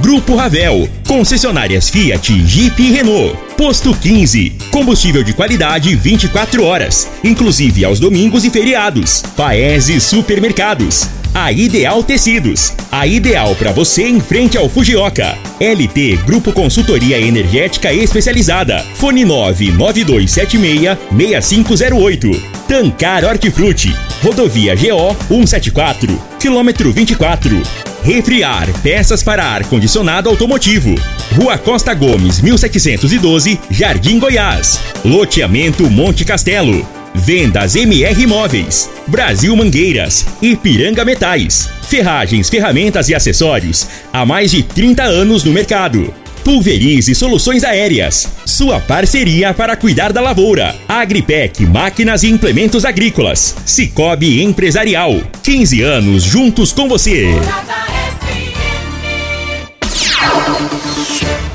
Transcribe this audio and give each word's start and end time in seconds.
Grupo 0.00 0.36
Ravel, 0.36 0.88
concessionárias 1.06 1.88
Fiat, 1.88 2.32
Jeep 2.44 2.82
e 2.82 2.92
Renault. 2.92 3.36
Posto 3.56 3.94
15, 3.94 4.52
combustível 4.70 5.22
de 5.22 5.32
qualidade 5.32 5.94
24 5.94 6.62
horas, 6.64 7.08
inclusive 7.24 7.84
aos 7.84 7.98
domingos 7.98 8.44
e 8.44 8.50
feriados. 8.50 9.22
Paese 9.36 10.00
Supermercados. 10.00 11.08
A 11.32 11.52
Ideal 11.52 12.02
Tecidos, 12.02 12.72
a 12.90 13.06
ideal 13.06 13.54
para 13.56 13.70
você 13.70 14.04
em 14.08 14.20
frente 14.20 14.56
ao 14.56 14.68
Fujioka. 14.70 15.36
LT 15.60 16.16
Grupo 16.24 16.52
Consultoria 16.52 17.18
Energética 17.20 17.92
Especializada. 17.92 18.84
Fone 18.94 19.24
99276 19.24 20.96
6508. 21.16 22.30
Tancar 22.66 23.24
Hortifruti. 23.24 23.94
Rodovia 24.22 24.74
GO 24.74 25.14
174, 25.28 26.18
quilômetro 26.38 26.90
24. 26.90 27.85
Refriar, 28.06 28.72
peças 28.82 29.20
para 29.20 29.44
ar 29.44 29.64
condicionado 29.64 30.28
automotivo. 30.28 30.94
Rua 31.34 31.58
Costa 31.58 31.92
Gomes, 31.92 32.40
1712, 32.40 33.58
Jardim 33.68 34.20
Goiás. 34.20 34.78
Loteamento 35.04 35.90
Monte 35.90 36.24
Castelo. 36.24 36.86
Vendas 37.12 37.74
MR 37.74 38.22
Imóveis, 38.22 38.88
Brasil 39.08 39.56
Mangueiras, 39.56 40.24
Ipiranga 40.40 41.04
Metais, 41.04 41.68
ferragens, 41.88 42.48
ferramentas 42.48 43.08
e 43.08 43.14
acessórios 43.14 43.88
há 44.12 44.24
mais 44.24 44.52
de 44.52 44.62
30 44.62 45.02
anos 45.02 45.42
no 45.42 45.52
mercado. 45.52 46.14
Pulverize 46.46 47.12
Soluções 47.12 47.64
Aéreas, 47.64 48.28
sua 48.46 48.78
parceria 48.78 49.52
para 49.52 49.74
cuidar 49.74 50.12
da 50.12 50.20
lavoura. 50.20 50.76
Agripec 50.88 51.66
Máquinas 51.66 52.22
e 52.22 52.28
Implementos 52.28 52.84
Agrícolas. 52.84 53.56
Cicobi 53.66 54.44
Empresarial, 54.44 55.20
15 55.42 55.82
anos 55.82 56.22
juntos 56.22 56.72
com 56.72 56.88
você. 56.88 57.26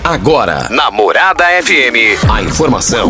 Agora, 0.04 0.68
Namorada 0.70 1.46
FM, 1.64 2.30
a 2.30 2.44
informação 2.44 3.10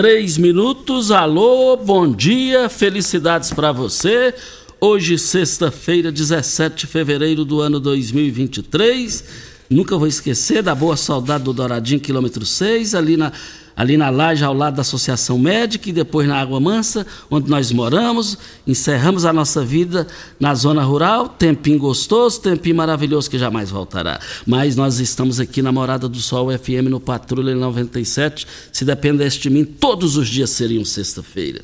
três 0.00 0.38
minutos. 0.38 1.10
Alô, 1.10 1.76
bom 1.76 2.10
dia, 2.10 2.70
felicidades 2.70 3.52
para 3.52 3.70
você. 3.70 4.32
Hoje, 4.80 5.18
sexta-feira, 5.18 6.10
17 6.10 6.74
de 6.74 6.86
fevereiro 6.86 7.44
do 7.44 7.60
ano 7.60 7.78
2023. 7.78 9.22
Nunca 9.68 9.98
vou 9.98 10.08
esquecer 10.08 10.62
da 10.62 10.74
boa 10.74 10.96
saudade 10.96 11.44
do 11.44 11.52
Douradinho, 11.52 12.00
quilômetro 12.00 12.46
6, 12.46 12.94
ali 12.94 13.14
na 13.14 13.30
ali 13.76 13.96
na 13.96 14.10
laje 14.10 14.44
ao 14.44 14.54
lado 14.54 14.76
da 14.76 14.82
Associação 14.82 15.38
Médica 15.38 15.88
e 15.88 15.92
depois 15.92 16.28
na 16.28 16.40
Água 16.40 16.60
Mansa, 16.60 17.06
onde 17.30 17.48
nós 17.48 17.72
moramos, 17.72 18.36
encerramos 18.66 19.24
a 19.24 19.32
nossa 19.32 19.64
vida 19.64 20.06
na 20.38 20.54
zona 20.54 20.82
rural, 20.82 21.28
tempinho 21.28 21.78
gostoso, 21.78 22.40
tempinho 22.40 22.76
maravilhoso 22.76 23.30
que 23.30 23.38
jamais 23.38 23.70
voltará. 23.70 24.20
Mas 24.46 24.76
nós 24.76 25.00
estamos 25.00 25.40
aqui 25.40 25.62
na 25.62 25.72
Morada 25.72 26.08
do 26.08 26.18
Sol 26.18 26.48
FM 26.50 26.88
no 26.90 27.00
Patrulha 27.00 27.54
97, 27.54 28.46
se 28.72 28.84
dependesse 28.84 29.38
de 29.38 29.50
mim, 29.50 29.64
todos 29.64 30.16
os 30.16 30.28
dias 30.28 30.50
seriam 30.50 30.84
sexta-feira. 30.84 31.62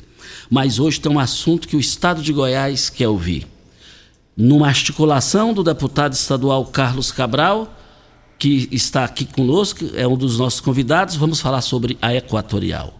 Mas 0.49 0.79
hoje 0.79 0.99
tem 0.99 1.11
um 1.11 1.19
assunto 1.19 1.67
que 1.67 1.75
o 1.75 1.79
Estado 1.79 2.21
de 2.21 2.33
Goiás 2.33 2.89
quer 2.89 3.07
ouvir. 3.07 3.47
Numa 4.35 4.67
articulação 4.67 5.53
do 5.53 5.63
deputado 5.63 6.13
estadual 6.13 6.65
Carlos 6.65 7.11
Cabral, 7.11 7.76
que 8.37 8.69
está 8.71 9.03
aqui 9.03 9.25
conosco, 9.25 9.85
é 9.95 10.07
um 10.07 10.17
dos 10.17 10.37
nossos 10.37 10.59
convidados. 10.59 11.15
Vamos 11.15 11.39
falar 11.39 11.61
sobre 11.61 11.97
a 12.01 12.13
Equatorial. 12.13 12.99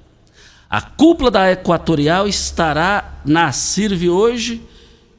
A 0.69 0.81
cúpula 0.81 1.31
da 1.31 1.51
Equatorial 1.51 2.27
estará 2.27 3.21
na 3.25 3.51
CIRV 3.51 4.09
hoje. 4.09 4.61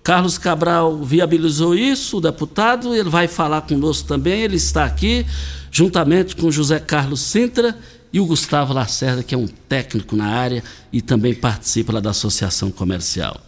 Carlos 0.03 0.39
Cabral 0.39 1.03
viabilizou 1.03 1.75
isso, 1.75 2.17
o 2.17 2.21
deputado, 2.21 2.95
ele 2.95 3.11
vai 3.11 3.29
falar 3.29 3.63
conosco 3.63 4.09
também. 4.09 4.41
Ele 4.41 4.57
está 4.57 4.85
aqui, 4.85 5.27
juntamente 5.71 6.35
com 6.35 6.51
José 6.51 6.79
Carlos 6.79 7.21
Sintra 7.21 7.77
e 8.13 8.19
o 8.19 8.27
Gustavo 8.27 8.73
Lacerda, 8.73 9.23
que 9.23 9.35
é 9.35 9.39
um 9.39 9.47
técnico 9.47 10.17
na 10.17 10.27
área 10.27 10.63
e 10.93 11.03
também 11.03 11.35
participa 11.35 11.93
lá 11.93 12.01
da 12.01 12.11
Associação 12.11 12.71
Comercial. 12.71 13.41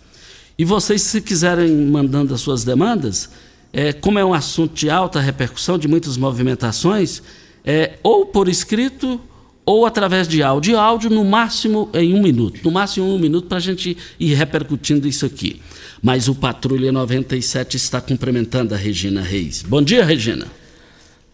E 0.59 0.65
vocês, 0.65 1.01
se 1.03 1.23
quiserem 1.23 1.75
mandando 1.87 2.35
as 2.35 2.43
suas 2.43 2.65
demandas, 2.65 3.31
é, 3.73 3.93
como 3.93 4.19
é 4.19 4.25
um 4.25 4.35
assunto 4.35 4.75
de 4.75 4.91
alta 4.91 5.21
repercussão, 5.21 5.79
de 5.79 5.89
muitas 5.89 6.17
movimentações, 6.17 7.23
é, 7.65 7.99
ou 8.03 8.27
por 8.27 8.49
escrito 8.49 9.21
ou 9.65 9.87
através 9.87 10.27
de 10.27 10.43
áudio. 10.43 10.79
Áudio 10.79 11.11
no 11.11 11.25
máximo 11.25 11.89
em 11.95 12.15
um 12.15 12.23
minuto. 12.23 12.61
No 12.65 12.71
máximo 12.71 13.07
um 13.07 13.19
minuto 13.19 13.47
para 13.47 13.59
a 13.59 13.61
gente 13.61 13.97
ir 14.19 14.35
repercutindo 14.35 15.07
isso 15.07 15.25
aqui. 15.25 15.61
Mas 16.03 16.29
o 16.29 16.35
Patrulha 16.35 16.91
97 16.91 17.77
está 17.77 18.01
cumprimentando 18.01 18.75
a 18.75 18.77
Regina 18.77 19.21
Reis. 19.21 19.63
Bom 19.63 19.83
dia, 19.83 20.05
Regina. 20.05 20.47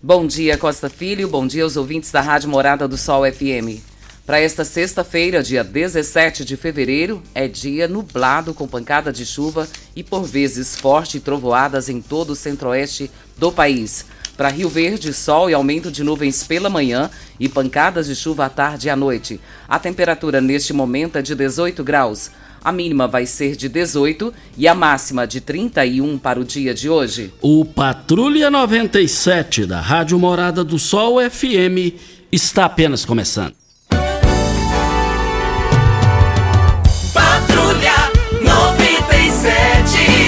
Bom 0.03 0.27
dia, 0.27 0.59
Costa 0.59 0.91
Filho. 0.91 1.29
Bom 1.29 1.47
dia 1.47 1.65
aos 1.65 1.77
ouvintes 1.77 2.11
da 2.11 2.21
Rádio 2.21 2.51
Morada 2.51 2.87
do 2.87 2.99
Sol 2.99 3.23
FM. 3.25 3.96
Para 4.27 4.41
esta 4.41 4.65
sexta-feira, 4.65 5.41
dia 5.41 5.63
17 5.63 6.45
de 6.45 6.57
fevereiro, 6.57 7.23
é 7.33 7.47
dia 7.47 7.87
nublado 7.87 8.53
com 8.53 8.67
pancada 8.67 9.13
de 9.13 9.25
chuva 9.25 9.69
e 9.95 10.03
por 10.03 10.25
vezes 10.25 10.75
forte 10.75 11.21
trovoadas 11.21 11.89
em 11.89 12.03
todo 12.03 12.31
o 12.31 12.35
centro-oeste 12.35 13.09
do 13.39 13.53
país. 13.53 14.05
Para 14.37 14.49
Rio 14.49 14.69
Verde, 14.69 15.13
sol 15.13 15.49
e 15.49 15.55
aumento 15.55 15.93
de 15.93 16.03
nuvens 16.03 16.43
pela 16.43 16.69
manhã 16.69 17.09
e 17.39 17.49
pancadas 17.49 18.09
de 18.09 18.17
chuva 18.17 18.47
à 18.47 18.49
tarde 18.49 18.89
e 18.89 18.91
à 18.91 18.97
noite. 18.97 19.41
A 19.69 19.79
temperatura 19.79 20.41
neste 20.41 20.73
momento 20.73 21.17
é 21.17 21.23
de 21.23 21.37
18 21.37 21.85
graus. 21.85 22.33
A 22.65 22.73
mínima 22.73 23.07
vai 23.07 23.27
ser 23.27 23.55
de 23.55 23.69
18 23.69 24.35
e 24.59 24.67
a 24.67 24.75
máxima 24.75 25.25
de 25.25 25.41
31 25.41 26.19
para 26.19 26.41
o 26.41 26.45
dia 26.45 26.75
de 26.75 26.91
hoje. 26.91 27.33
O 27.41 27.65
Patrulha 27.65 28.51
97 28.51 29.67
da 29.67 29.81
Rádio 29.81 30.19
Morada 30.19 30.65
do 30.65 30.81
Sol 30.81 31.19
FM 31.31 31.95
está 32.33 32.65
apenas 32.65 33.05
começando. 33.05 33.66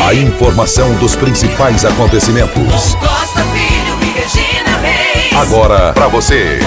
A 0.09 0.15
informação 0.15 0.99
dos 0.99 1.15
principais 1.15 1.85
acontecimentos. 1.85 2.95
Costa 2.95 3.45
Filho 3.45 3.99
e 4.01 4.19
Regina 4.19 4.79
Reis. 4.79 5.33
Agora 5.35 5.93
para 5.93 6.09
você. 6.09 6.61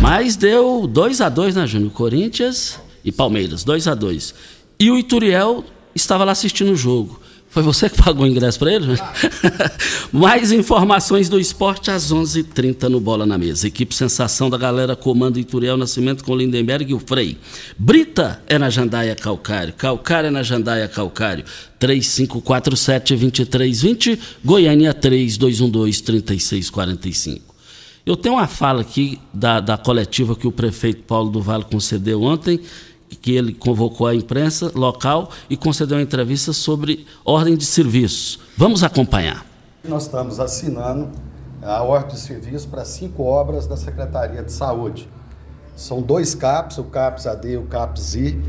Mas 0.00 0.36
deu 0.36 0.86
2 0.86 1.20
a 1.20 1.28
2 1.28 1.54
na 1.54 1.66
Júnior 1.66 1.92
Corinthians 1.92 2.80
e 3.04 3.12
Palmeiras, 3.12 3.62
2 3.62 3.88
a 3.88 3.94
2 3.94 4.34
E 4.80 4.90
o 4.90 4.96
Ituriel 4.96 5.62
estava 5.94 6.24
lá 6.24 6.32
assistindo 6.32 6.72
o 6.72 6.76
jogo. 6.76 7.20
Foi 7.52 7.62
você 7.62 7.88
que 7.90 8.02
pagou 8.02 8.24
o 8.24 8.26
ingresso 8.26 8.58
para 8.58 8.72
ele? 8.72 8.86
Mais 10.10 10.50
informações 10.52 11.28
do 11.28 11.38
esporte 11.38 11.90
às 11.90 12.10
11:30 12.10 12.38
h 12.38 12.48
30 12.54 12.88
no 12.88 12.98
Bola 12.98 13.26
na 13.26 13.36
Mesa. 13.36 13.66
Equipe 13.66 13.94
Sensação 13.94 14.48
da 14.48 14.56
galera 14.56 14.96
comando 14.96 15.38
Ituriel 15.38 15.76
Nascimento 15.76 16.24
com 16.24 16.34
Lindenberg 16.34 16.90
e 16.90 16.94
o 16.94 16.98
Frei. 16.98 17.36
Brita 17.78 18.42
é 18.46 18.58
na 18.58 18.70
Jandaia 18.70 19.14
Calcário. 19.14 19.74
Calcário 19.74 20.28
é 20.28 20.30
na 20.30 20.42
Jandaia 20.42 20.88
Calcário. 20.88 21.44
3547-2320. 21.78 24.18
Goiânia 24.42 24.94
3212-3645. 24.94 27.42
Eu 28.06 28.16
tenho 28.16 28.36
uma 28.36 28.46
fala 28.46 28.80
aqui 28.80 29.20
da, 29.32 29.60
da 29.60 29.76
coletiva 29.76 30.34
que 30.34 30.46
o 30.46 30.52
prefeito 30.52 31.02
Paulo 31.02 31.30
do 31.30 31.42
Vale 31.42 31.64
concedeu 31.64 32.22
ontem 32.22 32.58
que 33.16 33.34
ele 33.34 33.54
convocou 33.54 34.06
a 34.06 34.14
imprensa 34.14 34.70
local 34.74 35.30
e 35.48 35.56
concedeu 35.56 35.96
uma 35.96 36.02
entrevista 36.02 36.52
sobre 36.52 37.06
ordem 37.24 37.56
de 37.56 37.64
serviços. 37.64 38.40
Vamos 38.56 38.82
acompanhar. 38.82 39.46
Nós 39.84 40.04
estamos 40.04 40.38
assinando 40.38 41.10
a 41.62 41.82
ordem 41.82 42.14
de 42.14 42.20
serviço 42.20 42.68
para 42.68 42.84
cinco 42.84 43.24
obras 43.24 43.66
da 43.66 43.76
Secretaria 43.76 44.42
de 44.42 44.52
Saúde. 44.52 45.08
São 45.76 46.02
dois 46.02 46.34
CAPs, 46.34 46.78
o 46.78 46.84
CAPS 46.84 47.26
AD 47.26 47.52
e 47.52 47.56
o 47.56 47.66
CAPS 47.66 48.14
I, 48.14 48.40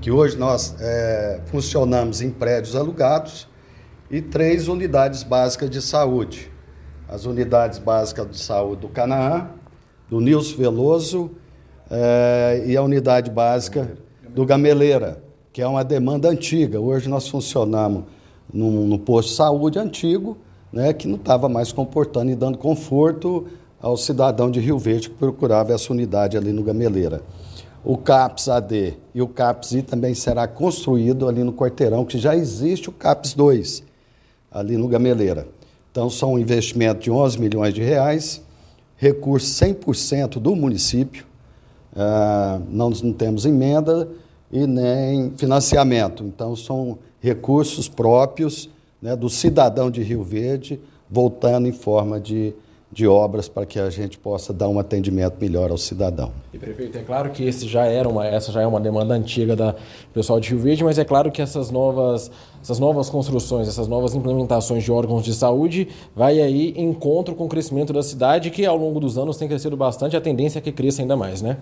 que 0.00 0.10
hoje 0.10 0.36
nós 0.36 0.74
é, 0.80 1.40
funcionamos 1.46 2.20
em 2.20 2.30
prédios 2.30 2.74
alugados 2.74 3.46
e 4.10 4.20
três 4.20 4.68
unidades 4.68 5.22
básicas 5.22 5.70
de 5.70 5.80
saúde. 5.80 6.50
As 7.08 7.24
unidades 7.24 7.78
básicas 7.78 8.28
de 8.30 8.38
saúde 8.38 8.82
do 8.82 8.88
Canaã, 8.88 9.48
do 10.08 10.20
Nilson 10.20 10.56
Veloso 10.56 11.30
eh, 11.90 12.64
e 12.66 12.76
a 12.76 12.82
unidade 12.82 13.30
básica 13.30 13.96
do 14.34 14.46
Gameleira, 14.46 15.22
que 15.52 15.60
é 15.60 15.66
uma 15.66 15.84
demanda 15.84 16.28
antiga. 16.28 16.80
Hoje 16.80 17.08
nós 17.08 17.28
funcionamos 17.28 18.04
num, 18.52 18.86
num 18.86 18.98
posto 18.98 19.28
de 19.28 19.34
saúde 19.34 19.78
antigo, 19.78 20.38
né, 20.72 20.92
que 20.92 21.06
não 21.06 21.16
estava 21.16 21.48
mais 21.48 21.70
comportando 21.70 22.30
e 22.30 22.34
dando 22.34 22.56
conforto 22.56 23.46
ao 23.80 23.96
cidadão 23.96 24.50
de 24.50 24.60
Rio 24.60 24.78
Verde 24.78 25.10
que 25.10 25.16
procurava 25.16 25.72
essa 25.74 25.92
unidade 25.92 26.36
ali 26.36 26.52
no 26.52 26.62
Gameleira. 26.62 27.22
O 27.84 27.98
CAPS 27.98 28.48
AD 28.48 28.96
e 29.14 29.20
o 29.20 29.28
CAPS 29.28 29.72
I 29.72 29.82
também 29.82 30.14
será 30.14 30.46
construído 30.46 31.28
ali 31.28 31.42
no 31.42 31.52
quarteirão, 31.52 32.04
que 32.04 32.16
já 32.16 32.34
existe 32.34 32.88
o 32.88 32.92
CAPS 32.92 33.34
2 33.34 33.82
ali 34.50 34.76
no 34.76 34.86
Gameleira. 34.88 35.48
Então, 35.90 36.08
são 36.08 36.34
um 36.34 36.38
investimento 36.38 37.02
de 37.02 37.10
11 37.10 37.38
milhões 37.38 37.74
de 37.74 37.82
reais, 37.82 38.40
recurso 38.96 39.46
100% 39.62 40.38
do 40.38 40.54
município, 40.54 41.26
ah, 41.94 42.60
não, 42.70 42.88
não 42.88 43.12
temos 43.12 43.44
emenda 43.44 44.08
e 44.52 44.66
nem 44.66 45.32
financiamento. 45.36 46.22
Então, 46.24 46.54
são 46.54 46.98
recursos 47.20 47.88
próprios 47.88 48.68
né, 49.00 49.16
do 49.16 49.30
cidadão 49.30 49.90
de 49.90 50.02
Rio 50.02 50.22
Verde, 50.22 50.78
voltando 51.10 51.66
em 51.66 51.72
forma 51.72 52.20
de 52.20 52.54
de 52.92 53.08
obras 53.08 53.48
para 53.48 53.64
que 53.64 53.78
a 53.78 53.88
gente 53.88 54.18
possa 54.18 54.52
dar 54.52 54.68
um 54.68 54.78
atendimento 54.78 55.36
melhor 55.40 55.70
ao 55.70 55.78
cidadão. 55.78 56.30
E 56.52 56.58
prefeito, 56.58 56.98
é 56.98 57.02
claro 57.02 57.30
que 57.30 57.42
esse 57.42 57.66
já 57.66 57.86
era 57.86 58.06
uma, 58.06 58.26
essa 58.26 58.52
já 58.52 58.60
é 58.60 58.66
uma 58.66 58.78
demanda 58.78 59.14
antiga 59.14 59.56
da 59.56 59.74
pessoal 60.12 60.38
de 60.38 60.50
Rio 60.50 60.58
Verde, 60.58 60.84
mas 60.84 60.98
é 60.98 61.04
claro 61.04 61.32
que 61.32 61.40
essas 61.40 61.70
novas, 61.70 62.30
essas 62.62 62.78
novas 62.78 63.08
construções, 63.08 63.66
essas 63.66 63.88
novas 63.88 64.14
implementações 64.14 64.84
de 64.84 64.92
órgãos 64.92 65.24
de 65.24 65.32
saúde 65.32 65.88
vai 66.14 66.38
aí 66.42 66.74
em 66.76 66.90
encontro 66.90 67.34
com 67.34 67.46
o 67.46 67.48
crescimento 67.48 67.94
da 67.94 68.02
cidade, 68.02 68.50
que 68.50 68.66
ao 68.66 68.76
longo 68.76 69.00
dos 69.00 69.16
anos 69.16 69.38
tem 69.38 69.48
crescido 69.48 69.76
bastante, 69.76 70.14
a 70.14 70.20
tendência 70.20 70.58
é 70.58 70.62
que 70.62 70.70
cresça 70.70 71.00
ainda 71.00 71.16
mais, 71.16 71.40
né? 71.40 71.56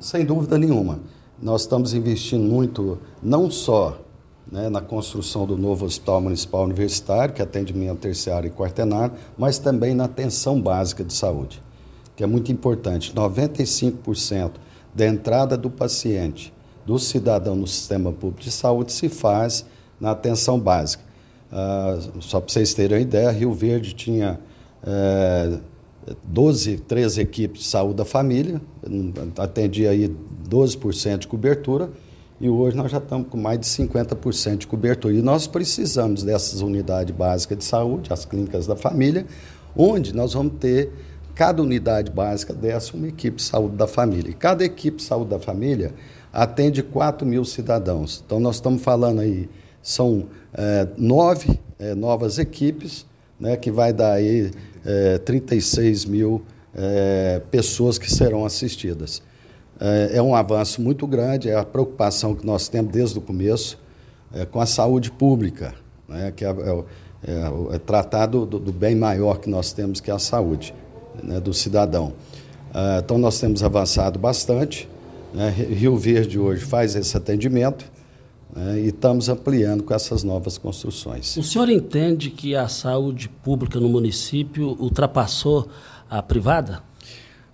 Sem 0.00 0.24
dúvida 0.24 0.56
nenhuma. 0.56 1.00
Nós 1.42 1.62
estamos 1.62 1.94
investindo 1.94 2.42
muito, 2.42 2.98
não 3.22 3.50
só 3.50 3.98
né, 4.50 4.68
na 4.68 4.80
construção 4.80 5.46
do 5.46 5.56
novo 5.56 5.86
Hospital 5.86 6.20
Municipal 6.20 6.64
Universitário, 6.64 7.32
que 7.32 7.40
é 7.40 7.44
atendimento 7.44 7.98
terciário 8.00 8.48
e 8.48 8.50
quartenário, 8.50 9.14
mas 9.38 9.58
também 9.58 9.94
na 9.94 10.04
atenção 10.04 10.60
básica 10.60 11.02
de 11.02 11.14
saúde, 11.14 11.62
que 12.14 12.22
é 12.22 12.26
muito 12.26 12.52
importante. 12.52 13.14
95% 13.14 14.52
da 14.94 15.06
entrada 15.06 15.56
do 15.56 15.70
paciente, 15.70 16.52
do 16.84 16.98
cidadão 16.98 17.56
no 17.56 17.66
sistema 17.66 18.12
público 18.12 18.42
de 18.42 18.50
saúde, 18.50 18.92
se 18.92 19.08
faz 19.08 19.64
na 19.98 20.10
atenção 20.10 20.58
básica. 20.58 21.04
Uh, 21.50 22.20
só 22.20 22.40
para 22.40 22.52
vocês 22.52 22.74
terem 22.74 22.98
uma 22.98 23.02
ideia, 23.02 23.30
Rio 23.30 23.52
Verde 23.52 23.94
tinha 23.94 24.38
é, 24.82 25.58
12, 26.24 26.78
13 26.78 27.20
equipes 27.20 27.62
de 27.62 27.68
saúde 27.68 27.96
da 27.96 28.04
família, 28.04 28.60
atendia 29.38 29.90
aí 29.90 30.14
12% 30.48 31.18
de 31.18 31.28
cobertura, 31.28 31.90
e 32.40 32.48
hoje 32.48 32.74
nós 32.76 32.90
já 32.90 32.98
estamos 32.98 33.28
com 33.28 33.36
mais 33.36 33.60
de 33.60 33.66
50% 33.66 34.58
de 34.58 34.66
cobertura. 34.66 35.12
E 35.12 35.20
nós 35.20 35.46
precisamos 35.46 36.22
dessas 36.22 36.62
unidades 36.62 37.14
básicas 37.14 37.58
de 37.58 37.64
saúde, 37.64 38.10
as 38.12 38.24
clínicas 38.24 38.66
da 38.66 38.74
família, 38.74 39.26
onde 39.76 40.14
nós 40.14 40.32
vamos 40.32 40.54
ter 40.58 40.90
cada 41.34 41.62
unidade 41.62 42.10
básica 42.10 42.54
dessa 42.54 42.96
uma 42.96 43.08
equipe 43.08 43.36
de 43.36 43.42
saúde 43.42 43.76
da 43.76 43.86
família. 43.86 44.30
E 44.30 44.34
cada 44.34 44.64
equipe 44.64 44.96
de 44.96 45.02
saúde 45.02 45.30
da 45.30 45.38
família 45.38 45.92
atende 46.32 46.82
4 46.82 47.26
mil 47.26 47.44
cidadãos. 47.44 48.22
Então 48.24 48.40
nós 48.40 48.56
estamos 48.56 48.82
falando 48.82 49.20
aí, 49.20 49.48
são 49.82 50.26
é, 50.54 50.88
nove 50.96 51.60
é, 51.78 51.94
novas 51.94 52.38
equipes, 52.38 53.06
né, 53.40 53.56
que 53.56 53.70
vai 53.70 53.92
dar 53.92 54.12
aí 54.12 54.50
é, 54.84 55.18
36 55.18 56.04
mil 56.04 56.42
é, 56.74 57.40
pessoas 57.50 57.98
que 57.98 58.10
serão 58.12 58.44
assistidas. 58.44 59.22
É, 59.80 60.18
é 60.18 60.22
um 60.22 60.34
avanço 60.34 60.82
muito 60.82 61.06
grande, 61.06 61.48
é 61.48 61.56
a 61.56 61.64
preocupação 61.64 62.34
que 62.34 62.44
nós 62.44 62.68
temos 62.68 62.92
desde 62.92 63.18
o 63.18 63.22
começo 63.22 63.78
é, 64.32 64.44
com 64.44 64.60
a 64.60 64.66
saúde 64.66 65.10
pública, 65.10 65.74
né, 66.06 66.32
que 66.34 66.44
é, 66.44 66.50
é, 66.50 66.84
é, 67.26 67.74
é 67.74 67.78
tratar 67.78 68.26
do, 68.26 68.44
do, 68.44 68.72
bem 68.72 68.94
maior 68.94 69.38
que 69.40 69.48
nós 69.48 69.72
temos, 69.72 70.00
que 70.00 70.10
é 70.10 70.14
a 70.14 70.18
saúde 70.18 70.74
né, 71.22 71.40
do 71.40 71.54
cidadão. 71.54 72.12
É, 72.74 72.98
então, 72.98 73.16
nós 73.16 73.40
temos 73.40 73.62
avançado 73.62 74.18
bastante. 74.18 74.88
Né, 75.32 75.48
Rio 75.48 75.96
Verde 75.96 76.38
hoje 76.38 76.64
faz 76.64 76.94
esse 76.94 77.16
atendimento 77.16 77.90
né, 78.54 78.80
e 78.80 78.88
estamos 78.88 79.28
ampliando 79.28 79.82
com 79.82 79.94
essas 79.94 80.22
novas 80.22 80.58
construções. 80.58 81.36
O 81.36 81.42
senhor 81.42 81.68
entende 81.68 82.30
que 82.30 82.54
a 82.54 82.68
saúde 82.68 83.28
pública 83.28 83.78
no 83.78 83.88
município 83.88 84.76
ultrapassou 84.80 85.68
a 86.08 86.22
privada? 86.22 86.82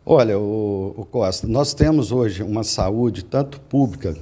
Olha, 0.05 0.39
o, 0.39 0.95
o, 0.97 1.05
Costa, 1.05 1.47
nós 1.47 1.75
temos 1.75 2.13
hoje 2.13 2.43
uma 2.43 2.63
saúde, 2.63 3.25
tanto 3.25 3.61
pública 3.61 4.17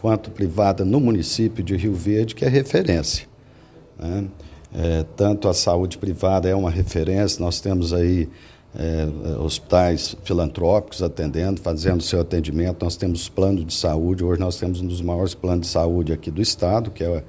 quanto 0.00 0.30
privada, 0.30 0.84
no 0.84 1.00
município 1.00 1.64
de 1.64 1.76
Rio 1.76 1.94
Verde, 1.94 2.34
que 2.34 2.44
é 2.44 2.48
referência. 2.48 3.26
Né? 3.98 4.26
É, 4.72 5.04
tanto 5.16 5.48
a 5.48 5.54
saúde 5.54 5.98
privada 5.98 6.48
é 6.48 6.54
uma 6.54 6.70
referência, 6.70 7.42
nós 7.42 7.60
temos 7.60 7.92
aí 7.92 8.28
é, 8.74 9.06
hospitais 9.38 10.16
filantrópicos 10.22 11.02
atendendo, 11.02 11.60
fazendo 11.60 12.02
seu 12.02 12.20
atendimento, 12.20 12.84
nós 12.84 12.96
temos 12.96 13.28
planos 13.28 13.66
de 13.66 13.74
saúde, 13.74 14.24
hoje 14.24 14.40
nós 14.40 14.56
temos 14.56 14.80
um 14.80 14.86
dos 14.86 15.00
maiores 15.00 15.34
planos 15.34 15.66
de 15.66 15.72
saúde 15.72 16.12
aqui 16.12 16.30
do 16.30 16.40
Estado, 16.40 16.90
que 16.90 17.02
é 17.02 17.24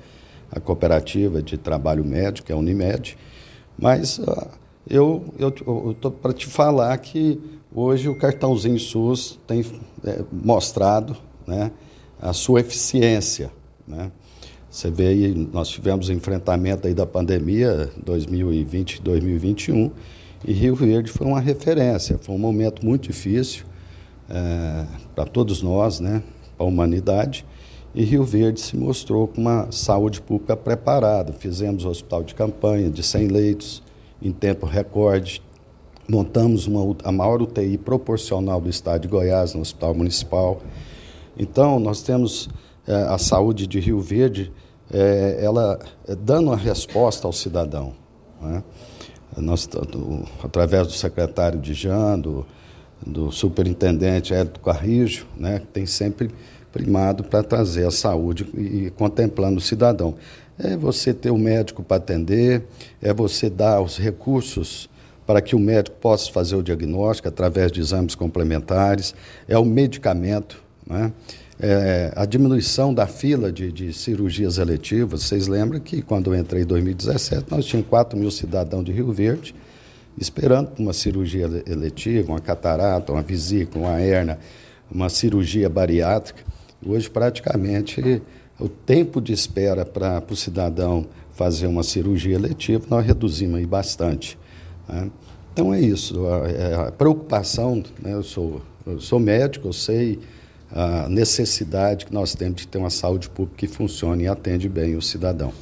a 0.51 0.59
cooperativa 0.59 1.41
de 1.41 1.57
trabalho 1.57 2.03
médico, 2.03 2.47
que 2.47 2.51
é 2.51 2.55
a 2.55 2.57
Unimed, 2.57 3.17
mas 3.77 4.19
uh, 4.19 4.47
eu 4.87 5.23
estou 5.91 6.11
para 6.11 6.33
te 6.33 6.45
falar 6.45 6.97
que 6.97 7.39
Hoje 7.73 8.09
o 8.09 8.15
cartãozinho 8.15 8.77
SUS 8.77 9.39
tem 9.47 9.65
é, 10.03 10.21
mostrado 10.29 11.15
né, 11.47 11.71
a 12.21 12.33
sua 12.33 12.59
eficiência. 12.59 13.49
Né? 13.87 14.11
Você 14.69 14.91
vê 14.91 15.07
aí, 15.07 15.49
nós 15.53 15.69
tivemos 15.69 16.09
enfrentamento 16.09 16.85
aí 16.85 16.93
da 16.93 17.05
pandemia 17.05 17.89
2020-2021 18.05 19.89
e 20.43 20.53
Rio 20.53 20.75
Verde 20.75 21.11
foi 21.11 21.27
uma 21.27 21.39
referência, 21.39 22.17
foi 22.17 22.35
um 22.35 22.39
momento 22.39 22.85
muito 22.85 23.03
difícil 23.03 23.65
é, 24.29 24.85
para 25.13 25.25
todos 25.25 25.61
nós, 25.61 25.99
né, 25.99 26.23
para 26.57 26.65
a 26.65 26.69
humanidade, 26.69 27.45
e 27.93 28.03
Rio 28.03 28.23
Verde 28.23 28.61
se 28.61 28.77
mostrou 28.77 29.27
com 29.27 29.41
uma 29.41 29.69
saúde 29.69 30.21
pública 30.21 30.55
preparada. 30.55 31.33
Fizemos 31.33 31.83
hospital 31.83 32.23
de 32.23 32.33
campanha 32.33 32.89
de 32.89 33.03
100 33.03 33.27
leitos 33.27 33.83
em 34.21 34.31
tempo 34.31 34.65
recorde, 34.65 35.43
montamos 36.07 36.67
uma, 36.67 36.95
a 37.03 37.11
maior 37.11 37.41
UTI 37.41 37.77
proporcional 37.77 38.61
do 38.61 38.69
estado 38.69 39.01
de 39.01 39.07
Goiás, 39.07 39.53
no 39.53 39.61
Hospital 39.61 39.93
Municipal. 39.93 40.61
Então, 41.37 41.79
nós 41.79 42.01
temos 42.01 42.49
é, 42.87 42.93
a 42.93 43.17
saúde 43.17 43.67
de 43.67 43.79
Rio 43.79 43.99
Verde, 43.99 44.51
é, 44.91 45.39
ela 45.41 45.79
é, 46.07 46.15
dando 46.15 46.47
uma 46.47 46.57
resposta 46.57 47.27
ao 47.27 47.33
cidadão. 47.33 47.93
Né? 48.41 48.63
Nós, 49.37 49.65
do, 49.65 50.25
através 50.43 50.87
do 50.87 50.93
secretário 50.93 51.59
de 51.59 51.73
Jan, 51.73 52.19
do, 52.19 52.45
do 53.05 53.31
superintendente 53.31 54.33
Hélio 54.33 54.51
Carrijo, 54.63 55.25
né, 55.37 55.59
que 55.59 55.67
tem 55.67 55.85
sempre 55.85 56.29
primado 56.71 57.23
para 57.23 57.43
trazer 57.43 57.85
a 57.85 57.91
saúde 57.91 58.47
e, 58.53 58.85
e 58.85 58.89
contemplando 58.91 59.57
o 59.57 59.61
cidadão. 59.61 60.15
É 60.59 60.75
você 60.75 61.13
ter 61.13 61.31
o 61.31 61.35
um 61.35 61.37
médico 61.37 61.83
para 61.83 61.97
atender, 61.97 62.63
é 63.01 63.13
você 63.13 63.49
dar 63.49 63.81
os 63.81 63.97
recursos 63.97 64.89
para 65.25 65.41
que 65.41 65.55
o 65.55 65.59
médico 65.59 65.97
possa 65.97 66.31
fazer 66.31 66.55
o 66.55 66.63
diagnóstico 66.63 67.27
através 67.27 67.71
de 67.71 67.79
exames 67.79 68.15
complementares, 68.15 69.15
é 69.47 69.57
o 69.57 69.65
medicamento, 69.65 70.61
né? 70.85 71.11
É 71.61 72.11
a 72.15 72.25
diminuição 72.25 72.91
da 72.91 73.05
fila 73.05 73.51
de, 73.51 73.71
de, 73.71 73.93
cirurgias 73.93 74.57
eletivas. 74.57 75.23
Vocês 75.23 75.47
lembram 75.47 75.79
que 75.79 76.01
quando 76.01 76.33
eu 76.33 76.39
entrei 76.39 76.63
em 76.63 76.65
2017, 76.65 77.45
nós 77.51 77.65
tínhamos 77.65 77.87
4 77.87 78.17
mil 78.17 78.31
cidadãos 78.31 78.83
de 78.83 78.91
Rio 78.91 79.11
Verde 79.11 79.53
esperando 80.17 80.71
uma 80.77 80.91
cirurgia 80.91 81.49
eletiva, 81.67 82.31
uma 82.31 82.41
catarata, 82.41 83.11
uma 83.11 83.21
vesícula, 83.21 83.89
uma 83.89 84.01
hernia, 84.01 84.39
uma 84.91 85.07
cirurgia 85.07 85.69
bariátrica. 85.69 86.43
Hoje, 86.85 87.09
praticamente, 87.09 88.21
o 88.59 88.67
tempo 88.67 89.21
de 89.21 89.31
espera 89.31 89.85
para 89.85 90.21
o 90.29 90.35
cidadão 90.35 91.05
fazer 91.33 91.67
uma 91.67 91.83
cirurgia 91.83 92.35
eletiva, 92.35 92.85
nós 92.89 93.05
reduzimos 93.05 93.57
aí 93.57 93.65
bastante. 93.65 94.37
Né? 94.89 95.09
Então 95.53 95.73
é 95.73 95.79
isso, 95.79 96.25
a, 96.27 96.49
é, 96.49 96.75
a 96.87 96.91
preocupação, 96.91 97.83
né? 98.01 98.13
eu, 98.13 98.23
sou, 98.23 98.61
eu 98.85 98.99
sou 98.99 99.19
médico, 99.19 99.67
eu 99.67 99.73
sei 99.73 100.19
a 100.73 101.09
necessidade 101.09 102.05
que 102.05 102.13
nós 102.13 102.33
temos 102.35 102.61
de 102.61 102.67
ter 102.67 102.77
uma 102.77 102.89
saúde 102.89 103.29
pública 103.29 103.57
que 103.57 103.67
funcione 103.67 104.23
e 104.23 104.27
atende 104.27 104.69
bem 104.69 104.95
o 104.95 105.01
cidadão. 105.01 105.53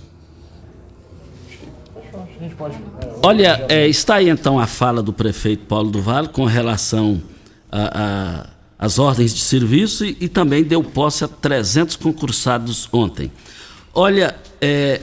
Olha, 3.23 3.65
é, 3.69 3.87
está 3.87 4.15
aí 4.15 4.29
então 4.29 4.59
a 4.59 4.67
fala 4.67 5.01
do 5.01 5.11
prefeito 5.11 5.65
Paulo 5.65 5.89
do 5.89 6.01
Vale 6.01 6.29
com 6.29 6.45
relação 6.45 7.21
às 8.77 8.97
ordens 8.97 9.33
de 9.33 9.41
serviço 9.41 10.05
e, 10.05 10.17
e, 10.21 10.29
também 10.29 10.63
deu 10.63 10.83
posse 10.83 11.23
a 11.23 11.27
300 11.27 11.95
concursados 11.95 12.87
ontem. 12.91 13.31
Olha, 13.93 14.35
é, 14.61 15.01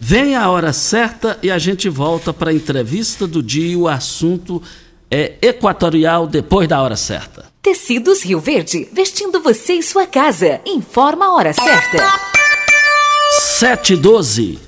Vem 0.00 0.36
a 0.36 0.48
hora 0.48 0.72
certa 0.72 1.36
e 1.42 1.50
a 1.50 1.58
gente 1.58 1.88
volta 1.88 2.32
para 2.32 2.50
a 2.50 2.54
entrevista 2.54 3.26
do 3.26 3.42
dia. 3.42 3.76
O 3.76 3.88
assunto 3.88 4.62
é 5.10 5.34
equatorial 5.42 6.26
depois 6.26 6.68
da 6.68 6.80
hora 6.80 6.94
certa. 6.94 7.47
Tecidos 7.60 8.22
Rio 8.22 8.38
Verde, 8.38 8.88
vestindo 8.92 9.40
você 9.40 9.74
e 9.74 9.82
sua 9.82 10.06
casa. 10.06 10.60
Informa 10.64 11.26
a 11.26 11.34
hora 11.34 11.52
certa. 11.52 11.98
7 13.58 13.94
e 13.94 13.96
12. 13.96 14.67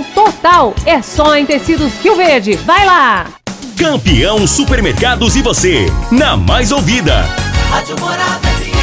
total. 0.03 0.73
É 0.85 1.01
só 1.01 1.35
em 1.35 1.45
tecidos 1.45 1.93
Rio 2.01 2.15
Verde. 2.15 2.55
Vai 2.55 2.85
lá! 2.85 3.27
Campeão 3.77 4.45
Supermercados 4.45 5.35
e 5.35 5.41
você, 5.41 5.87
na 6.11 6.37
mais 6.37 6.71
ouvida. 6.71 7.25
Rádio 7.69 7.99
Morada. 7.99 8.80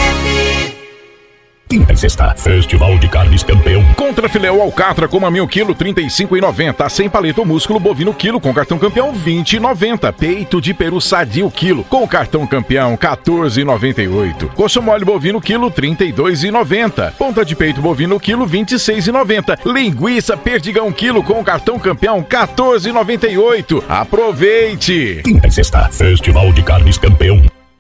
Quinta 1.69 1.93
e 1.93 1.97
sexta, 1.99 2.35
Festival 2.35 2.97
de 2.97 3.09
Carnes 3.09 3.43
Campeão. 3.43 3.85
Contra 3.95 4.27
filé 4.27 4.51
ou 4.51 4.63
alcatra 4.63 5.07
com 5.07 5.21
mamilo 5.21 5.47
quilo 5.47 5.75
35,90. 5.75 6.89
Sem 6.89 7.11
paleta 7.11 7.43
ou 7.43 7.47
músculo 7.47 7.79
bovino 7.79 8.15
quilo 8.15 8.41
com 8.41 8.55
cartão 8.55 8.79
campeão 8.79 9.13
20,90. 9.13 10.11
Peito 10.15 10.63
de 10.63 10.73
peru 10.73 10.99
sadio 10.99 11.51
quilo 11.51 11.85
com 11.85 12.09
cartão 12.09 12.47
campeão 12.47 12.97
14,98. 12.97 14.49
Coxo 14.55 14.81
mole 14.81 15.05
bovino 15.05 15.43
quilo 15.43 15.71
32,90. 15.71 17.13
Ponta 17.13 17.45
de 17.45 17.55
peito 17.55 17.83
bovino 17.83 18.19
quilo 18.19 18.47
26,90. 18.47 19.59
Linguiça 19.67 20.39
perdigão 20.39 20.91
quilo 20.91 21.23
com 21.23 21.45
cartão 21.45 21.79
campeão 21.79 22.23
14,98. 22.23 23.85
Aproveite! 23.87 25.21
Quinta 25.23 25.49
e 25.49 25.51
sexta, 25.51 25.91
Festival 25.91 26.51
de 26.55 26.63
Carnes 26.63 26.97
Campeão. 26.97 27.58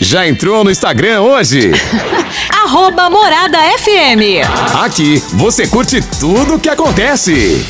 Já 0.00 0.28
entrou 0.28 0.62
no 0.62 0.70
Instagram 0.70 1.22
hoje? 1.22 1.70
Arroba 2.52 3.08
Morada 3.08 3.58
FM. 3.78 4.44
Aqui 4.82 5.18
você 5.34 5.66
curte 5.66 6.00
tudo 6.20 6.56
o 6.56 6.60
que 6.60 6.68
acontece. 6.68 7.64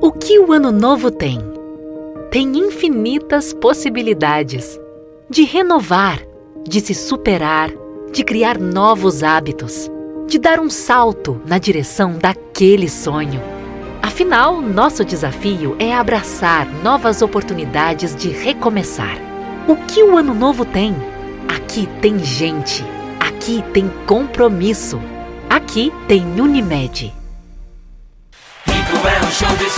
O 0.00 0.12
que 0.12 0.38
o 0.38 0.52
Ano 0.52 0.70
Novo 0.70 1.10
tem? 1.10 1.40
Tem 2.30 2.46
infinitas 2.58 3.54
possibilidades 3.54 4.78
de 5.30 5.44
renovar, 5.44 6.20
de 6.68 6.80
se 6.80 6.94
superar, 6.94 7.70
de 8.12 8.22
criar 8.22 8.58
novos 8.58 9.22
hábitos, 9.22 9.90
de 10.26 10.38
dar 10.38 10.60
um 10.60 10.68
salto 10.68 11.40
na 11.46 11.56
direção 11.56 12.18
daquele 12.18 12.88
sonho. 12.90 13.40
Afinal, 14.02 14.60
nosso 14.60 15.02
desafio 15.02 15.76
é 15.78 15.94
abraçar 15.94 16.66
novas 16.82 17.22
oportunidades 17.22 18.14
de 18.14 18.28
recomeçar. 18.28 19.29
O 19.68 19.76
que 19.76 20.02
o 20.02 20.16
Ano 20.16 20.34
Novo 20.34 20.64
tem? 20.64 20.94
Aqui 21.48 21.88
tem 22.00 22.18
gente. 22.18 22.84
Aqui 23.18 23.62
tem 23.72 23.88
compromisso. 24.06 25.00
Aqui 25.48 25.92
tem 26.08 26.40
Unimed. 26.40 27.12
Rico 28.66 29.08
é 29.08 29.26
um 29.26 29.30
show 29.30 29.56
de 29.56 29.70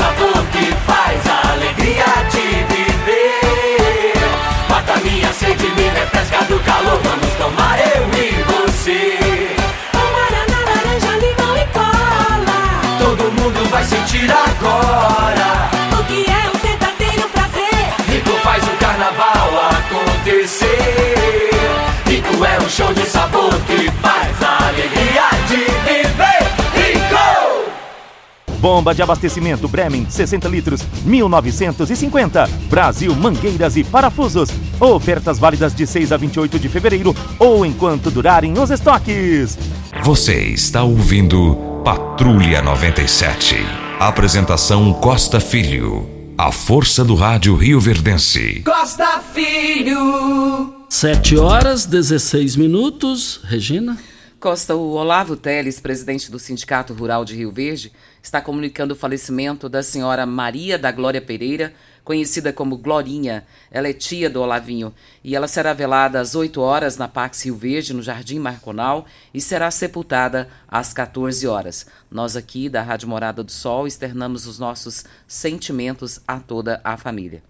Bomba 28.63 28.95
de 28.95 29.03
abastecimento 29.03 29.67
Bremen, 29.67 30.07
60 30.09 30.49
litros, 30.49 30.83
1950. 31.05 32.49
Brasil 32.71 33.13
Mangueiras 33.13 33.77
e 33.77 33.83
Parafusos. 33.83 34.51
Ofertas 34.79 35.37
válidas 35.37 35.75
de 35.75 35.85
6 35.85 36.13
a 36.13 36.17
28 36.17 36.61
de 36.61 36.69
fevereiro 36.69 37.13
ou 37.41 37.67
enquanto 37.67 38.09
durarem 38.09 38.57
os 38.57 38.71
estoques. 38.71 39.59
Você 40.05 40.45
está 40.45 40.85
ouvindo 40.85 41.57
Patrulha 41.85 42.63
97. 42.63 43.57
Apresentação 43.99 44.93
Costa 44.93 45.41
Filho. 45.41 46.09
A 46.39 46.53
força 46.53 47.05
do 47.05 47.17
rádio 47.17 47.57
Rio 47.57 47.81
Verdense. 47.81 48.63
Costa 48.65 49.21
Filho. 49.35 50.73
7 50.89 51.37
horas 51.37 51.85
16 51.85 52.55
minutos. 52.55 53.41
Regina? 53.43 53.99
Costa, 54.43 54.75
o 54.75 54.95
Olavo 54.95 55.37
Teles, 55.37 55.79
presidente 55.79 56.29
do 56.29 56.37
Sindicato 56.37 56.93
Rural 56.93 57.25
de 57.25 57.37
Rio 57.37 57.53
Verde, 57.53 57.93
está 58.21 58.41
comunicando 58.41 58.93
o 58.93 58.97
falecimento 58.97 59.69
da 59.69 59.85
senhora 59.85 60.27
Maria 60.27 60.77
da 60.77 60.91
Glória 60.91 61.21
Pereira, 61.21 61.73
conhecida 62.03 62.53
como 62.53 62.77
Glorinha. 62.77 63.47
Ela 63.71 63.87
é 63.87 63.93
tia 63.93 64.29
do 64.29 64.43
Olavinho 64.43 64.93
e 65.23 65.37
ela 65.37 65.47
será 65.47 65.73
velada 65.73 66.19
às 66.19 66.35
8 66.35 66.61
horas 66.61 66.97
na 66.97 67.07
Pax 67.07 67.45
Rio 67.45 67.55
Verde, 67.55 67.95
no 67.95 68.03
Jardim 68.03 68.41
Marconal, 68.41 69.07
e 69.33 69.41
será 69.41 69.71
sepultada 69.71 70.49
às 70.67 70.93
14 70.93 71.47
horas. 71.47 71.87
Nós 72.11 72.35
aqui 72.35 72.69
da 72.69 72.83
Rádio 72.83 73.09
Morada 73.09 73.45
do 73.45 73.53
Sol 73.53 73.87
externamos 73.87 74.49
os 74.49 74.59
nossos 74.59 75.05
sentimentos 75.25 76.19
a 76.27 76.41
toda 76.41 76.81
a 76.83 76.97
família. 76.97 77.45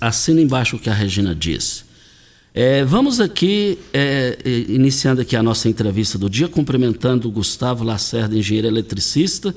Assina 0.00 0.40
embaixo 0.40 0.76
o 0.76 0.78
que 0.78 0.88
a 0.88 0.94
Regina 0.94 1.34
disse. 1.34 1.90
É, 2.54 2.84
vamos 2.84 3.18
aqui, 3.18 3.78
é, 3.94 4.38
é, 4.44 4.50
iniciando 4.70 5.22
aqui 5.22 5.34
a 5.34 5.42
nossa 5.42 5.70
entrevista 5.70 6.18
do 6.18 6.28
dia, 6.28 6.48
cumprimentando 6.48 7.26
o 7.26 7.30
Gustavo 7.30 7.82
Lacerda, 7.82 8.36
engenheiro 8.36 8.68
eletricista, 8.68 9.54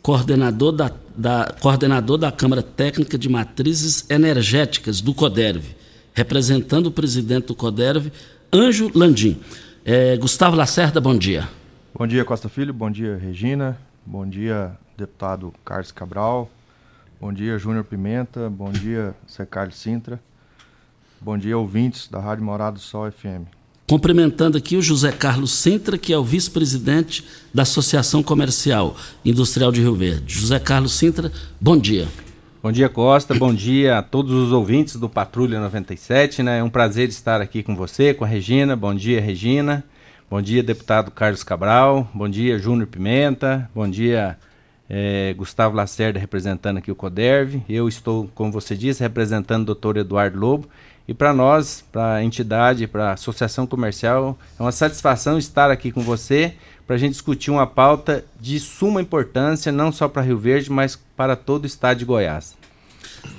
coordenador 0.00 0.70
da, 0.70 0.92
da, 1.16 1.52
coordenador 1.60 2.16
da 2.18 2.30
Câmara 2.30 2.62
Técnica 2.62 3.18
de 3.18 3.28
Matrizes 3.28 4.08
Energéticas 4.08 5.00
do 5.00 5.12
CODERV, 5.12 5.74
representando 6.14 6.86
o 6.86 6.92
presidente 6.92 7.46
do 7.46 7.54
CODERV, 7.56 8.12
Anjo 8.52 8.92
Landim. 8.94 9.40
É, 9.84 10.16
Gustavo 10.16 10.54
Lacerda, 10.54 11.00
bom 11.00 11.18
dia. 11.18 11.48
Bom 11.92 12.06
dia, 12.06 12.24
Costa 12.24 12.48
Filho, 12.48 12.72
bom 12.72 12.92
dia, 12.92 13.16
Regina, 13.16 13.76
bom 14.04 14.24
dia, 14.24 14.70
deputado 14.96 15.52
Carlos 15.64 15.90
Cabral, 15.90 16.48
bom 17.20 17.32
dia, 17.32 17.58
Júnior 17.58 17.82
Pimenta, 17.82 18.48
bom 18.48 18.70
dia, 18.70 19.16
Zé 19.28 19.44
Carlos 19.44 19.74
Sintra. 19.74 20.20
Bom 21.20 21.38
dia, 21.38 21.56
ouvintes 21.56 22.08
da 22.08 22.20
Rádio 22.20 22.44
Morado 22.44 22.74
do 22.74 22.82
Sol 22.82 23.10
FM. 23.10 23.48
Cumprimentando 23.88 24.58
aqui 24.58 24.76
o 24.76 24.82
José 24.82 25.10
Carlos 25.12 25.52
Sintra, 25.52 25.96
que 25.96 26.12
é 26.12 26.18
o 26.18 26.24
vice-presidente 26.24 27.24
da 27.54 27.62
Associação 27.62 28.22
Comercial 28.22 28.96
Industrial 29.24 29.72
de 29.72 29.80
Rio 29.80 29.94
Verde. 29.94 30.34
José 30.34 30.58
Carlos 30.58 30.92
Sintra, 30.92 31.32
bom 31.60 31.76
dia. 31.76 32.06
Bom 32.62 32.72
dia, 32.72 32.88
Costa. 32.88 33.32
Bom 33.32 33.54
dia 33.54 33.98
a 33.98 34.02
todos 34.02 34.32
os 34.32 34.52
ouvintes 34.52 34.96
do 34.96 35.08
Patrulha 35.08 35.60
97. 35.60 36.42
Né? 36.42 36.58
É 36.58 36.62
um 36.62 36.68
prazer 36.68 37.08
estar 37.08 37.40
aqui 37.40 37.62
com 37.62 37.76
você, 37.76 38.12
com 38.12 38.24
a 38.24 38.28
Regina. 38.28 38.74
Bom 38.74 38.94
dia, 38.94 39.20
Regina. 39.20 39.84
Bom 40.28 40.42
dia, 40.42 40.62
deputado 40.64 41.12
Carlos 41.12 41.44
Cabral. 41.44 42.10
Bom 42.12 42.28
dia, 42.28 42.58
Júnior 42.58 42.88
Pimenta. 42.88 43.70
Bom 43.72 43.88
dia, 43.88 44.36
é, 44.90 45.32
Gustavo 45.34 45.76
Lacerda, 45.76 46.18
representando 46.18 46.78
aqui 46.78 46.90
o 46.90 46.96
CODERV. 46.96 47.62
Eu 47.68 47.86
estou, 47.86 48.28
como 48.34 48.50
você 48.50 48.76
disse, 48.76 49.00
representando 49.00 49.62
o 49.62 49.66
doutor 49.66 49.96
Eduardo 49.96 50.36
Lobo. 50.36 50.68
E 51.08 51.14
para 51.14 51.32
nós, 51.32 51.84
para 51.92 52.14
a 52.14 52.24
entidade, 52.24 52.86
para 52.86 53.10
a 53.10 53.12
associação 53.12 53.66
comercial, 53.66 54.36
é 54.58 54.62
uma 54.62 54.72
satisfação 54.72 55.38
estar 55.38 55.70
aqui 55.70 55.92
com 55.92 56.00
você 56.00 56.54
para 56.84 56.96
a 56.96 56.98
gente 56.98 57.12
discutir 57.12 57.50
uma 57.50 57.66
pauta 57.66 58.24
de 58.40 58.58
suma 58.58 59.00
importância, 59.00 59.70
não 59.70 59.92
só 59.92 60.08
para 60.08 60.22
Rio 60.22 60.38
Verde, 60.38 60.70
mas 60.70 60.96
para 61.16 61.36
todo 61.36 61.64
o 61.64 61.66
estado 61.66 61.98
de 61.98 62.04
Goiás. 62.04 62.56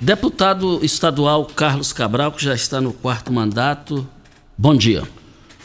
Deputado 0.00 0.84
estadual 0.84 1.44
Carlos 1.44 1.92
Cabral, 1.92 2.32
que 2.32 2.42
já 2.42 2.54
está 2.54 2.80
no 2.80 2.92
quarto 2.92 3.32
mandato, 3.32 4.06
bom 4.56 4.74
dia. 4.74 5.02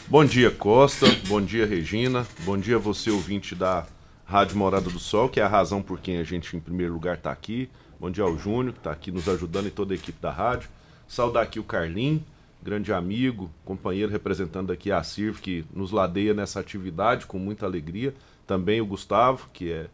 Bom 0.06 0.24
dia, 0.24 0.50
Costa. 0.50 1.06
Bom 1.26 1.40
dia, 1.40 1.66
Regina. 1.66 2.26
Bom 2.40 2.58
dia, 2.58 2.78
você 2.78 3.10
ouvinte 3.10 3.54
da 3.54 3.86
Rádio 4.26 4.56
Morada 4.56 4.90
do 4.90 4.98
Sol, 4.98 5.30
que 5.30 5.40
é 5.40 5.42
a 5.42 5.48
razão 5.48 5.80
por 5.80 5.98
quem 6.00 6.18
a 6.18 6.24
gente, 6.24 6.54
em 6.54 6.60
primeiro 6.60 6.92
lugar, 6.92 7.16
está 7.16 7.32
aqui. 7.32 7.70
Bom 7.98 8.10
dia 8.10 8.24
ao 8.24 8.38
Júnior, 8.38 8.74
que 8.74 8.80
está 8.80 8.92
aqui 8.92 9.10
nos 9.10 9.28
ajudando 9.28 9.68
e 9.68 9.70
toda 9.70 9.94
a 9.94 9.96
equipe 9.96 10.20
da 10.20 10.30
rádio. 10.30 10.68
Saudar 11.06 11.42
aqui 11.42 11.60
o 11.60 11.64
Carlim, 11.64 12.24
grande 12.62 12.92
amigo, 12.92 13.50
companheiro 13.64 14.10
representando 14.10 14.72
aqui 14.72 14.90
a 14.90 15.02
CIRV, 15.02 15.40
que 15.40 15.64
nos 15.72 15.90
ladeia 15.90 16.32
nessa 16.32 16.60
atividade 16.60 17.26
com 17.26 17.38
muita 17.38 17.66
alegria. 17.66 18.14
Também 18.46 18.80
o 18.80 18.86
Gustavo, 18.86 19.48
que 19.52 19.70
é, 19.70 19.86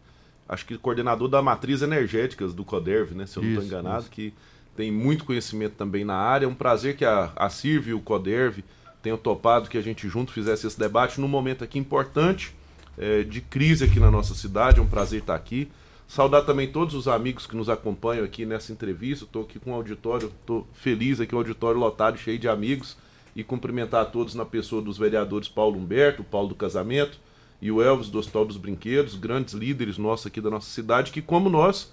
acho 0.49 0.65
que 0.65 0.79
coordenador 0.79 1.29
da 1.29 1.43
matriz 1.43 1.83
energéticas 1.83 2.55
do 2.55 2.65
CODERV, 2.65 3.15
né? 3.15 3.27
Se 3.27 3.37
eu 3.37 3.43
não 3.43 3.51
estou 3.51 3.65
enganado, 3.65 4.03
isso. 4.03 4.11
que 4.11 4.33
tem 4.77 4.91
muito 4.91 5.25
conhecimento 5.25 5.75
também 5.75 6.05
na 6.05 6.15
área. 6.15 6.47
É 6.47 6.49
um 6.49 6.55
prazer 6.55 6.97
que 6.97 7.05
a, 7.05 7.33
a 7.37 7.51
CIRV 7.51 7.91
e 7.91 7.95
o 7.95 8.01
CODERV 8.01 8.65
tenham 9.03 9.19
topado 9.19 9.69
que 9.69 9.79
a 9.79 9.83
gente 9.83 10.09
junto 10.09 10.33
fizesse 10.33 10.67
esse 10.67 10.79
debate 10.79 11.21
num 11.21 11.29
momento 11.29 11.65
aqui 11.65 11.79
importante 11.79 12.55
é, 12.97 13.23
de 13.23 13.41
crise 13.41 13.85
aqui 13.85 13.99
na 13.99 14.11
nossa 14.11 14.35
cidade. 14.35 14.79
É 14.79 14.83
um 14.83 14.87
prazer 14.87 15.21
estar 15.21 15.35
aqui. 15.35 15.71
Saudar 16.11 16.43
também 16.43 16.67
todos 16.67 16.97
os 16.97 17.07
amigos 17.07 17.47
que 17.47 17.55
nos 17.55 17.69
acompanham 17.69 18.25
aqui 18.25 18.45
nessa 18.45 18.73
entrevista. 18.73 19.25
Estou 19.25 19.43
aqui 19.43 19.61
com 19.61 19.71
o 19.71 19.75
auditório, 19.75 20.33
estou 20.41 20.67
feliz 20.73 21.21
aqui, 21.21 21.33
um 21.37 21.39
auditório 21.39 21.79
lotado, 21.79 22.19
cheio 22.19 22.37
de 22.37 22.49
amigos. 22.49 22.97
E 23.37 23.45
cumprimentar 23.45 24.03
a 24.03 24.05
todos 24.05 24.35
na 24.35 24.45
pessoa 24.45 24.83
dos 24.83 24.99
vereadores 24.99 25.47
Paulo 25.47 25.79
Humberto, 25.79 26.25
Paulo 26.25 26.49
do 26.49 26.57
Casamento 26.57 27.17
e 27.63 27.71
o 27.71 27.81
Elvis 27.81 28.09
do 28.09 28.19
Hospital 28.19 28.45
dos 28.45 28.57
Brinquedos, 28.57 29.15
grandes 29.15 29.55
líderes 29.55 29.99
nossos 29.99 30.27
aqui 30.27 30.41
da 30.41 30.51
nossa 30.51 30.69
cidade, 30.69 31.13
que 31.13 31.23
como 31.23 31.49
nós, 31.49 31.93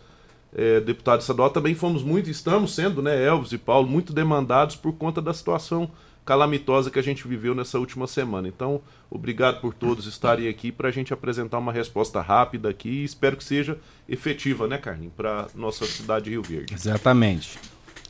é, 0.52 0.80
deputado 0.80 1.22
estadual, 1.22 1.52
também 1.52 1.76
fomos 1.76 2.02
muito, 2.02 2.28
estamos 2.28 2.74
sendo, 2.74 3.04
né, 3.04 3.24
Elvis 3.24 3.52
e 3.52 3.58
Paulo, 3.60 3.88
muito 3.88 4.14
demandados 4.14 4.76
por 4.76 4.94
conta 4.94 5.22
da 5.22 5.32
situação 5.32 5.92
calamitosa 6.28 6.92
que 6.92 7.00
a 7.00 7.02
gente 7.02 7.26
viveu 7.26 7.56
nessa 7.56 7.80
última 7.80 8.06
semana. 8.06 8.50
Então, 8.50 8.82
obrigado 9.10 9.62
por 9.62 9.74
todos 9.74 10.06
estarem 10.06 10.50
aqui 10.50 10.74
para 10.74 10.90
a 10.90 10.92
gente 10.92 11.14
apresentar 11.14 11.58
uma 11.58 11.72
resposta 11.72 12.20
rápida 12.20 12.68
aqui 12.70 12.90
e 12.90 13.04
espero 13.06 13.38
que 13.38 13.44
seja 13.46 13.78
efetiva, 14.10 14.68
né, 14.68 14.78
Carlinhos, 14.78 15.14
para 15.16 15.48
nossa 15.56 15.86
cidade 15.86 16.26
de 16.26 16.32
Rio 16.32 16.44
Verde. 16.44 16.74
Exatamente. 16.74 17.58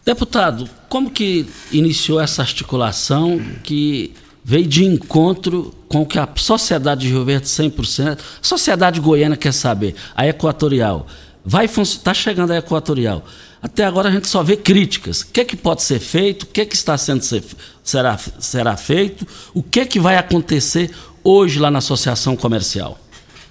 Deputado, 0.03 0.67
como 0.89 1.11
que 1.11 1.47
iniciou 1.71 2.19
essa 2.19 2.41
articulação 2.41 3.39
que 3.63 4.15
veio 4.43 4.65
de 4.65 4.83
encontro 4.83 5.75
com 5.87 6.01
o 6.01 6.05
que 6.05 6.17
a 6.17 6.27
sociedade 6.37 7.01
de 7.01 7.09
Rio 7.09 7.23
Verde 7.23 7.45
100%, 7.45 8.17
a 8.17 8.17
sociedade 8.41 8.99
goiana 8.99 9.37
quer 9.37 9.53
saber, 9.53 9.93
a 10.15 10.25
equatorial, 10.25 11.05
vai 11.47 11.65
está 11.65 12.13
chegando 12.13 12.51
a 12.51 12.57
equatorial. 12.57 13.23
Até 13.61 13.85
agora 13.85 14.09
a 14.09 14.11
gente 14.11 14.27
só 14.27 14.43
vê 14.43 14.57
críticas. 14.57 15.21
O 15.21 15.31
que 15.31 15.39
é 15.39 15.45
que 15.45 15.55
pode 15.55 15.81
ser 15.81 15.99
feito? 15.99 16.43
O 16.43 16.47
que 16.47 16.59
é 16.59 16.65
que 16.65 16.75
está 16.75 16.97
sendo 16.97 17.23
ser, 17.23 17.41
será, 17.81 18.17
será 18.17 18.75
feito? 18.75 19.25
O 19.53 19.63
que 19.63 19.79
é 19.79 19.85
que 19.85 19.97
vai 19.97 20.17
acontecer 20.17 20.93
hoje 21.23 21.57
lá 21.57 21.71
na 21.71 21.77
associação 21.77 22.35
comercial? 22.35 22.99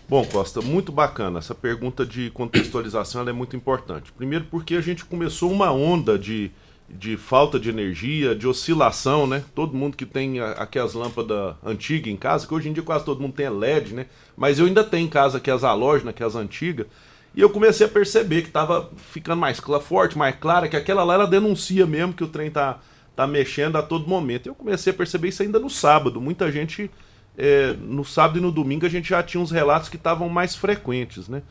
Bom, 0.06 0.22
Costa, 0.26 0.60
muito 0.60 0.92
bacana. 0.92 1.38
Essa 1.38 1.54
pergunta 1.54 2.04
de 2.04 2.30
contextualização 2.30 3.26
é 3.26 3.32
muito 3.32 3.56
importante. 3.56 4.12
Primeiro 4.12 4.44
porque 4.50 4.74
a 4.74 4.82
gente 4.82 5.02
começou 5.02 5.50
uma 5.50 5.72
onda 5.72 6.18
de, 6.18 6.50
de 6.88 7.16
falta 7.16 7.58
de 7.58 7.70
energia, 7.70 8.34
de 8.34 8.46
oscilação, 8.46 9.26
né? 9.26 9.42
Todo 9.54 9.74
mundo 9.74 9.96
que 9.96 10.04
tem 10.04 10.38
aquelas 10.38 10.92
lâmpadas 10.92 11.56
antigas 11.64 12.12
em 12.12 12.16
casa, 12.16 12.46
que 12.46 12.52
hoje 12.52 12.68
em 12.68 12.74
dia 12.74 12.82
quase 12.82 13.06
todo 13.06 13.22
mundo 13.22 13.32
tem 13.32 13.48
LED, 13.48 13.94
né? 13.94 14.06
Mas 14.36 14.58
eu 14.58 14.66
ainda 14.66 14.84
tenho 14.84 15.06
em 15.06 15.10
casa 15.10 15.38
aquelas 15.38 15.64
halógenas, 15.64 16.10
aquelas 16.10 16.36
antigas, 16.36 16.86
e 17.36 17.40
eu 17.42 17.50
comecei 17.50 17.86
a 17.86 17.88
perceber 17.88 18.40
que 18.40 18.48
estava 18.48 18.90
ficando 18.96 19.38
mais 19.38 19.60
forte, 19.82 20.16
mais 20.16 20.34
clara, 20.34 20.68
que 20.68 20.76
aquela 20.76 21.04
lá 21.04 21.14
ela 21.14 21.26
denuncia 21.26 21.86
mesmo 21.86 22.14
que 22.14 22.24
o 22.24 22.28
trem 22.28 22.50
tá, 22.50 22.78
tá 23.14 23.26
mexendo 23.26 23.76
a 23.76 23.82
todo 23.82 24.08
momento. 24.08 24.46
Eu 24.46 24.54
comecei 24.54 24.90
a 24.90 24.96
perceber 24.96 25.28
isso 25.28 25.42
ainda 25.42 25.58
no 25.58 25.68
sábado. 25.68 26.18
Muita 26.18 26.50
gente, 26.50 26.90
é, 27.36 27.74
no 27.78 28.06
sábado 28.06 28.38
e 28.38 28.40
no 28.40 28.50
domingo, 28.50 28.86
a 28.86 28.88
gente 28.88 29.10
já 29.10 29.22
tinha 29.22 29.38
uns 29.38 29.50
relatos 29.50 29.90
que 29.90 29.96
estavam 29.96 30.30
mais 30.30 30.56
frequentes, 30.56 31.28
né? 31.28 31.42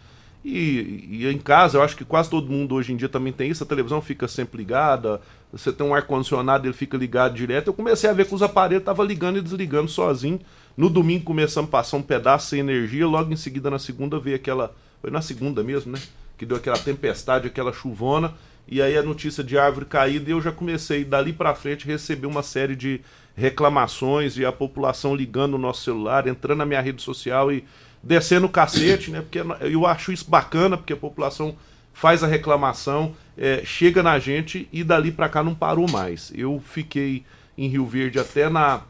E, 0.43 1.08
e, 1.10 1.28
em 1.28 1.38
casa, 1.38 1.78
eu 1.78 1.84
acho 1.84 1.95
que 1.95 2.06
quase 2.06 2.32
todo 2.32 2.52
mundo 2.52 2.74
hoje 2.74 2.91
em 2.91 2.95
dia 2.95 3.10
também 3.10 3.32
tem 3.32 3.52
isso. 3.52 3.63
A 3.63 3.67
televisão 3.67 4.02
fica 4.02 4.28
sempre 4.28 4.58
ligada, 4.58 5.21
você 5.52 5.71
tem 5.71 5.86
um 5.86 5.93
ar-condicionado, 5.93 6.65
ele 6.65 6.74
fica 6.74 6.98
ligado 6.98 7.36
direto. 7.36 7.67
Eu 7.67 7.74
comecei 7.74 8.10
a 8.10 8.13
ver 8.13 8.26
que 8.26 8.34
os 8.34 8.41
aparelhos 8.41 8.82
estavam 8.82 9.06
ligando 9.06 9.38
e 9.38 9.41
desligando 9.41 9.89
sozinho. 9.89 10.39
No 10.76 10.89
domingo 10.89 11.26
começamos 11.26 11.67
a 11.69 11.71
passar 11.71 11.98
um 11.98 12.02
pedaço 12.02 12.48
sem 12.48 12.60
energia, 12.60 13.08
logo 13.08 13.32
em 13.32 13.36
seguida 13.36 13.69
na 13.69 13.78
segunda 13.78 14.19
veio 14.19 14.36
aquela 14.36 14.74
foi 15.06 15.12
na 15.12 15.22
segunda 15.22 15.62
mesmo, 15.63 15.91
né? 15.91 16.02
Que 16.36 16.48
deu 16.48 16.58
aquela 16.58 16.80
tempestade, 16.80 17.46
aquela 17.46 17.72
chuvona. 17.72 18.34
E 18.68 18.82
aí 18.82 18.98
a 18.98 19.04
notícia 19.04 19.44
de 19.44 19.56
árvore 19.56 19.86
caída 19.86 20.28
e 20.28 20.34
eu 20.34 20.41
já 20.41 20.52
comecei 20.52 21.06
dali 21.06 21.32
para 21.32 21.54
frente 21.54 21.86
receber 21.86 22.26
uma 22.26 22.41
série 22.41 22.76
de 22.76 23.02
reclamações 23.36 24.36
e 24.36 24.44
a 24.44 24.52
população 24.52 25.15
ligando 25.15 25.54
o 25.54 25.60
nosso 25.60 25.84
celular, 25.84 26.26
entrando 26.26 26.58
na 26.58 26.65
minha 26.65 26.82
rede 26.82 27.04
social 27.04 27.52
e 27.52 27.63
descendo 28.02 28.48
o 28.48 28.50
cacete, 28.50 29.12
né? 29.12 29.22
Porque 29.22 29.41
eu 29.62 29.86
acho 29.86 30.12
isso 30.12 30.28
bacana, 30.28 30.76
porque 30.76 30.94
a 30.94 30.98
população 30.98 31.56
faz 31.94 32.24
a 32.24 32.28
reclamação, 32.28 33.13
é, 33.38 33.62
chega 33.63 34.02
na 34.02 34.18
gente 34.18 34.68
e 34.74 34.84
dali 34.84 35.12
para 35.12 35.30
cá 35.30 35.44
não 35.44 35.54
parou 35.54 35.88
mais. 35.88 36.34
Eu 36.34 36.60
fiquei 36.65 37.24
em 37.56 37.68
Rio 37.68 37.86
Verde 37.86 38.18
até 38.18 38.50
na, 38.50 38.82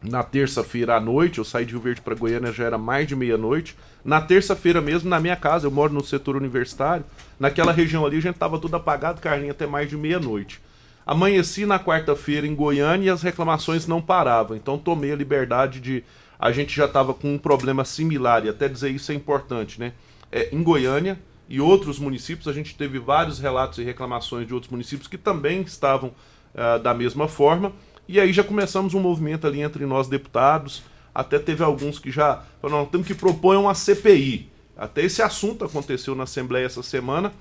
na 0.00 0.22
terça-feira 0.22 0.94
à 0.94 1.00
noite, 1.00 1.38
eu 1.38 1.44
saí 1.44 1.64
de 1.66 1.72
Rio 1.72 1.80
Verde 1.80 2.00
para 2.00 2.14
Goiânia 2.14 2.52
já 2.52 2.62
era 2.62 2.78
mais 2.78 3.08
de 3.08 3.16
meia-noite. 3.16 3.76
Na 4.08 4.22
terça-feira 4.22 4.80
mesmo, 4.80 5.10
na 5.10 5.20
minha 5.20 5.36
casa, 5.36 5.66
eu 5.66 5.70
moro 5.70 5.92
no 5.92 6.02
setor 6.02 6.34
universitário, 6.34 7.04
naquela 7.38 7.72
região 7.72 8.06
ali 8.06 8.16
a 8.16 8.22
gente 8.22 8.38
tava 8.38 8.58
tudo 8.58 8.74
apagado, 8.74 9.20
Carlinha, 9.20 9.50
até 9.50 9.66
mais 9.66 9.86
de 9.86 9.98
meia-noite. 9.98 10.62
Amanheci 11.04 11.66
na 11.66 11.78
quarta-feira 11.78 12.46
em 12.46 12.54
Goiânia 12.54 13.08
e 13.08 13.10
as 13.10 13.20
reclamações 13.20 13.86
não 13.86 14.00
paravam, 14.00 14.56
então 14.56 14.78
tomei 14.78 15.12
a 15.12 15.14
liberdade 15.14 15.78
de. 15.78 16.02
A 16.38 16.50
gente 16.50 16.74
já 16.74 16.86
estava 16.86 17.12
com 17.12 17.34
um 17.34 17.36
problema 17.36 17.84
similar, 17.84 18.46
e 18.46 18.48
até 18.48 18.66
dizer 18.66 18.88
isso 18.88 19.12
é 19.12 19.14
importante, 19.14 19.78
né? 19.78 19.92
É, 20.32 20.48
em 20.54 20.62
Goiânia 20.62 21.20
e 21.46 21.60
outros 21.60 21.98
municípios, 21.98 22.48
a 22.48 22.52
gente 22.54 22.74
teve 22.76 22.98
vários 22.98 23.38
relatos 23.38 23.78
e 23.78 23.82
reclamações 23.82 24.46
de 24.46 24.54
outros 24.54 24.72
municípios 24.72 25.06
que 25.06 25.18
também 25.18 25.60
estavam 25.60 26.14
uh, 26.54 26.78
da 26.82 26.94
mesma 26.94 27.28
forma, 27.28 27.72
e 28.08 28.18
aí 28.18 28.32
já 28.32 28.42
começamos 28.42 28.94
um 28.94 29.00
movimento 29.00 29.46
ali 29.46 29.60
entre 29.60 29.84
nós 29.84 30.08
deputados 30.08 30.82
até 31.18 31.36
teve 31.36 31.64
alguns 31.64 31.98
que 31.98 32.12
já 32.12 32.44
falaram, 32.62 32.86
temos 32.86 33.04
que 33.04 33.12
propor 33.12 33.56
uma 33.56 33.74
CPI. 33.74 34.48
Até 34.76 35.02
esse 35.02 35.20
assunto 35.20 35.64
aconteceu 35.64 36.14
na 36.14 36.22
Assembleia 36.22 36.64
essa 36.64 36.80
semana. 36.80 37.32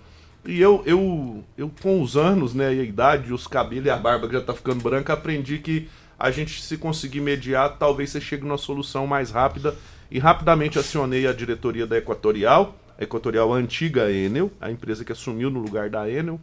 E 0.43 0.59
eu, 0.59 0.81
eu, 0.83 1.43
eu 1.55 1.71
com 1.83 2.01
os 2.01 2.17
anos, 2.17 2.55
né, 2.55 2.73
e 2.73 2.79
a 2.79 2.83
idade, 2.83 3.31
os 3.31 3.45
cabelos 3.45 3.85
e 3.85 3.89
a 3.91 3.95
barba 3.95 4.25
que 4.25 4.33
já 4.33 4.39
está 4.39 4.51
ficando 4.51 4.81
branca, 4.81 5.13
aprendi 5.13 5.59
que 5.59 5.87
a 6.17 6.31
gente, 6.31 6.59
se 6.63 6.75
conseguir 6.75 7.21
mediar, 7.21 7.77
talvez 7.77 8.09
você 8.09 8.19
chegue 8.19 8.45
numa 8.45 8.57
solução 8.57 9.05
mais 9.05 9.29
rápida. 9.29 9.75
E 10.09 10.17
rapidamente 10.17 10.79
acionei 10.79 11.27
a 11.27 11.31
diretoria 11.31 11.85
da 11.85 11.99
Equatorial, 11.99 12.79
a 12.97 13.03
Equatorial 13.03 13.53
antiga 13.53 14.11
Enel, 14.11 14.49
a 14.59 14.71
empresa 14.71 15.05
que 15.05 15.11
assumiu 15.11 15.51
no 15.51 15.59
lugar 15.59 15.87
da 15.87 16.09
Enel. 16.09 16.41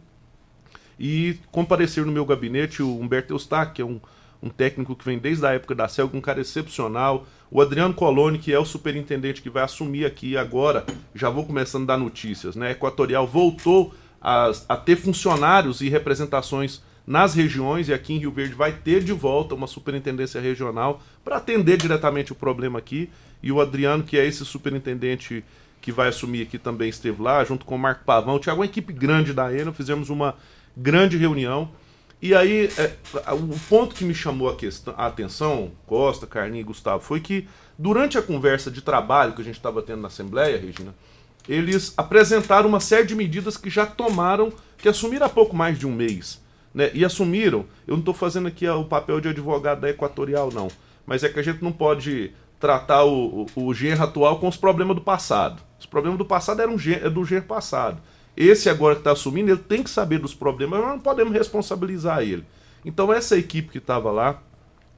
E 0.97 1.37
comparecer 1.51 2.05
no 2.05 2.13
meu 2.13 2.25
gabinete 2.25 2.81
o 2.81 2.97
Humberto 2.97 3.33
Eustáquio, 3.33 3.73
que 3.73 3.81
é 3.81 3.85
um 3.85 3.99
um 4.45 4.49
técnico 4.49 4.95
que 4.95 5.03
vem 5.03 5.17
desde 5.17 5.43
a 5.43 5.53
época 5.53 5.73
da 5.73 5.87
CELG, 5.87 6.15
um 6.15 6.21
cara 6.21 6.39
excepcional. 6.39 7.25
O 7.49 7.59
Adriano 7.59 7.95
Coloni, 7.95 8.37
que 8.37 8.53
é 8.53 8.59
o 8.59 8.63
superintendente 8.63 9.41
que 9.41 9.49
vai 9.49 9.63
assumir 9.63 10.05
aqui 10.05 10.37
agora, 10.37 10.85
já 11.15 11.31
vou 11.31 11.45
começando 11.45 11.83
a 11.83 11.95
dar 11.95 11.97
notícias, 11.97 12.55
né? 12.55 12.71
Equatorial 12.71 13.25
voltou 13.25 13.93
a, 14.21 14.51
a 14.69 14.77
ter 14.77 14.97
funcionários 14.97 15.81
e 15.81 15.89
representações 15.89 16.81
nas 17.07 17.33
regiões, 17.33 17.87
e 17.87 17.93
aqui 17.93 18.13
em 18.13 18.17
Rio 18.17 18.31
Verde 18.31 18.53
vai 18.53 18.71
ter 18.71 19.03
de 19.03 19.13
volta 19.13 19.53
uma 19.53 19.67
superintendência 19.67 20.41
regional 20.41 21.01
para 21.23 21.37
atender 21.37 21.77
diretamente 21.77 22.31
o 22.31 22.35
problema 22.35 22.79
aqui. 22.79 23.09
E 23.41 23.51
o 23.51 23.61
Adriano, 23.61 24.03
que 24.03 24.17
é 24.17 24.25
esse 24.25 24.43
superintendente 24.45 25.43
que 25.81 25.91
vai 25.91 26.07
assumir 26.07 26.43
aqui, 26.43 26.57
também 26.57 26.89
esteve 26.89 27.21
lá, 27.21 27.43
junto 27.43 27.65
com 27.65 27.75
o 27.75 27.79
Marco 27.79 28.03
Pavão. 28.05 28.39
Tinha 28.39 28.55
uma 28.55 28.65
equipe 28.65 28.91
grande 28.91 29.33
da 29.33 29.53
ENA, 29.53 29.71
fizemos 29.71 30.09
uma 30.09 30.35
grande 30.75 31.17
reunião. 31.17 31.69
E 32.21 32.33
aí, 32.33 32.69
é, 32.77 32.93
o 33.33 33.59
ponto 33.69 33.93
que 33.93 34.03
me 34.03 34.13
chamou 34.13 34.49
a, 34.49 34.55
questão, 34.55 34.93
a 34.97 35.05
atenção, 35.05 35.71
Costa, 35.85 36.25
Carlinhos 36.25 36.61
e 36.61 36.67
Gustavo, 36.67 37.03
foi 37.03 37.19
que 37.19 37.47
durante 37.77 38.17
a 38.17 38.21
conversa 38.21 38.71
de 38.71 38.81
trabalho 38.81 39.33
que 39.33 39.41
a 39.41 39.45
gente 39.45 39.57
estava 39.57 39.81
tendo 39.81 40.01
na 40.01 40.07
Assembleia, 40.07 40.57
Regina, 40.57 40.95
eles 41.47 41.93
apresentaram 41.95 42.67
uma 42.67 42.79
série 42.79 43.05
de 43.05 43.15
medidas 43.15 43.57
que 43.57 43.69
já 43.69 43.85
tomaram, 43.85 44.51
que 44.77 44.89
assumiram 44.89 45.25
há 45.25 45.29
pouco 45.29 45.55
mais 45.55 45.77
de 45.77 45.85
um 45.85 45.91
mês. 45.91 46.41
Né? 46.73 46.89
E 46.93 47.05
assumiram, 47.05 47.65
eu 47.87 47.93
não 47.93 47.99
estou 47.99 48.13
fazendo 48.13 48.47
aqui 48.47 48.67
o 48.67 48.83
papel 48.85 49.21
de 49.21 49.29
advogado 49.29 49.81
da 49.81 49.89
Equatorial, 49.89 50.51
não, 50.51 50.69
mas 51.05 51.23
é 51.23 51.29
que 51.29 51.39
a 51.39 51.43
gente 51.43 51.63
não 51.63 51.71
pode 51.71 52.31
tratar 52.59 53.03
o, 53.03 53.45
o, 53.55 53.67
o 53.67 53.73
genro 53.73 54.03
atual 54.03 54.39
com 54.39 54.47
os 54.47 54.57
problemas 54.57 54.95
do 54.95 55.01
passado. 55.01 55.61
Os 55.79 55.85
problemas 55.85 56.17
do 56.17 56.25
passado 56.25 56.61
eram 56.61 56.75
é 57.01 57.09
do 57.09 57.23
genro 57.23 57.45
passado. 57.45 58.01
Esse 58.35 58.69
agora 58.69 58.95
que 58.95 59.01
está 59.01 59.11
assumindo, 59.11 59.51
ele 59.51 59.59
tem 59.59 59.81
que 59.81 59.89
saber 59.89 60.19
dos 60.19 60.33
problemas, 60.33 60.79
mas 60.79 60.89
não 60.89 60.99
podemos 60.99 61.33
responsabilizar 61.33 62.21
ele. 62.21 62.43
Então 62.83 63.11
essa 63.11 63.37
equipe 63.37 63.69
que 63.69 63.77
estava 63.77 64.11
lá 64.11 64.41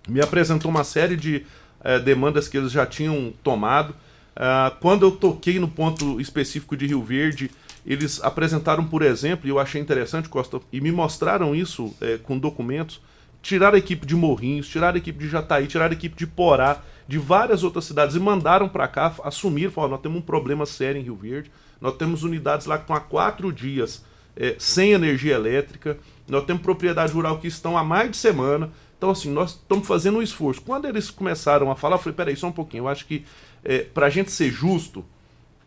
me 0.08 0.21
apresentou 0.21 0.71
uma 0.71 0.84
série 0.84 1.15
de 1.15 1.45
eh, 1.84 2.00
demandas 2.00 2.47
que 2.47 2.58
eles 2.58 2.71
já 2.71 2.86
tinham 2.86 3.34
tomado. 3.43 3.91
Uh, 4.36 4.69
quando 4.80 5.04
eu 5.04 5.12
toquei 5.12 5.58
no 5.58 5.67
ponto 5.67 6.21
específico 6.21 6.78
de 6.78 6.86
Rio 6.86 7.02
Verde, 7.02 7.50
eles 7.84 8.21
apresentaram, 8.21 8.86
por 8.86 9.02
exemplo, 9.02 9.47
e 9.47 9.50
eu 9.50 9.58
achei 9.58 9.82
interessante, 9.82 10.30
Costa, 10.30 10.60
e 10.71 10.80
me 10.80 10.91
mostraram 10.91 11.56
isso 11.56 11.95
eh, 12.02 12.19
com 12.21 12.38
documentos, 12.38 13.02
tirar 13.41 13.73
a 13.73 13.78
equipe 13.78 14.06
de 14.06 14.15
Morrinhos, 14.15 14.67
tirar 14.67 14.93
a 14.93 14.97
equipe 14.97 15.17
de 15.17 15.30
Jataí, 15.30 15.65
tirar 15.65 15.89
a 15.89 15.93
equipe 15.93 16.15
de 16.15 16.28
Porá, 16.28 16.84
de 17.08 17.17
várias 17.17 17.63
outras 17.63 17.86
cidades, 17.86 18.15
e 18.15 18.19
mandaram 18.19 18.67
para 18.67 18.88
cá, 18.88 19.15
assumir, 19.23 19.71
falaram, 19.71 19.93
nós 19.93 20.02
temos 20.02 20.17
um 20.19 20.21
problema 20.21 20.65
sério 20.65 21.00
em 21.00 21.04
Rio 21.04 21.15
Verde, 21.15 21.50
nós 21.80 21.96
temos 21.96 22.24
unidades 22.24 22.66
lá 22.66 22.78
que 22.78 22.84
estão 22.84 22.96
há 22.96 23.00
quatro 23.00 23.52
dias 23.52 24.04
é, 24.36 24.56
sem 24.60 24.92
energia 24.92 25.36
elétrica. 25.36 25.98
Nós 26.28 26.46
temos 26.46 26.62
propriedade 26.62 27.13
rural 27.13 27.40
que 27.40 27.48
estão 27.48 27.78
há 27.78 27.84
mais 27.84 28.12
de 28.12 28.18
semana. 28.18 28.72
Então, 28.98 29.10
assim, 29.10 29.32
nós 29.32 29.52
estamos 29.52 29.88
fazendo 29.88 30.18
um 30.18 30.22
esforço. 30.22 30.62
Quando 30.62 30.86
eles 30.86 31.10
começaram 31.10 31.72
a 31.72 31.76
falar, 31.76 31.96
eu 31.96 32.00
falei: 32.00 32.16
peraí, 32.16 32.36
só 32.36 32.48
um 32.48 32.52
pouquinho. 32.52 32.84
Eu 32.84 32.88
acho 32.88 33.06
que, 33.06 33.26
é, 33.63 33.80
para 33.80 34.08
a 34.08 34.10
gente 34.10 34.32
ser 34.32 34.52
justo, 34.52 35.06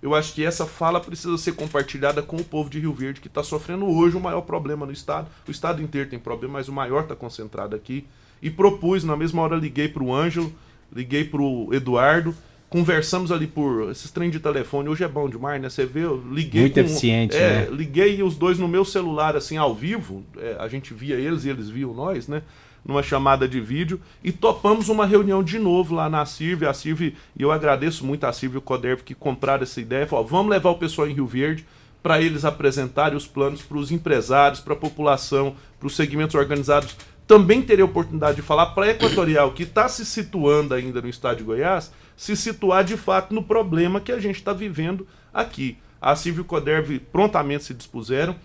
eu 0.02 0.14
acho 0.14 0.34
que 0.34 0.44
essa 0.44 0.66
fala 0.66 1.00
precisa 1.00 1.36
ser 1.36 1.52
compartilhada 1.52 2.22
com 2.22 2.36
o 2.36 2.44
povo 2.44 2.70
de 2.70 2.80
Rio 2.80 2.92
Verde, 2.92 3.20
que 3.20 3.28
está 3.28 3.42
sofrendo 3.42 3.86
hoje 3.86 4.16
o 4.16 4.20
maior 4.20 4.40
problema 4.42 4.86
no 4.86 4.92
estado. 4.92 5.28
O 5.46 5.50
estado 5.50 5.82
inteiro 5.82 6.08
tem 6.08 6.18
problema, 6.18 6.54
mas 6.54 6.68
o 6.68 6.72
maior 6.72 7.02
está 7.02 7.14
concentrado 7.14 7.76
aqui. 7.76 8.06
E 8.42 8.50
propus, 8.50 9.04
na 9.04 9.16
mesma 9.16 9.42
hora, 9.42 9.56
liguei 9.56 9.88
para 9.88 10.02
o 10.02 10.14
Ângelo, 10.14 10.52
liguei 10.92 11.24
para 11.24 11.42
o 11.42 11.72
Eduardo 11.74 12.34
conversamos 12.70 13.32
ali 13.32 13.48
por 13.48 13.90
esses 13.90 14.10
trem 14.12 14.30
de 14.30 14.38
telefone. 14.38 14.88
Hoje 14.88 15.02
é 15.02 15.08
bom 15.08 15.28
demais, 15.28 15.60
né? 15.60 15.68
Você 15.68 15.84
vê, 15.84 16.04
eu 16.04 16.22
liguei. 16.30 16.62
Muito 16.62 16.74
com, 16.74 16.80
eficiente, 16.80 17.36
é, 17.36 17.66
né? 17.66 17.68
Liguei 17.70 18.22
os 18.22 18.36
dois 18.36 18.58
no 18.58 18.68
meu 18.68 18.84
celular, 18.84 19.36
assim, 19.36 19.56
ao 19.56 19.74
vivo. 19.74 20.24
É, 20.38 20.56
a 20.58 20.68
gente 20.68 20.94
via 20.94 21.16
eles 21.16 21.44
e 21.44 21.50
eles 21.50 21.68
viam 21.68 21.92
nós, 21.92 22.28
né? 22.28 22.42
Numa 22.84 23.02
chamada 23.02 23.48
de 23.48 23.60
vídeo. 23.60 24.00
E 24.22 24.30
topamos 24.30 24.88
uma 24.88 25.04
reunião 25.04 25.42
de 25.42 25.58
novo 25.58 25.96
lá 25.96 26.08
na 26.08 26.24
CIRV. 26.24 26.64
A 26.64 26.72
CIRV, 26.72 27.14
e 27.36 27.42
eu 27.42 27.50
agradeço 27.50 28.06
muito 28.06 28.24
a 28.24 28.32
CIRV 28.32 28.54
e 28.54 28.58
o 28.58 28.62
Coderv 28.62 29.02
que 29.02 29.14
compraram 29.14 29.64
essa 29.64 29.80
ideia. 29.80 30.06
Falaram, 30.06 30.28
vamos 30.28 30.50
levar 30.50 30.70
o 30.70 30.78
pessoal 30.78 31.08
em 31.08 31.12
Rio 31.12 31.26
Verde 31.26 31.66
para 32.00 32.22
eles 32.22 32.46
apresentarem 32.46 33.16
os 33.16 33.26
planos 33.26 33.60
para 33.60 33.76
os 33.76 33.90
empresários, 33.90 34.60
para 34.60 34.72
a 34.72 34.76
população, 34.76 35.54
para 35.78 35.86
os 35.86 35.94
segmentos 35.94 36.34
organizados 36.34 36.96
também 37.30 37.62
teria 37.62 37.84
oportunidade 37.84 38.34
de 38.34 38.42
falar 38.42 38.66
para 38.74 38.86
a 38.86 38.88
Equatorial, 38.88 39.52
que 39.52 39.62
está 39.62 39.88
se 39.88 40.04
situando 40.04 40.74
ainda 40.74 41.00
no 41.00 41.08
estado 41.08 41.36
de 41.36 41.44
Goiás, 41.44 41.92
se 42.20 42.36
situar 42.36 42.84
de 42.84 42.98
fato 42.98 43.34
no 43.34 43.42
problema 43.42 43.98
que 43.98 44.12
a 44.12 44.18
gente 44.18 44.36
está 44.36 44.52
vivendo 44.52 45.08
aqui. 45.32 45.78
A 45.98 46.14
Civil 46.14 46.44
Coderv 46.44 46.98
prontamente 47.10 47.64
se 47.64 47.72
dispuseram 47.72 48.36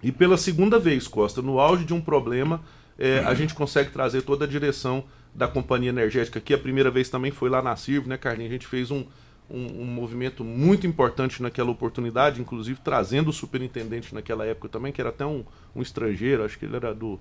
e 0.00 0.12
pela 0.12 0.36
segunda 0.36 0.78
vez, 0.78 1.08
Costa, 1.08 1.42
no 1.42 1.58
auge 1.58 1.84
de 1.84 1.92
um 1.92 2.00
problema, 2.00 2.62
é, 2.96 3.18
a 3.26 3.34
gente 3.34 3.52
consegue 3.52 3.90
trazer 3.90 4.22
toda 4.22 4.44
a 4.44 4.48
direção 4.48 5.02
da 5.34 5.48
companhia 5.48 5.88
energética 5.88 6.38
aqui. 6.38 6.54
A 6.54 6.58
primeira 6.58 6.88
vez 6.88 7.08
também 7.08 7.32
foi 7.32 7.50
lá 7.50 7.60
na 7.60 7.74
Civil, 7.74 8.06
né, 8.06 8.16
Carlinhos? 8.16 8.52
A 8.52 8.52
gente 8.52 8.68
fez 8.68 8.92
um, 8.92 9.04
um, 9.50 9.82
um, 9.82 9.86
movimento 9.86 10.44
muito 10.44 10.86
importante 10.86 11.42
naquela 11.42 11.72
oportunidade, 11.72 12.40
inclusive 12.40 12.78
trazendo 12.78 13.30
o 13.30 13.32
superintendente 13.32 14.14
naquela 14.14 14.46
época 14.46 14.68
também, 14.68 14.92
que 14.92 15.00
era 15.00 15.10
até 15.10 15.26
um, 15.26 15.44
um 15.74 15.82
estrangeiro, 15.82 16.44
acho 16.44 16.56
que 16.56 16.64
ele 16.64 16.76
era 16.76 16.94
do 16.94 17.18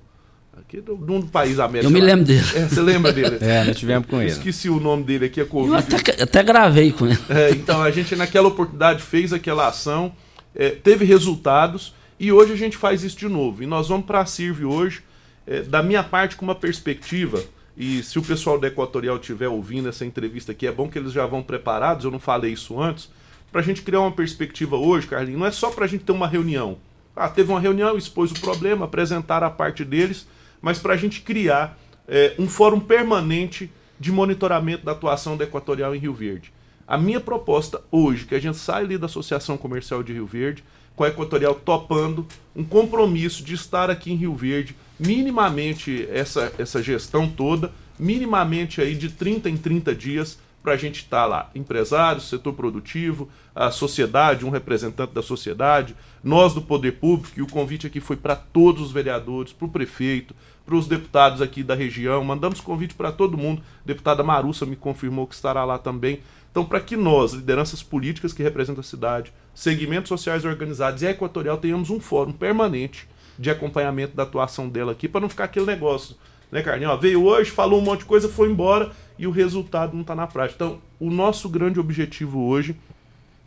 Aqui 0.57 0.81
do, 0.81 0.95
do, 0.95 1.25
país 1.27 1.59
América. 1.59 1.87
Eu 1.87 1.91
me 1.91 2.01
lembro 2.01 2.25
dele. 2.25 2.45
É, 2.55 2.67
você 2.67 2.81
lembra 2.81 3.13
dele? 3.13 3.37
é, 3.41 3.63
nós 3.63 3.77
tivemos 3.77 4.07
com 4.07 4.21
ele. 4.21 4.31
Esqueci 4.31 4.69
o 4.69 4.79
nome 4.79 5.03
dele 5.03 5.25
aqui, 5.25 5.39
é 5.41 5.45
Covid. 5.45 5.71
Eu 5.71 5.97
até, 5.97 6.23
até 6.23 6.43
gravei 6.43 6.91
com 6.91 7.05
ele. 7.05 7.17
É, 7.29 7.51
então, 7.51 7.81
a 7.81 7.89
gente 7.91 8.15
naquela 8.15 8.47
oportunidade 8.47 9.01
fez 9.01 9.31
aquela 9.31 9.67
ação, 9.67 10.11
é, 10.53 10.69
teve 10.69 11.05
resultados 11.05 11.93
e 12.19 12.31
hoje 12.31 12.51
a 12.51 12.55
gente 12.55 12.75
faz 12.75 13.03
isso 13.03 13.17
de 13.17 13.29
novo. 13.29 13.63
E 13.63 13.65
nós 13.65 13.87
vamos 13.87 14.05
para 14.05 14.19
a 14.19 14.25
CIRV 14.25 14.65
hoje, 14.65 15.01
é, 15.47 15.61
da 15.61 15.81
minha 15.81 16.03
parte, 16.03 16.35
com 16.35 16.43
uma 16.43 16.55
perspectiva. 16.55 17.41
E 17.77 18.03
se 18.03 18.19
o 18.19 18.21
pessoal 18.21 18.59
da 18.59 18.67
Equatorial 18.67 19.15
estiver 19.15 19.47
ouvindo 19.47 19.87
essa 19.87 20.05
entrevista 20.05 20.51
aqui, 20.51 20.67
é 20.67 20.71
bom 20.71 20.89
que 20.89 20.99
eles 20.99 21.13
já 21.13 21.25
vão 21.25 21.41
preparados, 21.41 22.03
eu 22.03 22.11
não 22.11 22.19
falei 22.19 22.51
isso 22.51 22.79
antes, 22.79 23.09
para 23.51 23.61
a 23.61 23.63
gente 23.63 23.81
criar 23.81 24.01
uma 24.01 24.11
perspectiva 24.11 24.75
hoje, 24.75 25.07
Carlinhos, 25.07 25.39
não 25.39 25.47
é 25.47 25.51
só 25.51 25.69
para 25.69 25.85
a 25.85 25.87
gente 25.87 26.03
ter 26.03 26.11
uma 26.11 26.27
reunião. 26.27 26.77
Ah, 27.15 27.29
teve 27.29 27.49
uma 27.49 27.59
reunião, 27.59 27.97
expôs 27.97 28.31
o 28.31 28.39
problema, 28.39 28.85
apresentar 28.85 29.43
a 29.43 29.49
parte 29.49 29.85
deles 29.85 30.27
mas 30.61 30.79
para 30.79 30.93
a 30.93 30.97
gente 30.97 31.21
criar 31.21 31.77
é, 32.07 32.33
um 32.39 32.47
fórum 32.47 32.79
permanente 32.79 33.71
de 33.99 34.11
monitoramento 34.11 34.85
da 34.85 34.93
atuação 34.93 35.35
da 35.35 35.43
Equatorial 35.43 35.95
em 35.95 35.99
Rio 35.99 36.13
Verde. 36.13 36.51
A 36.87 36.97
minha 36.97 37.19
proposta 37.19 37.81
hoje, 37.91 38.25
que 38.25 38.33
a 38.33 38.39
gente 38.39 38.57
sai 38.57 38.83
ali 38.83 38.97
da 38.97 39.05
Associação 39.05 39.57
Comercial 39.57 40.01
de 40.01 40.13
Rio 40.13 40.25
Verde, 40.25 40.63
com 40.95 41.03
a 41.03 41.09
Equatorial 41.09 41.55
topando 41.55 42.25
um 42.55 42.63
compromisso 42.63 43.43
de 43.43 43.53
estar 43.53 43.89
aqui 43.89 44.11
em 44.11 44.15
Rio 44.15 44.35
Verde, 44.35 44.75
minimamente 44.99 46.07
essa, 46.11 46.51
essa 46.57 46.81
gestão 46.81 47.29
toda, 47.29 47.71
minimamente 47.97 48.81
aí 48.81 48.95
de 48.95 49.09
30 49.09 49.49
em 49.49 49.57
30 49.57 49.93
dias, 49.93 50.39
para 50.61 50.73
a 50.73 50.77
gente 50.77 50.97
estar 50.97 51.21
tá 51.21 51.25
lá. 51.25 51.49
Empresários, 51.55 52.29
setor 52.29 52.53
produtivo, 52.53 53.29
a 53.55 53.71
sociedade, 53.71 54.45
um 54.45 54.49
representante 54.49 55.13
da 55.13 55.21
sociedade, 55.21 55.95
nós 56.23 56.53
do 56.53 56.61
poder 56.61 56.93
público, 56.93 57.39
e 57.39 57.41
o 57.41 57.47
convite 57.47 57.87
aqui 57.87 57.99
foi 57.99 58.15
para 58.15 58.35
todos 58.35 58.81
os 58.81 58.91
vereadores, 58.91 59.53
para 59.53 59.65
o 59.65 59.71
prefeito, 59.71 60.35
para 60.65 60.75
os 60.75 60.87
deputados 60.87 61.41
aqui 61.41 61.63
da 61.63 61.75
região. 61.75 62.23
Mandamos 62.23 62.61
convite 62.61 62.93
para 62.93 63.11
todo 63.11 63.37
mundo. 63.37 63.61
A 63.83 63.87
deputada 63.87 64.23
Marussa 64.23 64.65
me 64.65 64.75
confirmou 64.75 65.25
que 65.25 65.33
estará 65.33 65.65
lá 65.65 65.77
também. 65.77 66.19
Então, 66.51 66.65
para 66.65 66.79
que 66.79 66.97
nós, 66.97 67.33
lideranças 67.33 67.81
políticas 67.81 68.33
que 68.33 68.43
representam 68.43 68.81
a 68.81 68.83
cidade, 68.83 69.33
segmentos 69.53 70.09
sociais 70.09 70.45
organizados 70.45 71.01
e 71.01 71.07
a 71.07 71.11
Equatorial, 71.11 71.57
tenhamos 71.57 71.89
um 71.89 71.99
fórum 71.99 72.31
permanente 72.31 73.07
de 73.37 73.49
acompanhamento 73.49 74.15
da 74.15 74.23
atuação 74.23 74.67
dela 74.67 74.91
aqui, 74.91 75.07
para 75.07 75.21
não 75.21 75.29
ficar 75.29 75.45
aquele 75.45 75.65
negócio 75.65 76.15
né, 76.51 76.61
Carlinhos? 76.61 76.93
Ó, 76.93 76.97
veio 76.97 77.23
hoje, 77.23 77.51
falou 77.51 77.79
um 77.79 77.83
monte 77.83 77.99
de 77.99 78.05
coisa, 78.05 78.27
foi 78.27 78.49
embora 78.49 78.91
e 79.17 79.27
o 79.27 79.31
resultado 79.31 79.93
não 79.93 80.01
está 80.01 80.15
na 80.15 80.27
prática. 80.27 80.63
Então, 80.63 80.81
o 80.99 81.09
nosso 81.09 81.49
grande 81.49 81.79
objetivo 81.79 82.45
hoje 82.45 82.75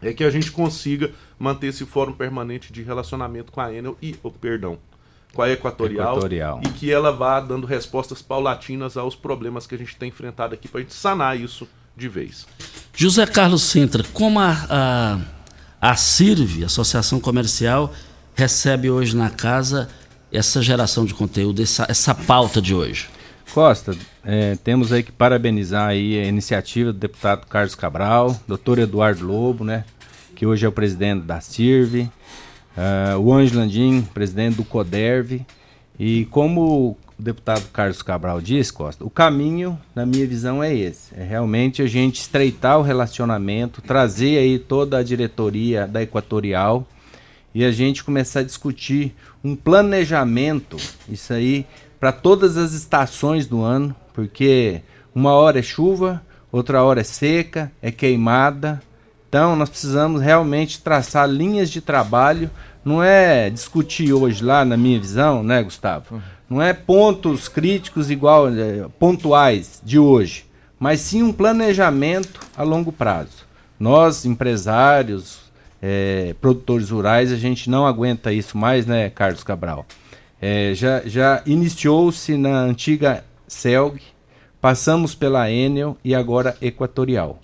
é 0.01 0.13
que 0.13 0.25
a 0.25 0.31
gente 0.31 0.51
consiga 0.51 1.11
manter 1.39 1.69
esse 1.69 1.87
fórum 1.87 2.13
permanente 2.13 2.73
de 2.73 2.83
relacionamento 2.83 3.53
com 3.53 3.61
a 3.61 3.73
Enel 3.73 3.97
e, 4.03 4.17
oh, 4.23 4.31
perdão, 4.31 4.79
com 5.33 5.43
a 5.43 5.51
Equatorial, 5.51 6.17
Equatorial, 6.17 6.61
e 6.65 6.69
que 6.71 6.91
ela 6.91 7.11
vá 7.11 7.41
dando 7.41 7.67
respostas 7.67 8.21
paulatinas 8.21 8.97
aos 8.97 9.15
problemas 9.15 9.67
que 9.67 9.75
a 9.75 9.79
gente 9.79 9.97
tem 9.97 10.09
enfrentado 10.09 10.55
aqui 10.55 10.69
para 10.69 10.81
a 10.81 10.83
gente 10.83 10.95
sanar 10.95 11.39
isso 11.39 11.67
de 11.97 12.09
vez. 12.09 12.47
José 12.95 13.25
Carlos 13.27 13.63
Sintra, 13.63 14.05
como 14.13 14.41
a, 14.41 14.57
a, 15.81 15.91
a 15.91 15.97
CIRV, 15.97 16.65
Associação 16.65 17.21
Comercial, 17.21 17.93
recebe 18.35 18.91
hoje 18.91 19.17
na 19.17 19.31
casa 19.31 19.89
essa 20.33 20.63
geração 20.63 21.05
de 21.05 21.13
conteúdo, 21.13 21.63
essa, 21.63 21.87
essa 21.89 22.15
pauta 22.15 22.61
de 22.61 22.75
hoje? 22.75 23.09
Costa, 23.53 23.95
é, 24.25 24.57
temos 24.65 24.93
aí 24.93 25.03
que 25.03 25.13
parabenizar 25.13 25.89
aí 25.89 26.19
a 26.19 26.25
iniciativa 26.25 26.93
do 26.93 26.99
deputado 26.99 27.47
Carlos 27.47 27.75
Cabral, 27.75 28.41
doutor 28.49 28.79
Eduardo 28.79 29.27
Lobo, 29.27 29.63
né, 29.63 29.85
que 30.35 30.47
hoje 30.47 30.65
é 30.65 30.69
o 30.69 30.73
presidente 30.73 31.25
da 31.25 31.41
CIRV, 31.41 32.09
uh, 32.77 33.19
o 33.19 33.33
Ângelo 33.33 33.61
Landim, 33.61 34.03
presidente 34.15 34.57
do 34.57 34.65
CODERV, 34.65 35.45
e 35.99 36.25
como 36.31 36.97
o 37.19 37.23
deputado 37.23 37.69
Carlos 37.71 38.03
Cabral 38.03 38.41
disse, 38.41 38.73
Costa, 38.73 39.05
o 39.05 39.11
caminho, 39.11 39.79
na 39.95 40.07
minha 40.07 40.27
visão, 40.27 40.63
é 40.63 40.75
esse. 40.75 41.15
É 41.15 41.23
realmente 41.23 41.83
a 41.83 41.87
gente 41.87 42.21
estreitar 42.21 42.79
o 42.79 42.83
relacionamento, 42.83 43.83
trazer 43.83 44.39
aí 44.39 44.59
toda 44.59 44.99
a 44.99 45.03
diretoria 45.03 45.87
da 45.87 46.03
Equatorial 46.03 46.87
e 47.55 47.65
a 47.65 47.71
gente 47.71 48.03
começar 48.05 48.41
a 48.41 48.45
discutir 48.45 49.15
um 49.45 49.55
planejamento, 49.55 50.77
isso 51.09 51.33
aí, 51.33 51.67
para 52.01 52.13
todas 52.13 52.57
as 52.57 52.73
estações 52.73 53.47
do 53.47 53.63
ano, 53.63 53.95
porque 54.13 54.83
uma 55.15 55.33
hora 55.33 55.59
é 55.59 55.63
chuva, 55.63 56.23
outra 56.51 56.83
hora 56.83 57.01
é 57.01 57.05
seca, 57.05 57.71
é 57.81 57.91
queimada. 57.91 58.83
Então 59.29 59.57
nós 59.57 59.69
precisamos 59.69 60.21
realmente 60.21 60.81
traçar 60.81 61.29
linhas 61.29 61.71
de 61.71 61.81
trabalho. 61.81 62.51
Não 62.85 63.03
é 63.03 63.49
discutir 63.49 64.13
hoje 64.13 64.45
lá, 64.45 64.65
na 64.65 64.77
minha 64.77 64.99
visão, 64.99 65.43
né, 65.43 65.63
Gustavo? 65.63 66.23
Não 66.49 66.61
é 66.61 66.73
pontos 66.73 67.49
críticos 67.49 68.11
igual 68.11 68.49
é, 68.49 68.87
pontuais 68.99 69.81
de 69.83 69.99
hoje, 69.99 70.45
mas 70.79 71.01
sim 71.01 71.23
um 71.23 71.33
planejamento 71.33 72.41
a 72.57 72.63
longo 72.63 72.93
prazo. 72.93 73.47
Nós, 73.79 74.25
empresários, 74.25 75.42
é, 75.83 76.35
produtores 76.41 76.91
rurais, 76.91 77.33
a 77.33 77.37
gente 77.37 77.69
não 77.69 77.85
aguenta 77.85 78.33
isso 78.33 78.57
mais, 78.57 78.87
né, 78.87 79.11
Carlos 79.11 79.43
Cabral? 79.43 79.85
É, 80.41 80.73
já 80.75 81.03
já 81.05 81.43
iniciou-se 81.45 82.37
na 82.37 82.61
antiga 82.61 83.25
CELG, 83.49 84.01
passamos 84.61 85.15
pela 85.15 85.51
Enel 85.51 85.97
e 86.05 86.15
agora 86.15 86.57
Equatorial. 86.63 87.41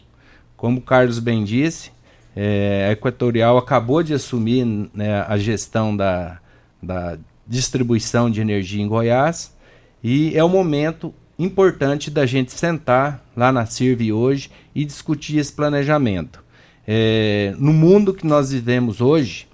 Como 0.56 0.78
o 0.78 0.82
Carlos 0.82 1.18
bem 1.18 1.44
disse, 1.44 1.90
é, 2.34 2.86
a 2.88 2.92
Equatorial 2.92 3.58
acabou 3.58 4.02
de 4.02 4.14
assumir 4.14 4.64
né, 4.94 5.22
a 5.22 5.36
gestão 5.36 5.96
da, 5.96 6.38
da 6.82 7.18
distribuição 7.46 8.30
de 8.30 8.40
energia 8.40 8.82
em 8.82 8.88
Goiás 8.88 9.54
e 10.02 10.36
é 10.36 10.44
o 10.44 10.48
momento 10.48 11.12
importante 11.38 12.10
da 12.10 12.26
gente 12.26 12.52
sentar 12.52 13.24
lá 13.36 13.52
na 13.52 13.64
CIRV 13.66 14.12
hoje 14.12 14.50
e 14.74 14.84
discutir 14.84 15.38
esse 15.38 15.52
planejamento. 15.52 16.42
É, 16.90 17.54
no 17.58 17.70
mundo 17.70 18.14
que 18.14 18.26
nós 18.26 18.50
vivemos 18.50 19.02
hoje, 19.02 19.46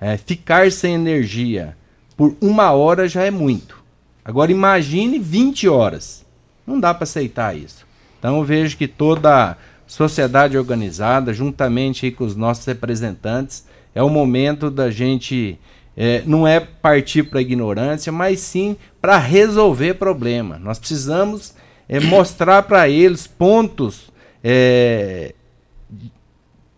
é, 0.00 0.16
ficar 0.16 0.72
sem 0.72 0.94
energia 0.94 1.76
por 2.16 2.34
uma 2.40 2.70
hora 2.72 3.06
já 3.06 3.22
é 3.22 3.30
muito. 3.30 3.82
Agora 4.24 4.50
imagine 4.50 5.18
20 5.18 5.68
horas. 5.68 6.24
Não 6.66 6.80
dá 6.80 6.94
para 6.94 7.04
aceitar 7.04 7.54
isso. 7.54 7.86
Então 8.18 8.38
eu 8.38 8.44
vejo 8.44 8.78
que 8.78 8.88
toda 8.88 9.58
sociedade 9.86 10.56
organizada, 10.56 11.34
juntamente 11.34 12.10
com 12.10 12.24
os 12.24 12.34
nossos 12.34 12.64
representantes, 12.64 13.66
é 13.94 14.02
o 14.02 14.08
momento 14.08 14.70
da 14.70 14.90
gente 14.90 15.58
é, 15.94 16.22
não 16.24 16.48
é 16.48 16.60
partir 16.60 17.24
para 17.24 17.40
a 17.40 17.42
ignorância, 17.42 18.10
mas 18.10 18.40
sim 18.40 18.74
para 19.02 19.18
resolver 19.18 19.94
problema. 19.94 20.58
Nós 20.58 20.78
precisamos 20.78 21.54
é, 21.86 22.00
mostrar 22.00 22.62
para 22.62 22.88
eles 22.88 23.26
pontos 23.26 24.10
é, 24.42 25.34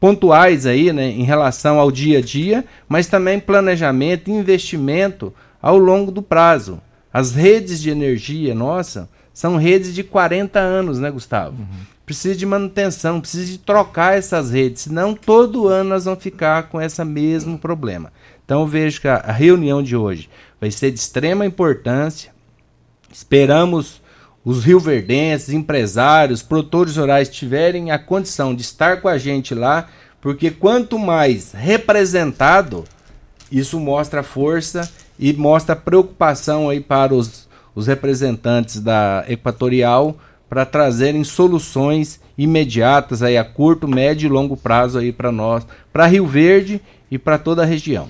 pontuais 0.03 0.67
aí, 0.67 0.93
né, 0.93 1.11
em 1.11 1.23
relação 1.23 1.79
ao 1.79 1.89
dia 1.89 2.19
a 2.19 2.21
dia, 2.21 2.65
mas 2.89 3.07
também 3.07 3.39
planejamento, 3.39 4.33
investimento 4.33 5.33
ao 5.63 5.79
longo 5.79 6.11
do 6.11 6.21
prazo. 6.21 6.81
As 7.13 7.37
redes 7.37 7.81
de 7.81 7.89
energia, 7.89 8.53
nossa, 8.53 9.09
são 9.33 9.57
redes 9.57 9.95
de 9.95 10.03
40 10.03 10.59
anos, 10.59 10.99
né, 10.99 11.09
Gustavo? 11.09 11.57
Uhum. 11.57 11.87
Precisa 12.05 12.35
de 12.35 12.45
manutenção, 12.45 13.21
precisa 13.21 13.47
de 13.47 13.59
trocar 13.59 14.19
essas 14.19 14.51
redes, 14.51 14.83
senão 14.83 15.15
todo 15.15 15.69
ano 15.69 15.91
nós 15.91 16.05
vamos 16.05 16.21
ficar 16.21 16.65
com 16.65 16.81
esse 16.81 17.05
mesmo 17.05 17.57
problema. 17.57 18.13
Então 18.45 18.63
eu 18.63 18.67
vejo 18.67 19.01
que 19.01 19.07
a 19.07 19.31
reunião 19.31 19.81
de 19.85 19.95
hoje 19.95 20.29
vai 20.61 20.73
ser 20.73 20.91
de 20.91 20.99
extrema 20.99 21.47
importância. 21.47 22.33
Esperamos 23.13 24.02
os 24.45 24.65
rioverdenses, 24.65 25.55
empresários, 25.55 26.43
produtores 26.43 26.97
rurais 26.97 27.29
tiverem 27.29 27.91
a 27.91 27.99
condição 27.99 28.55
de 28.55 28.63
estar 28.63 29.01
com 29.01 29.09
a 29.09 29.17
gente 29.17 29.55
lá, 29.55 29.89
porque 30.21 30.51
quanto 30.51 30.99
mais 30.99 31.53
representado, 31.53 32.85
isso 33.51 33.79
mostra 33.79 34.23
força 34.23 34.91
e 35.19 35.33
mostra 35.33 35.77
preocupação 35.77 36.69
aí 36.69 36.81
para 36.81 37.15
os, 37.15 37.49
os 37.75 37.87
representantes 37.87 38.81
da 38.81 39.25
Equatorial 39.29 40.17
para 40.49 40.67
trazerem 40.67 41.25
soluções 41.25 42.21
imediatas 42.37 43.23
aí 43.23 43.39
a 43.39 43.45
curto, 43.45 43.87
médio 43.87 44.27
e 44.27 44.31
longo 44.31 44.57
prazo 44.57 44.99
aí 44.99 45.13
para 45.13 45.31
nós, 45.31 45.67
para 45.93 46.07
Rio 46.07 46.27
Verde 46.27 46.81
e 47.11 47.19
para 47.19 47.39
toda 47.39 47.63
a 47.63 47.67
região. 47.67 48.09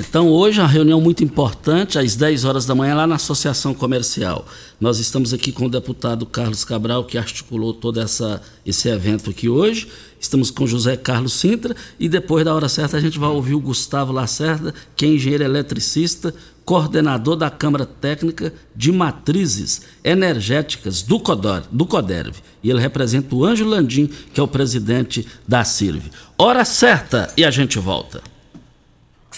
Então, 0.00 0.30
hoje, 0.30 0.62
a 0.62 0.66
reunião 0.66 0.98
muito 0.98 1.22
importante, 1.22 1.98
às 1.98 2.16
10 2.16 2.46
horas 2.46 2.64
da 2.64 2.74
manhã, 2.74 2.94
lá 2.94 3.06
na 3.06 3.16
Associação 3.16 3.74
Comercial. 3.74 4.46
Nós 4.80 4.98
estamos 4.98 5.34
aqui 5.34 5.52
com 5.52 5.66
o 5.66 5.68
deputado 5.68 6.24
Carlos 6.24 6.64
Cabral, 6.64 7.04
que 7.04 7.18
articulou 7.18 7.74
todo 7.74 8.00
essa, 8.00 8.40
esse 8.64 8.88
evento 8.88 9.28
aqui 9.28 9.46
hoje. 9.46 9.88
Estamos 10.18 10.50
com 10.50 10.66
José 10.66 10.96
Carlos 10.96 11.34
Sintra 11.34 11.76
e 11.98 12.08
depois 12.08 12.46
da 12.46 12.54
hora 12.54 12.66
certa 12.66 12.96
a 12.96 13.00
gente 13.00 13.18
vai 13.18 13.28
ouvir 13.28 13.54
o 13.54 13.60
Gustavo 13.60 14.10
Lacerda, 14.10 14.72
que 14.96 15.04
é 15.04 15.08
engenheiro 15.08 15.44
eletricista, 15.44 16.34
coordenador 16.64 17.36
da 17.36 17.50
Câmara 17.50 17.84
Técnica 17.84 18.54
de 18.74 18.90
Matrizes 18.90 19.82
Energéticas 20.02 21.02
do, 21.02 21.20
Codor, 21.20 21.62
do 21.70 21.84
Coderv. 21.84 22.36
E 22.62 22.70
ele 22.70 22.80
representa 22.80 23.34
o 23.34 23.44
Ângelo 23.44 23.68
Landim, 23.68 24.08
que 24.32 24.40
é 24.40 24.42
o 24.42 24.48
presidente 24.48 25.26
da 25.46 25.62
CIRV. 25.62 26.10
Hora 26.38 26.64
certa 26.64 27.30
e 27.36 27.44
a 27.44 27.50
gente 27.50 27.78
volta. 27.78 28.29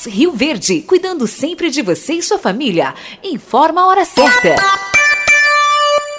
Rio 0.06 0.32
Verde, 0.32 0.80
cuidando 0.82 1.26
sempre 1.26 1.70
de 1.70 1.82
você 1.82 2.14
e 2.14 2.22
sua 2.22 2.38
família. 2.38 2.94
Informa 3.22 3.82
a 3.82 3.86
hora 3.86 4.04
certa. 4.04 4.56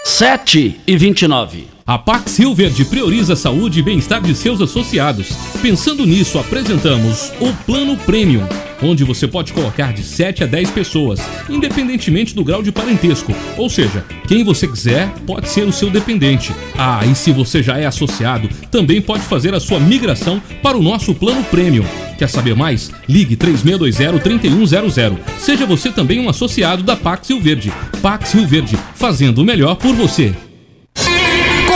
7 0.04 0.82
e 0.86 0.98
29. 0.98 1.68
A 1.86 1.98
Pax 1.98 2.38
Rio 2.38 2.54
Verde 2.54 2.86
prioriza 2.86 3.34
a 3.34 3.36
saúde 3.36 3.80
e 3.80 3.84
bem-estar 3.84 4.22
de 4.22 4.34
seus 4.34 4.62
associados. 4.62 5.30
Pensando 5.62 6.06
nisso, 6.06 6.40
apresentamos 6.40 7.32
o 7.42 7.54
Plano 7.66 7.98
Premium, 7.98 8.48
onde 8.84 9.04
você 9.04 9.28
pode 9.28 9.54
colocar 9.54 9.94
de 9.94 10.04
7 10.04 10.44
a 10.44 10.48
10 10.48 10.72
pessoas, 10.72 11.20
independentemente 11.50 12.36
do 12.36 12.44
grau 12.44 12.62
de 12.62 12.72
parentesco. 12.72 13.34
Ou 13.58 13.70
seja, 13.70 14.06
quem 14.28 14.44
você 14.44 14.68
quiser 14.68 15.10
pode 15.26 15.50
ser 15.50 15.64
o 15.64 15.72
seu 15.72 15.90
dependente. 15.90 16.54
Ah, 16.78 17.06
e 17.06 17.16
se 17.16 17.32
você 17.32 17.64
já 17.64 17.78
é 17.78 17.86
associado, 17.86 18.50
também 18.70 19.02
pode 19.02 19.24
fazer 19.24 19.54
a 19.54 19.60
sua 19.60 19.80
migração 19.80 20.42
para 20.62 20.78
o 20.78 20.84
nosso 20.84 21.14
Plano 21.16 21.44
Premium. 21.46 21.86
Quer 22.18 22.30
saber 22.30 22.56
mais? 22.56 22.92
Ligue 23.08 23.36
3620-3100. 23.36 25.18
Seja 25.38 25.66
você 25.66 25.92
também 25.92 26.20
um 26.20 26.30
associado 26.30 26.84
da 26.84 26.96
Pax 26.96 27.30
Rio 27.30 27.40
Verde. 27.40 27.74
Pax 28.02 28.34
Rio 28.34 28.48
Verde, 28.48 28.78
fazendo 28.96 29.40
o 29.40 29.46
melhor 29.46 29.76
por 29.76 29.94
você. 29.96 30.34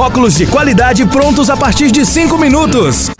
óculos 0.00 0.34
de 0.34 0.46
qualidade 0.46 1.04
prontos 1.04 1.50
a 1.50 1.56
partir 1.56 1.90
de 1.90 2.06
5 2.06 2.38
minutos. 2.38 3.10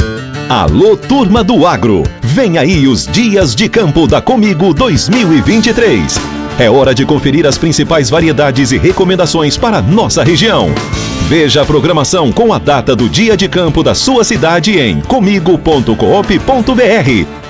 Alô, 0.49 0.97
turma 0.97 1.45
do 1.45 1.67
agro! 1.67 2.03
Vem 2.23 2.57
aí 2.57 2.89
os 2.89 3.07
Dias 3.07 3.55
de 3.55 3.69
Campo 3.69 4.07
da 4.07 4.23
Comigo 4.23 4.73
2023. 4.73 6.19
É 6.59 6.71
hora 6.71 6.95
de 6.95 7.05
conferir 7.05 7.47
as 7.47 7.59
principais 7.59 8.09
variedades 8.09 8.73
e 8.73 8.79
recomendações 8.79 9.59
para 9.59 9.83
nossa 9.83 10.25
região. 10.25 10.71
Veja 11.29 11.61
a 11.61 11.67
programação 11.67 12.33
com 12.33 12.51
a 12.51 12.59
data 12.59 12.97
do 12.97 13.11
dia 13.11 13.37
de 13.37 13.47
campo 13.47 13.83
da 13.83 13.95
sua 13.95 14.25
cidade 14.25 14.79
em 14.79 15.03
comigo.coop.br, 15.03 15.95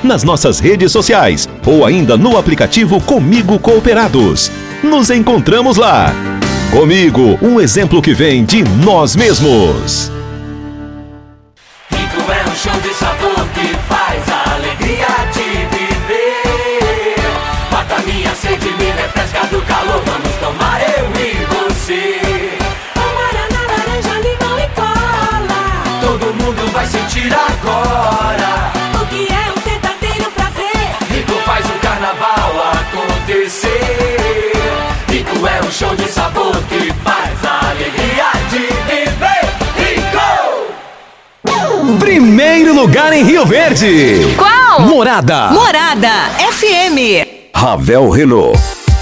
nas 0.03 0.25
nossas 0.25 0.59
redes 0.59 0.91
sociais 0.91 1.49
ou 1.65 1.87
ainda 1.87 2.17
no 2.17 2.37
aplicativo 2.37 3.01
Comigo 3.01 3.61
Cooperados. 3.61 4.51
Nos 4.83 5.09
encontramos 5.09 5.77
lá! 5.77 6.13
Comigo, 6.71 7.37
um 7.43 7.61
exemplo 7.61 8.01
que 8.01 8.15
vem 8.15 8.45
de 8.45 8.63
nós 8.63 9.17
mesmos. 9.17 10.09
Rico 11.91 12.31
é 12.31 12.49
um 12.49 12.55
show 12.55 12.81
de 12.81 12.95
sabor 12.95 13.45
que 13.53 13.75
faz 13.89 14.23
a 14.29 14.55
alegria 14.55 15.09
de 15.33 15.67
viver. 15.77 17.17
Mata 17.73 18.01
minha 18.07 18.33
sede, 18.37 18.71
me 18.79 18.85
refresca 18.85 19.47
do 19.49 19.61
calor. 19.63 20.01
Vamos 20.07 20.33
tomar 20.37 20.81
eu 20.81 21.11
e 21.21 21.45
você. 21.45 22.21
Guaraná, 22.95 23.67
laranja, 23.67 24.21
limão 24.21 24.61
e 24.61 24.69
cola. 24.77 25.63
Todo 26.01 26.35
mundo 26.35 26.73
vai 26.73 26.87
sentir 26.87 27.35
agora. 27.35 28.40
Primeiro 41.99 42.75
lugar 42.75 43.13
em 43.13 43.25
Rio 43.25 43.45
Verde. 43.45 44.35
Qual? 44.37 44.83
Morada. 44.83 45.51
Morada 45.51 46.11
FM. 46.39 47.27
Ravel 47.55 48.09
Renault. 48.11 48.80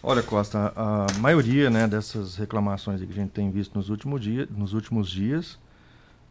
Olha, 0.07 0.21
Costa, 0.21 0.71
a 0.75 1.07
maioria 1.17 1.67
né, 1.71 1.87
dessas 1.87 2.35
reclamações 2.35 3.01
que 3.01 3.11
a 3.11 3.15
gente 3.15 3.31
tem 3.31 3.49
visto 3.49 3.73
nos 3.73 3.89
últimos, 3.89 4.21
dia, 4.21 4.47
nos 4.51 4.71
últimos 4.71 5.09
dias, 5.09 5.57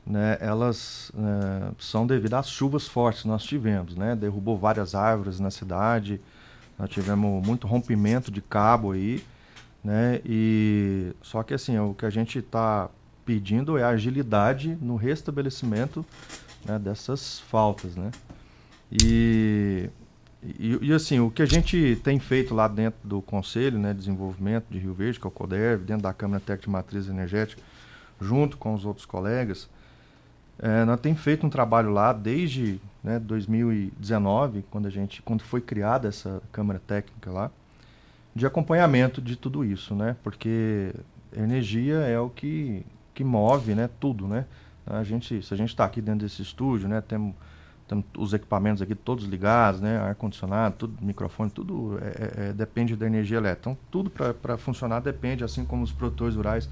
né, 0.07 0.39
elas 0.41 1.11
né, 1.13 1.73
são 1.81 2.07
devido 2.07 2.35
às 2.35 2.49
chuvas 2.49 2.87
fortes 2.87 3.23
que 3.23 3.29
nós 3.29 3.43
tivemos. 3.43 3.97
Né? 3.97 4.15
Derrubou 4.15 4.57
várias 4.57 4.95
árvores 4.95 5.41
na 5.41 5.51
cidade, 5.51 6.21
nós 6.79 6.89
tivemos 6.89 7.45
muito 7.45 7.67
rompimento 7.67 8.31
de 8.31 8.41
cabo 8.41 8.93
aí. 8.93 9.25
Né? 9.83 10.21
E, 10.25 11.13
só 11.21 11.43
que 11.43 11.53
assim, 11.53 11.77
o 11.77 11.95
que 11.95 12.07
a 12.07 12.11
gente 12.11 12.39
está 12.39 12.89
pedindo 13.27 13.77
é 13.77 13.83
agilidade 13.83 14.79
no 14.81 14.95
restabelecimento 14.95 16.07
né, 16.65 16.79
dessas 16.79 17.41
faltas, 17.41 17.97
né? 17.97 18.13
E, 18.93 19.91
e, 20.59 20.79
e, 20.83 20.93
assim, 20.93 21.21
o 21.21 21.31
que 21.31 21.43
a 21.43 21.47
gente 21.47 21.99
tem 22.03 22.19
feito 22.19 22.55
lá 22.55 22.69
dentro 22.69 22.99
do 23.03 23.23
Conselho 23.23 23.79
né, 23.79 23.93
de 23.93 24.01
Desenvolvimento 24.01 24.67
de 24.71 24.79
Rio 24.79 24.93
Verde, 24.93 25.19
que 25.19 25.27
é 25.27 25.29
o 25.29 25.31
CODERV, 25.31 25.85
dentro 25.85 26.03
da 26.03 26.13
Câmara 26.13 26.41
Técnica 26.41 26.67
de 26.67 26.71
Matriz 26.71 27.09
Energética, 27.09 27.63
junto 28.21 28.57
com 28.57 28.75
os 28.75 28.85
outros 28.85 29.07
colegas, 29.07 29.69
é, 30.59 30.85
nós 30.85 31.01
temos 31.01 31.21
feito 31.21 31.47
um 31.47 31.51
trabalho 31.51 31.91
lá 31.91 32.13
desde 32.13 32.81
né, 33.03 33.19
2019, 33.19 34.65
quando, 34.71 34.87
a 34.87 34.91
gente, 34.91 35.21
quando 35.23 35.43
foi 35.43 35.61
criada 35.61 36.09
essa 36.09 36.43
Câmara 36.53 36.81
Técnica 36.87 37.31
lá, 37.31 37.51
de 38.35 38.47
acompanhamento 38.47 39.21
de 39.23 39.37
tudo 39.37 39.65
isso, 39.65 39.95
né? 39.95 40.17
Porque 40.23 40.93
energia 41.37 41.97
é 41.99 42.19
o 42.19 42.29
que, 42.29 42.85
que 43.13 43.23
move 43.23 43.75
né, 43.75 43.89
tudo, 44.01 44.27
né? 44.27 44.45
A 44.87 45.03
gente, 45.03 45.43
se 45.43 45.55
a 45.55 45.57
gente 45.57 45.71
está 45.71 45.85
aqui 45.85 46.01
dentro 46.01 46.21
desse 46.21 46.43
estúdio, 46.43 46.89
né, 46.89 47.01
temos, 47.01 47.35
temos 47.87 48.05
os 48.17 48.33
equipamentos 48.33 48.81
aqui 48.81 48.95
todos 48.95 49.25
ligados, 49.25 49.81
né, 49.81 49.99
ar-condicionado, 49.99 50.77
tudo, 50.77 51.05
microfone, 51.05 51.51
tudo 51.51 51.99
é, 52.01 52.49
é, 52.49 52.53
depende 52.53 52.97
da 52.97 53.07
energia 53.07 53.37
elétrica. 53.37 53.71
Então, 53.71 53.79
tudo 53.91 54.11
para 54.11 54.57
funcionar 54.57 55.01
depende, 55.01 55.45
assim 55.45 55.65
como 55.65 55.83
os 55.83 55.93
produtores 55.93 56.35
rurais. 56.35 56.69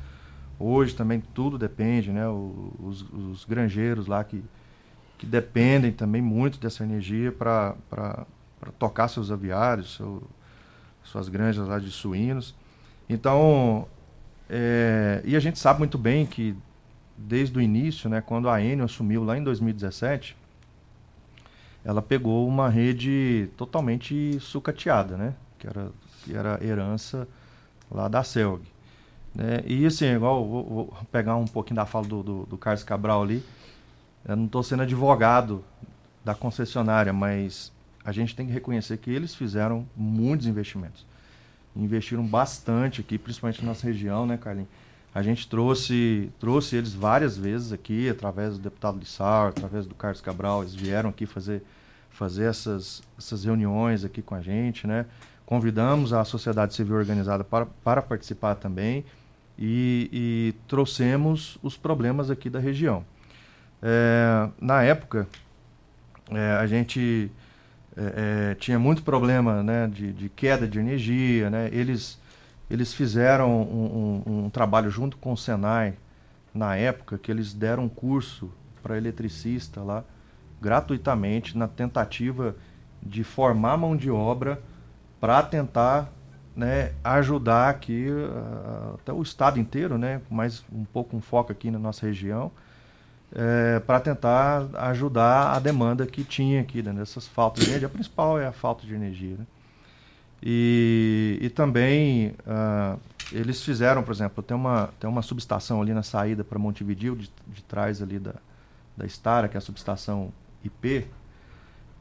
Hoje 0.58 0.94
também 0.94 1.20
tudo 1.34 1.58
depende, 1.58 2.10
né, 2.12 2.26
os, 2.28 3.02
os 3.12 3.44
granjeiros 3.44 4.06
lá 4.06 4.24
que, 4.24 4.42
que 5.18 5.26
dependem 5.26 5.92
também 5.92 6.22
muito 6.22 6.58
dessa 6.58 6.82
energia 6.82 7.30
para 7.30 8.26
tocar 8.78 9.08
seus 9.08 9.30
aviários, 9.30 9.96
seu, 9.96 10.22
suas 11.02 11.28
granjas 11.28 11.68
lá 11.68 11.78
de 11.78 11.90
suínos. 11.90 12.54
Então, 13.08 13.86
é, 14.48 15.20
e 15.24 15.36
a 15.36 15.40
gente 15.40 15.58
sabe 15.58 15.80
muito 15.80 15.98
bem 15.98 16.24
que 16.24 16.56
desde 17.16 17.58
o 17.58 17.60
início, 17.60 18.08
né, 18.08 18.20
quando 18.20 18.48
a 18.48 18.62
Enel 18.62 18.86
assumiu 18.86 19.24
lá 19.24 19.36
em 19.36 19.42
2017, 19.42 20.36
ela 21.84 22.00
pegou 22.00 22.46
uma 22.46 22.68
rede 22.68 23.48
totalmente 23.56 24.38
sucateada, 24.40 25.16
né, 25.16 25.34
que 25.58 25.66
era, 25.66 25.90
que 26.24 26.34
era 26.34 26.64
herança 26.64 27.26
lá 27.90 28.08
da 28.08 28.22
Celg. 28.22 28.62
Né? 29.34 29.62
E 29.66 29.86
assim, 29.86 30.06
igual, 30.06 30.46
vou, 30.46 30.64
vou, 30.64 30.96
pegar 31.10 31.36
um 31.36 31.46
pouquinho 31.46 31.76
da 31.76 31.86
fala 31.86 32.06
do, 32.06 32.22
do, 32.22 32.46
do 32.46 32.58
Carlos 32.58 32.84
Cabral 32.84 33.22
ali, 33.22 33.42
eu 34.24 34.36
não 34.36 34.46
estou 34.46 34.62
sendo 34.62 34.82
advogado 34.82 35.64
da 36.24 36.34
concessionária, 36.34 37.12
mas 37.12 37.72
a 38.04 38.12
gente 38.12 38.36
tem 38.36 38.46
que 38.46 38.52
reconhecer 38.52 38.96
que 38.98 39.10
eles 39.10 39.34
fizeram 39.34 39.86
muitos 39.96 40.46
investimentos. 40.46 41.04
Investiram 41.74 42.24
bastante 42.24 43.00
aqui, 43.00 43.18
principalmente 43.18 43.62
na 43.62 43.68
nossa 43.68 43.86
região, 43.86 44.26
né, 44.26 44.36
Carlinhos? 44.36 44.68
A 45.14 45.20
gente 45.22 45.46
trouxe, 45.46 46.30
trouxe 46.40 46.76
eles 46.76 46.94
várias 46.94 47.36
vezes 47.36 47.72
aqui, 47.72 48.08
através 48.08 48.56
do 48.56 48.62
deputado 48.62 48.98
Lissau, 48.98 49.48
através 49.48 49.86
do 49.86 49.94
Carlos 49.94 50.22
Cabral, 50.22 50.62
eles 50.62 50.74
vieram 50.74 51.10
aqui 51.10 51.26
fazer, 51.26 51.62
fazer 52.08 52.44
essas, 52.44 53.02
essas 53.18 53.44
reuniões 53.44 54.04
aqui 54.04 54.22
com 54.22 54.34
a 54.34 54.40
gente, 54.40 54.86
né? 54.86 55.04
Convidamos 55.44 56.14
a 56.14 56.24
sociedade 56.24 56.72
civil 56.72 56.96
organizada 56.96 57.44
para, 57.44 57.66
para 57.66 58.00
participar 58.00 58.54
também 58.54 59.04
e, 59.58 60.08
e 60.10 60.54
trouxemos 60.66 61.58
os 61.62 61.76
problemas 61.76 62.30
aqui 62.30 62.48
da 62.48 62.58
região. 62.58 63.04
É, 63.82 64.48
na 64.58 64.82
época, 64.82 65.28
é, 66.30 66.52
a 66.52 66.66
gente 66.66 67.30
é, 67.94 68.52
é 68.52 68.54
tinha 68.54 68.78
muito 68.78 69.02
problema 69.02 69.62
né, 69.62 69.88
de, 69.88 70.10
de 70.14 70.30
queda 70.30 70.66
de 70.66 70.78
energia, 70.78 71.50
né? 71.50 71.68
Eles 71.70 72.18
eles 72.72 72.94
fizeram 72.94 73.50
um, 73.62 74.22
um, 74.26 74.44
um 74.44 74.50
trabalho 74.50 74.90
junto 74.90 75.18
com 75.18 75.32
o 75.32 75.36
Senai 75.36 75.94
na 76.54 76.74
época 76.74 77.18
que 77.18 77.30
eles 77.30 77.52
deram 77.52 77.84
um 77.84 77.88
curso 77.88 78.50
para 78.82 78.96
eletricista 78.96 79.82
lá 79.82 80.02
gratuitamente 80.60 81.58
na 81.58 81.68
tentativa 81.68 82.56
de 83.02 83.22
formar 83.22 83.76
mão 83.76 83.94
de 83.94 84.10
obra 84.10 84.62
para 85.20 85.42
tentar 85.42 86.10
né, 86.56 86.92
ajudar 87.04 87.68
aqui 87.68 88.08
uh, 88.08 88.94
até 88.94 89.12
o 89.12 89.20
estado 89.22 89.60
inteiro, 89.60 89.98
né, 89.98 90.22
mais 90.30 90.64
um 90.72 90.84
pouco 90.84 91.14
um 91.16 91.20
foco 91.20 91.52
aqui 91.52 91.70
na 91.70 91.78
nossa 91.78 92.06
região, 92.06 92.50
é, 93.34 93.80
para 93.80 93.98
tentar 93.98 94.68
ajudar 94.74 95.52
a 95.52 95.58
demanda 95.58 96.06
que 96.06 96.22
tinha 96.22 96.60
aqui 96.60 96.82
né, 96.82 96.92
dessas 96.92 97.26
faltas 97.26 97.64
de 97.64 97.70
energia. 97.70 97.86
A 97.86 97.90
principal 97.90 98.38
é 98.38 98.46
a 98.46 98.52
falta 98.52 98.86
de 98.86 98.94
energia. 98.94 99.36
Né? 99.38 99.46
E, 100.42 101.38
e 101.40 101.48
também 101.50 102.34
uh, 102.46 102.98
eles 103.30 103.62
fizeram, 103.62 104.02
por 104.02 104.12
exemplo, 104.12 104.42
tem 104.42 104.56
uma, 104.56 104.88
tem 104.98 105.08
uma 105.08 105.22
subestação 105.22 105.80
ali 105.80 105.94
na 105.94 106.02
saída 106.02 106.42
para 106.42 106.58
Montevideo, 106.58 107.14
de, 107.16 107.30
de 107.46 107.62
trás 107.62 108.02
ali 108.02 108.18
da, 108.18 108.34
da 108.96 109.06
Estara, 109.06 109.48
que 109.48 109.56
é 109.56 109.58
a 109.58 109.60
subestação 109.60 110.32
IP, 110.64 111.06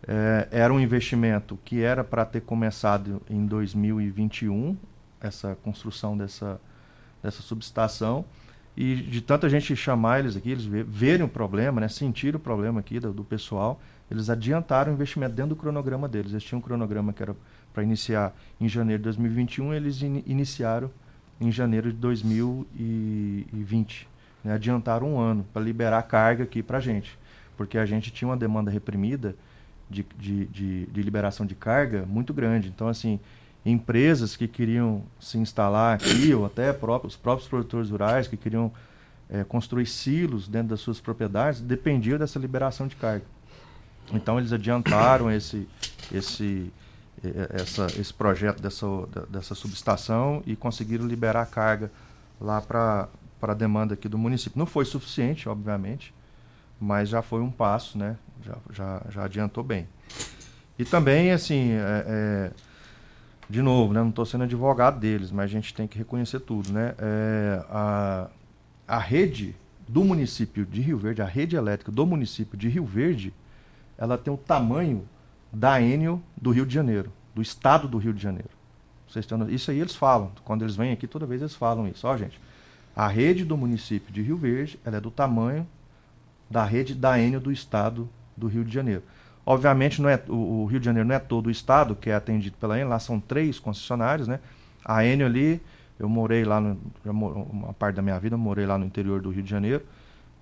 é, 0.08 0.48
era 0.52 0.74
um 0.74 0.80
investimento 0.80 1.58
que 1.64 1.82
era 1.82 2.04
para 2.04 2.26
ter 2.26 2.42
começado 2.42 3.22
em 3.30 3.46
2021, 3.46 4.76
essa 5.20 5.56
construção 5.64 6.18
dessa, 6.18 6.60
dessa 7.22 7.42
subestação, 7.42 8.26
e 8.76 8.96
de 8.96 9.22
tanta 9.22 9.50
gente 9.50 9.76
chamar 9.76 10.20
eles 10.20 10.36
aqui, 10.36 10.50
eles 10.50 10.66
verem 10.66 11.26
o 11.26 11.30
problema, 11.30 11.82
né, 11.82 11.88
sentir 11.88 12.36
o 12.36 12.40
problema 12.40 12.80
aqui 12.80 13.00
do, 13.00 13.14
do 13.14 13.24
pessoal, 13.24 13.80
eles 14.10 14.30
adiantaram 14.30 14.92
o 14.92 14.96
investimento 14.96 15.34
dentro 15.34 15.50
do 15.50 15.56
cronograma 15.56 16.08
deles. 16.08 16.32
Eles 16.32 16.44
tinham 16.44 16.60
um 16.60 16.62
cronograma 16.62 17.14
que 17.14 17.22
era 17.24 17.36
para 17.74 17.84
iniciar 17.84 18.36
em 18.60 18.68
janeiro 18.68 19.00
de 19.00 19.06
2021, 19.06 19.74
eles 19.74 20.02
in, 20.02 20.24
iniciaram 20.26 20.92
em 21.40 21.52
janeiro 21.52 21.92
de 21.92 21.98
2020. 21.98 24.10
Né, 24.44 24.54
adiantaram 24.54 25.14
um 25.14 25.20
ano 25.20 25.46
para 25.54 25.62
liberar 25.62 26.02
carga 26.04 26.44
aqui 26.44 26.64
para 26.64 26.80
a 26.80 26.82
gente, 26.82 27.18
porque 27.56 27.78
a 27.78 27.86
gente 27.86 28.12
tinha 28.12 28.28
uma 28.28 28.38
demanda 28.38 28.72
reprimida 28.72 29.36
de, 29.90 30.06
de, 30.18 30.46
de, 30.48 30.86
de 30.86 31.02
liberação 31.02 31.46
de 31.46 31.54
carga 31.54 32.06
muito 32.08 32.34
grande. 32.34 32.70
Então, 32.70 32.88
assim, 32.88 33.20
empresas 33.66 34.36
que 34.36 34.48
queriam 34.48 35.04
se 35.20 35.38
instalar 35.38 35.96
aqui, 35.96 36.34
ou 36.34 36.46
até 36.46 36.74
próprios, 36.74 37.14
os 37.14 37.20
próprios 37.20 37.48
produtores 37.48 37.90
rurais 37.90 38.28
que 38.28 38.38
queriam 38.38 38.72
é, 39.30 39.44
construir 39.44 39.86
silos 39.86 40.48
dentro 40.48 40.70
das 40.70 40.80
suas 40.80 41.00
propriedades, 41.00 41.62
dependiam 41.62 42.18
dessa 42.18 42.40
liberação 42.40 42.88
de 42.88 42.96
carga. 42.96 43.26
Então, 44.12 44.40
eles 44.40 44.52
adiantaram 44.52 45.32
esse, 45.32 45.68
esse, 46.12 46.72
essa, 47.54 47.88
esse 48.00 48.14
projeto 48.14 48.62
dessa, 48.62 48.86
dessa 49.30 49.56
subestação 49.56 50.42
e 50.46 50.56
conseguiram 50.56 51.06
liberar 51.06 51.46
carga 51.46 51.92
lá 52.40 52.60
para 52.60 53.08
a 53.42 53.54
demanda 53.54 53.94
aqui 53.94 54.10
do 54.10 54.18
município. 54.18 54.58
Não 54.58 54.66
foi 54.66 54.86
suficiente, 54.86 55.48
obviamente, 55.48 56.14
mas 56.80 57.10
já 57.10 57.22
foi 57.22 57.42
um 57.42 57.52
passo, 57.52 57.98
né? 57.98 58.18
Já, 58.44 58.58
já, 58.72 59.02
já 59.10 59.24
adiantou 59.26 59.64
bem. 59.64 59.88
E 60.80 60.84
também, 60.84 61.32
assim, 61.32 61.74
é, 61.74 62.06
é, 62.08 62.52
de 63.48 63.62
novo, 63.62 63.94
né? 63.94 64.02
Não 64.02 64.10
estou 64.10 64.26
sendo 64.26 64.46
advogado 64.46 65.00
deles, 65.00 65.32
mas 65.32 65.46
a 65.46 65.54
gente 65.54 65.74
tem 65.76 65.88
que 65.88 65.98
reconhecer 65.98 66.40
tudo, 66.40 66.72
né? 66.72 66.96
É, 66.98 67.64
a, 67.70 68.28
a 68.88 68.98
rede 68.98 69.56
do 69.88 70.04
município 70.04 70.66
de 70.66 70.82
Rio 70.82 70.98
Verde, 70.98 71.22
a 71.22 71.26
rede 71.26 71.56
elétrica 71.56 71.92
do 71.92 72.06
município 72.06 72.58
de 72.58 72.68
Rio 72.68 72.86
Verde, 72.86 73.32
ela 73.96 74.18
tem 74.18 74.34
o 74.34 74.38
tamanho 74.38 75.08
da 75.52 75.82
Enel 75.82 76.22
do 76.40 76.52
Rio 76.52 76.66
de 76.66 76.74
Janeiro, 76.74 77.12
do 77.36 77.42
estado 77.42 77.88
do 77.88 77.98
Rio 77.98 78.14
de 78.14 78.22
Janeiro. 78.22 78.50
Isso 79.50 79.72
aí 79.72 79.80
eles 79.80 79.96
falam, 79.96 80.32
quando 80.46 80.62
eles 80.62 80.76
vêm 80.76 80.94
aqui, 80.94 81.06
toda 81.06 81.26
vez 81.26 81.42
eles 81.42 81.56
falam 81.56 81.88
isso. 81.88 82.08
Ó, 82.08 82.16
gente, 82.16 82.40
a 82.96 83.08
rede 83.08 83.44
do 83.44 83.58
município 83.58 84.14
de 84.14 84.22
Rio 84.22 84.38
Verde, 84.38 84.80
ela 84.86 84.98
é 84.98 85.02
do 85.02 85.12
tamanho 85.12 85.68
da 86.50 86.64
rede 86.64 86.94
da 86.94 87.20
Enel 87.20 87.40
do 87.40 87.52
estado 87.52 88.10
do 88.36 88.48
Rio 88.48 88.64
de 88.64 88.74
Janeiro. 88.74 89.04
Obviamente, 89.46 90.02
não 90.02 90.10
é, 90.10 90.22
o, 90.28 90.64
o, 90.64 90.66
Rio 90.66 90.80
de 90.80 90.86
Janeiro 90.86 91.08
não 91.08 91.16
é 91.16 91.20
todo 91.20 91.48
o 91.48 91.52
estado 91.52 91.96
que 91.96 92.10
é 92.10 92.16
atendido 92.16 92.58
pela 92.58 92.76
Enel, 92.76 92.90
lá 92.90 93.00
são 93.00 93.20
três 93.20 93.60
concessionários, 93.60 94.28
né? 94.28 94.40
A 94.84 95.06
Enel 95.06 95.28
ali, 95.28 95.62
eu 95.98 96.08
morei 96.08 96.44
lá, 96.44 96.60
no, 96.60 96.78
uma 97.06 97.74
parte 97.74 97.96
da 97.96 98.02
minha 98.02 98.20
vida, 98.20 98.38
morei 98.38 98.66
lá 98.66 98.78
no 98.78 98.86
interior 98.86 99.22
do 99.22 99.30
Rio 99.30 99.44
de 99.44 99.50
Janeiro, 99.50 99.84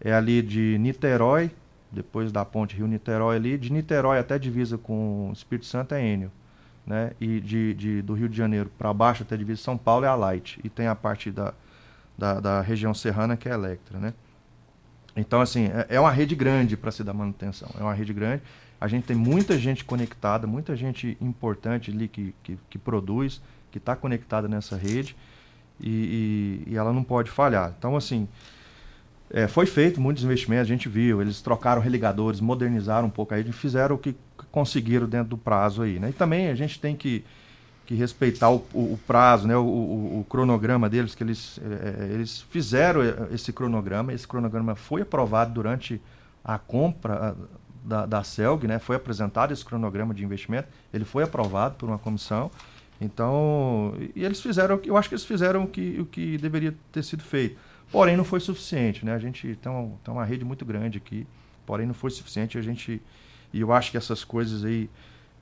é 0.01 0.13
ali 0.13 0.41
de 0.41 0.77
Niterói, 0.79 1.51
depois 1.91 2.31
da 2.31 2.45
ponte 2.45 2.75
Rio-Niterói 2.75 3.35
ali, 3.35 3.57
de 3.57 3.71
Niterói 3.71 4.19
até 4.19 4.37
divisa 4.37 4.77
com 4.77 5.31
Espírito 5.33 5.65
Santo 5.65 5.93
é 5.95 6.05
Enel, 6.05 6.31
né? 6.85 7.11
E 7.19 7.39
de, 7.39 7.73
de 7.73 8.01
do 8.01 8.13
Rio 8.13 8.29
de 8.29 8.37
Janeiro 8.37 8.71
para 8.77 8.93
baixo 8.93 9.23
até 9.23 9.35
divisa 9.35 9.61
São 9.61 9.77
Paulo 9.77 10.05
é 10.05 10.07
a 10.07 10.15
Light, 10.15 10.59
e 10.63 10.69
tem 10.69 10.87
a 10.87 10.95
parte 10.95 11.31
da, 11.31 11.53
da, 12.17 12.39
da 12.39 12.61
região 12.61 12.93
serrana 12.93 13.35
que 13.35 13.49
é 13.49 13.51
a 13.51 13.55
Electra, 13.55 13.99
né? 13.99 14.13
Então, 15.15 15.41
assim, 15.41 15.65
é, 15.65 15.95
é 15.95 15.99
uma 15.99 16.11
rede 16.11 16.35
grande 16.35 16.77
para 16.77 16.91
se 16.91 17.03
dar 17.03 17.13
manutenção. 17.13 17.69
É 17.77 17.83
uma 17.83 17.93
rede 17.93 18.13
grande. 18.13 18.43
A 18.79 18.87
gente 18.87 19.05
tem 19.05 19.15
muita 19.15 19.57
gente 19.57 19.83
conectada, 19.83 20.47
muita 20.47 20.75
gente 20.75 21.17
importante 21.19 21.91
ali 21.91 22.07
que, 22.07 22.33
que, 22.41 22.57
que 22.69 22.77
produz, 22.77 23.41
que 23.71 23.77
está 23.77 23.95
conectada 23.95 24.47
nessa 24.47 24.77
rede 24.77 25.15
e, 25.79 26.63
e, 26.67 26.71
e, 26.71 26.77
ela 26.77 26.93
não 26.93 27.03
pode 27.03 27.29
falhar. 27.29 27.73
Então, 27.77 27.95
assim, 27.95 28.27
é, 29.31 29.47
foi 29.47 29.65
feito 29.65 30.01
muitos 30.01 30.23
investimentos, 30.23 30.63
a 30.63 30.73
gente 30.73 30.89
viu, 30.89 31.21
eles 31.21 31.41
trocaram 31.41 31.81
religadores, 31.81 32.39
modernizaram 32.41 33.07
um 33.07 33.11
pouco 33.11 33.33
aí, 33.33 33.43
fizeram 33.51 33.95
o 33.95 33.99
que 33.99 34.15
conseguiram 34.51 35.07
dentro 35.07 35.29
do 35.29 35.37
prazo 35.37 35.83
aí. 35.83 35.99
Né? 35.99 36.09
E 36.09 36.13
também 36.13 36.49
a 36.49 36.55
gente 36.55 36.79
tem 36.79 36.95
que 36.95 37.23
que 37.89 37.95
respeitar 37.95 38.51
o, 38.51 38.63
o, 38.71 38.93
o 38.93 38.99
prazo, 39.07 39.47
né, 39.47 39.57
o, 39.57 39.63
o, 39.63 40.25
cronograma 40.29 40.87
deles, 40.87 41.15
que 41.15 41.23
eles, 41.23 41.59
é, 41.59 42.13
eles 42.13 42.43
fizeram 42.51 43.01
esse 43.33 43.51
cronograma, 43.51 44.13
esse 44.13 44.27
cronograma 44.27 44.75
foi 44.75 45.01
aprovado 45.01 45.55
durante 45.55 45.99
a 46.45 46.59
compra 46.59 47.35
da, 47.83 48.05
da 48.05 48.23
CELG, 48.23 48.67
né, 48.67 48.77
foi 48.77 48.95
apresentado 48.95 49.51
esse 49.53 49.65
cronograma 49.65 50.13
de 50.13 50.23
investimento, 50.23 50.67
ele 50.93 51.03
foi 51.03 51.23
aprovado 51.23 51.77
por 51.77 51.89
uma 51.89 51.97
comissão, 51.97 52.51
então, 53.01 53.95
e 54.15 54.23
eles 54.23 54.39
fizeram, 54.39 54.79
eu 54.85 54.95
acho 54.95 55.09
que 55.09 55.15
eles 55.15 55.25
fizeram 55.25 55.63
o 55.63 55.67
que, 55.67 55.99
o 55.99 56.05
que 56.05 56.37
deveria 56.37 56.75
ter 56.91 57.01
sido 57.03 57.23
feito, 57.23 57.57
porém 57.91 58.15
não 58.15 58.23
foi 58.23 58.39
suficiente, 58.39 59.05
né, 59.05 59.13
a 59.13 59.19
gente 59.19 59.55
tem 59.55 59.71
uma, 59.71 59.97
tem 60.03 60.13
uma 60.13 60.25
rede 60.25 60.45
muito 60.45 60.65
grande 60.65 60.97
aqui, 60.97 61.25
porém 61.65 61.85
não 61.85 61.93
foi 61.93 62.09
suficiente, 62.09 62.57
a 62.57 62.61
gente, 62.61 63.01
e 63.53 63.61
eu 63.61 63.71
acho 63.71 63.91
que 63.91 63.97
essas 63.97 64.23
coisas 64.23 64.63
aí, 64.63 64.89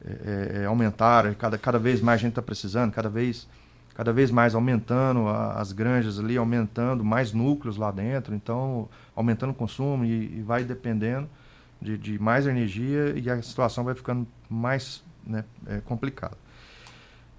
é, 0.05 0.61
é, 0.61 0.65
aumentar, 0.65 1.33
cada, 1.35 1.57
cada 1.57 1.79
vez 1.79 2.01
mais 2.01 2.21
gente 2.21 2.31
está 2.31 2.41
precisando, 2.41 2.91
cada 2.91 3.09
vez, 3.09 3.47
cada 3.95 4.13
vez 4.13 4.29
mais 4.29 4.53
aumentando 4.53 5.27
a, 5.27 5.53
as 5.53 5.71
granjas 5.71 6.19
ali, 6.19 6.37
aumentando 6.37 7.03
mais 7.03 7.33
núcleos 7.33 7.77
lá 7.77 7.91
dentro, 7.91 8.35
então 8.35 8.87
aumentando 9.15 9.51
o 9.51 9.55
consumo 9.55 10.05
e, 10.05 10.37
e 10.37 10.41
vai 10.43 10.63
dependendo 10.63 11.27
de, 11.81 11.97
de, 11.97 12.19
mais 12.19 12.45
energia 12.45 13.13
e 13.15 13.29
a 13.29 13.41
situação 13.41 13.83
vai 13.83 13.95
ficando 13.95 14.27
mais 14.49 15.03
né, 15.25 15.43
é, 15.65 15.79
complicada. 15.81 16.37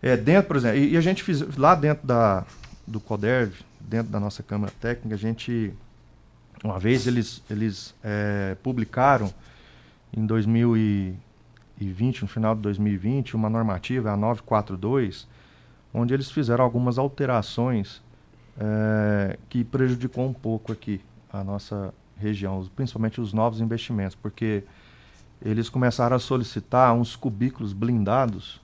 É, 0.00 0.16
dentro, 0.16 0.48
por 0.48 0.56
exemplo, 0.56 0.78
e, 0.78 0.92
e, 0.92 0.96
a 0.96 1.00
gente 1.00 1.22
fiz 1.22 1.56
lá 1.56 1.74
dentro 1.74 2.06
da, 2.06 2.44
do 2.86 3.00
CODERV, 3.00 3.54
dentro 3.88 4.12
da 4.12 4.20
nossa 4.20 4.42
Câmara 4.42 4.72
Técnica, 4.80 5.14
a 5.14 5.18
gente, 5.18 5.72
uma 6.62 6.78
vez 6.78 7.06
eles, 7.06 7.42
eles 7.50 7.94
é, 8.04 8.56
publicaram 8.62 9.32
em 10.16 10.24
2000 10.24 10.76
e 10.76 11.16
2020, 11.78 12.22
no 12.22 12.28
final 12.28 12.54
de 12.54 12.62
2020, 12.62 13.36
uma 13.36 13.48
normativa, 13.48 14.10
a 14.10 14.16
942, 14.16 15.26
onde 15.94 16.12
eles 16.12 16.30
fizeram 16.30 16.64
algumas 16.64 16.98
alterações 16.98 18.02
é, 18.58 19.38
que 19.48 19.64
prejudicou 19.64 20.26
um 20.26 20.32
pouco 20.32 20.72
aqui 20.72 21.00
a 21.32 21.44
nossa 21.44 21.94
região, 22.16 22.68
principalmente 22.74 23.20
os 23.20 23.32
novos 23.32 23.60
investimentos, 23.60 24.16
porque 24.16 24.64
eles 25.40 25.68
começaram 25.68 26.16
a 26.16 26.18
solicitar 26.18 26.92
uns 26.92 27.14
cubículos 27.14 27.72
blindados 27.72 28.60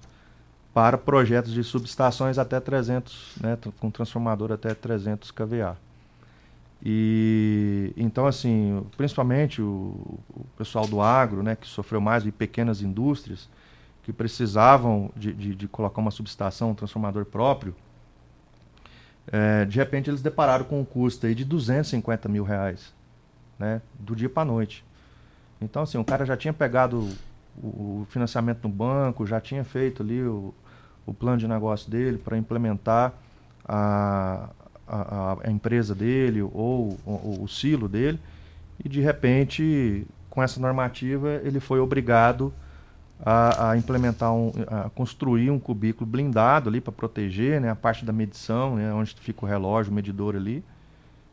para 0.74 0.98
projetos 0.98 1.52
de 1.52 1.62
subestações 1.62 2.36
até 2.36 2.58
300, 2.58 3.36
né, 3.40 3.56
com 3.78 3.88
transformador 3.92 4.50
até 4.50 4.74
300 4.74 5.30
kVA. 5.30 5.76
E 6.84 7.92
então 7.96 8.26
assim, 8.26 8.84
principalmente 8.96 9.62
o, 9.62 10.18
o, 10.28 10.44
pessoal 10.58 10.84
do 10.86 11.00
agro, 11.00 11.44
né, 11.44 11.54
que 11.54 11.66
sofreu 11.68 12.00
mais, 12.00 12.26
e 12.26 12.32
pequenas 12.32 12.82
indústrias 12.82 13.48
que 14.02 14.12
precisavam 14.12 15.10
de, 15.16 15.32
de, 15.32 15.54
de 15.54 15.68
colocar 15.68 16.00
uma 16.00 16.10
subestação, 16.10 16.72
um 16.72 16.74
transformador 16.74 17.24
próprio, 17.24 17.74
é, 19.28 19.64
de 19.64 19.78
repente 19.78 20.10
eles 20.10 20.20
depararam 20.20 20.64
com 20.64 20.80
um 20.80 20.84
custo 20.84 21.24
aí 21.26 21.36
de 21.36 21.44
250 21.44 22.28
mil 22.28 22.42
reais, 22.42 22.92
né, 23.56 23.80
do 23.98 24.16
dia 24.16 24.28
para 24.28 24.44
noite. 24.44 24.84
Então 25.60 25.84
assim, 25.84 25.98
o 25.98 26.04
cara 26.04 26.26
já 26.26 26.36
tinha 26.36 26.52
pegado 26.52 27.08
o, 27.56 28.02
o 28.02 28.06
financiamento 28.10 28.64
no 28.64 28.74
banco, 28.74 29.24
já 29.24 29.40
tinha 29.40 29.64
feito 29.64 30.02
ali 30.02 30.20
o, 30.20 30.52
o 31.06 31.12
plano 31.12 31.38
de 31.38 31.48
negócio 31.48 31.90
dele 31.90 32.18
para 32.18 32.36
implementar 32.36 33.12
a, 33.66 34.48
a, 34.86 35.36
a 35.44 35.50
empresa 35.50 35.94
dele 35.94 36.42
ou, 36.42 36.98
ou, 37.04 37.42
o 37.42 37.48
silo 37.48 37.88
dele 37.88 38.18
e 38.82 38.88
de 38.88 39.00
repente 39.00 40.06
com 40.30 40.42
essa 40.42 40.60
normativa 40.60 41.40
ele 41.44 41.60
foi 41.60 41.78
obrigado 41.78 42.52
a, 43.24 43.70
a 43.70 43.76
implementar 43.76 44.32
um, 44.34 44.52
a 44.66 44.90
construir 44.90 45.50
um 45.50 45.58
cubículo 45.58 46.06
blindado 46.06 46.68
ali 46.68 46.80
para 46.80 46.92
proteger, 46.92 47.60
né, 47.60 47.70
a 47.70 47.76
parte 47.76 48.04
da 48.04 48.12
medição, 48.12 48.76
né, 48.76 48.92
onde 48.92 49.14
fica 49.20 49.44
o 49.44 49.48
relógio, 49.48 49.92
o 49.92 49.94
medidor 49.94 50.36
ali, 50.36 50.64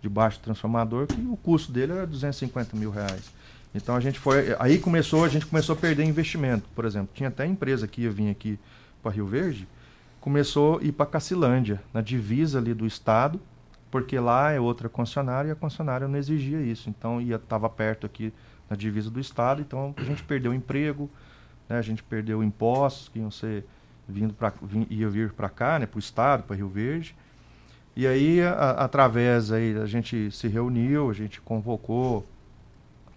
debaixo 0.02 0.40
do 0.40 0.44
transformador, 0.44 1.08
que 1.08 1.22
o 1.22 1.38
custo 1.38 1.72
dele 1.72 1.92
era 1.92 2.08
250 2.08 2.76
mil 2.76 2.92
reais. 2.92 3.32
Então 3.74 3.96
a 3.96 4.00
gente 4.00 4.20
foi, 4.20 4.56
aí 4.60 4.78
começou, 4.78 5.24
a 5.24 5.30
gente 5.30 5.46
começou 5.46 5.74
a 5.74 5.78
perder 5.78 6.04
investimento, 6.04 6.68
por 6.76 6.86
exemplo, 6.86 7.10
tinha 7.14 7.30
até 7.30 7.46
empresa 7.46 7.88
que 7.88 8.02
ia 8.02 8.12
vir 8.12 8.30
aqui 8.30 8.60
para 9.02 9.12
Rio 9.12 9.26
Verde, 9.26 9.68
começou 10.20 10.80
a 10.80 10.84
ir 10.84 10.92
para 10.92 11.06
Cacilândia, 11.06 11.82
na 11.94 12.02
divisa 12.02 12.60
ali 12.60 12.74
do 12.74 12.86
estado, 12.86 13.40
porque 13.90 14.18
lá 14.20 14.52
é 14.52 14.60
outra 14.60 14.88
concessionária 14.88 15.50
e 15.50 15.52
a 15.52 15.56
concessionária 15.56 16.08
não 16.08 16.18
exigia 16.18 16.62
isso. 16.62 16.90
Então 16.90 17.20
ia 17.20 17.36
estava 17.36 17.70
perto 17.70 18.06
aqui 18.06 18.32
na 18.70 18.76
divisa 18.76 19.10
do 19.10 19.20
estado, 19.20 19.62
então 19.62 19.94
a 19.98 20.04
gente 20.04 20.24
perdeu 20.24 20.54
emprego, 20.54 21.10
né, 21.68 21.78
a 21.78 21.82
gente 21.82 22.02
perdeu 22.02 22.42
impostos 22.42 23.10
que 23.10 23.20
iam 23.20 23.30
ser 23.30 23.66
vindo 24.08 24.34
para 24.34 24.54
ia 24.90 25.10
vir 25.10 25.32
para 25.34 25.50
cá, 25.50 25.78
né, 25.78 25.86
para 25.86 25.98
o 25.98 26.00
estado, 26.00 26.44
para 26.44 26.56
Rio 26.56 26.70
Verde. 26.70 27.16
E 27.96 28.08
aí 28.08 28.42
a, 28.42 28.72
através 28.72 29.52
aí 29.52 29.76
a 29.78 29.86
gente 29.86 30.32
se 30.32 30.48
reuniu, 30.48 31.10
a 31.10 31.14
gente 31.14 31.42
convocou 31.42 32.26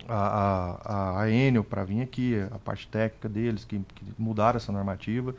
a, 0.09 0.81
a, 0.85 1.21
a 1.23 1.31
Enel 1.31 1.63
para 1.63 1.85
vir 1.85 2.03
aqui, 2.03 2.41
a 2.51 2.59
parte 2.59 2.89
técnica 2.89 3.29
deles 3.29 3.65
que, 3.65 3.79
que 3.79 4.05
mudaram 4.19 4.57
essa 4.57 4.73
normativa. 4.73 5.35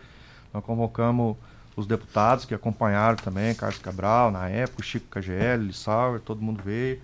Nós 0.55 0.63
convocamos 0.63 1.35
os 1.75 1.85
deputados 1.85 2.45
que 2.45 2.53
acompanharam 2.53 3.17
também, 3.17 3.53
Carlos 3.53 3.79
Cabral, 3.79 4.31
na 4.31 4.47
época, 4.47 4.81
Chico 4.81 5.07
KGL, 5.09 5.65
Lissauer, 5.65 6.21
todo 6.21 6.41
mundo 6.41 6.63
veio. 6.63 7.01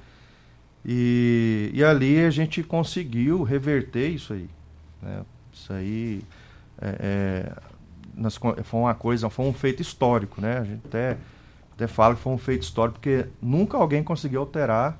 E, 0.86 1.70
e 1.74 1.84
ali 1.84 2.24
a 2.24 2.30
gente 2.30 2.64
conseguiu 2.64 3.43
reverter 3.43 4.08
isso 4.08 4.32
aí. 4.32 4.49
Né? 5.02 5.26
Isso 5.52 5.74
aí 5.74 6.24
é, 6.82 6.95
é, 6.99 7.54
nós, 8.16 8.38
foi 8.38 8.80
uma 8.80 8.95
coisa, 8.95 9.30
foi 9.30 9.45
um 9.45 9.54
feito 9.54 9.82
histórico, 9.82 10.39
né? 10.39 10.60
A 10.60 10.64
gente 10.64 10.82
até, 10.86 11.18
até 11.74 11.88
fala 11.88 12.16
que 12.16 12.22
foi 12.22 12.32
um 12.32 12.38
feito 12.38 12.62
histórico, 12.64 12.99
porque 12.99 13.26
nunca 13.41 13.78
alguém 13.78 14.02
conseguiu 14.02 14.39
alterar, 14.39 14.97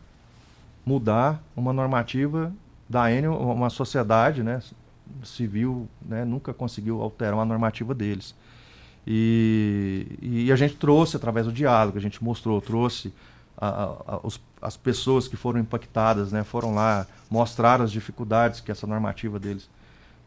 mudar 0.86 1.41
uma 1.56 1.72
normativa 1.72 2.52
da 2.89 3.10
Enel, 3.10 3.34
uma 3.34 3.70
sociedade 3.70 4.43
né, 4.43 4.60
civil, 5.24 5.88
né, 6.01 6.26
nunca 6.26 6.53
conseguiu 6.53 7.01
alterar 7.01 7.34
uma 7.36 7.45
normativa 7.45 7.93
deles. 7.93 8.36
E, 9.05 10.18
e 10.22 10.51
a 10.51 10.55
gente 10.55 10.76
trouxe 10.76 11.16
através 11.16 11.45
do 11.45 11.51
diálogo, 11.51 11.97
a 11.97 12.01
gente 12.01 12.24
mostrou, 12.24 12.62
trouxe 12.62 13.14
a, 13.57 13.68
a, 13.68 14.20
os, 14.24 14.39
as 14.62 14.78
pessoas 14.78 15.28
que 15.28 15.36
foram 15.36 15.59
impactadas, 15.59 16.32
né, 16.32 16.43
foram 16.43 16.74
lá, 16.74 17.05
mostraram 17.30 17.84
as 17.84 17.91
dificuldades 17.91 18.59
que 18.59 18.72
essa 18.72 18.88
normativa 18.88 19.39
deles 19.39 19.70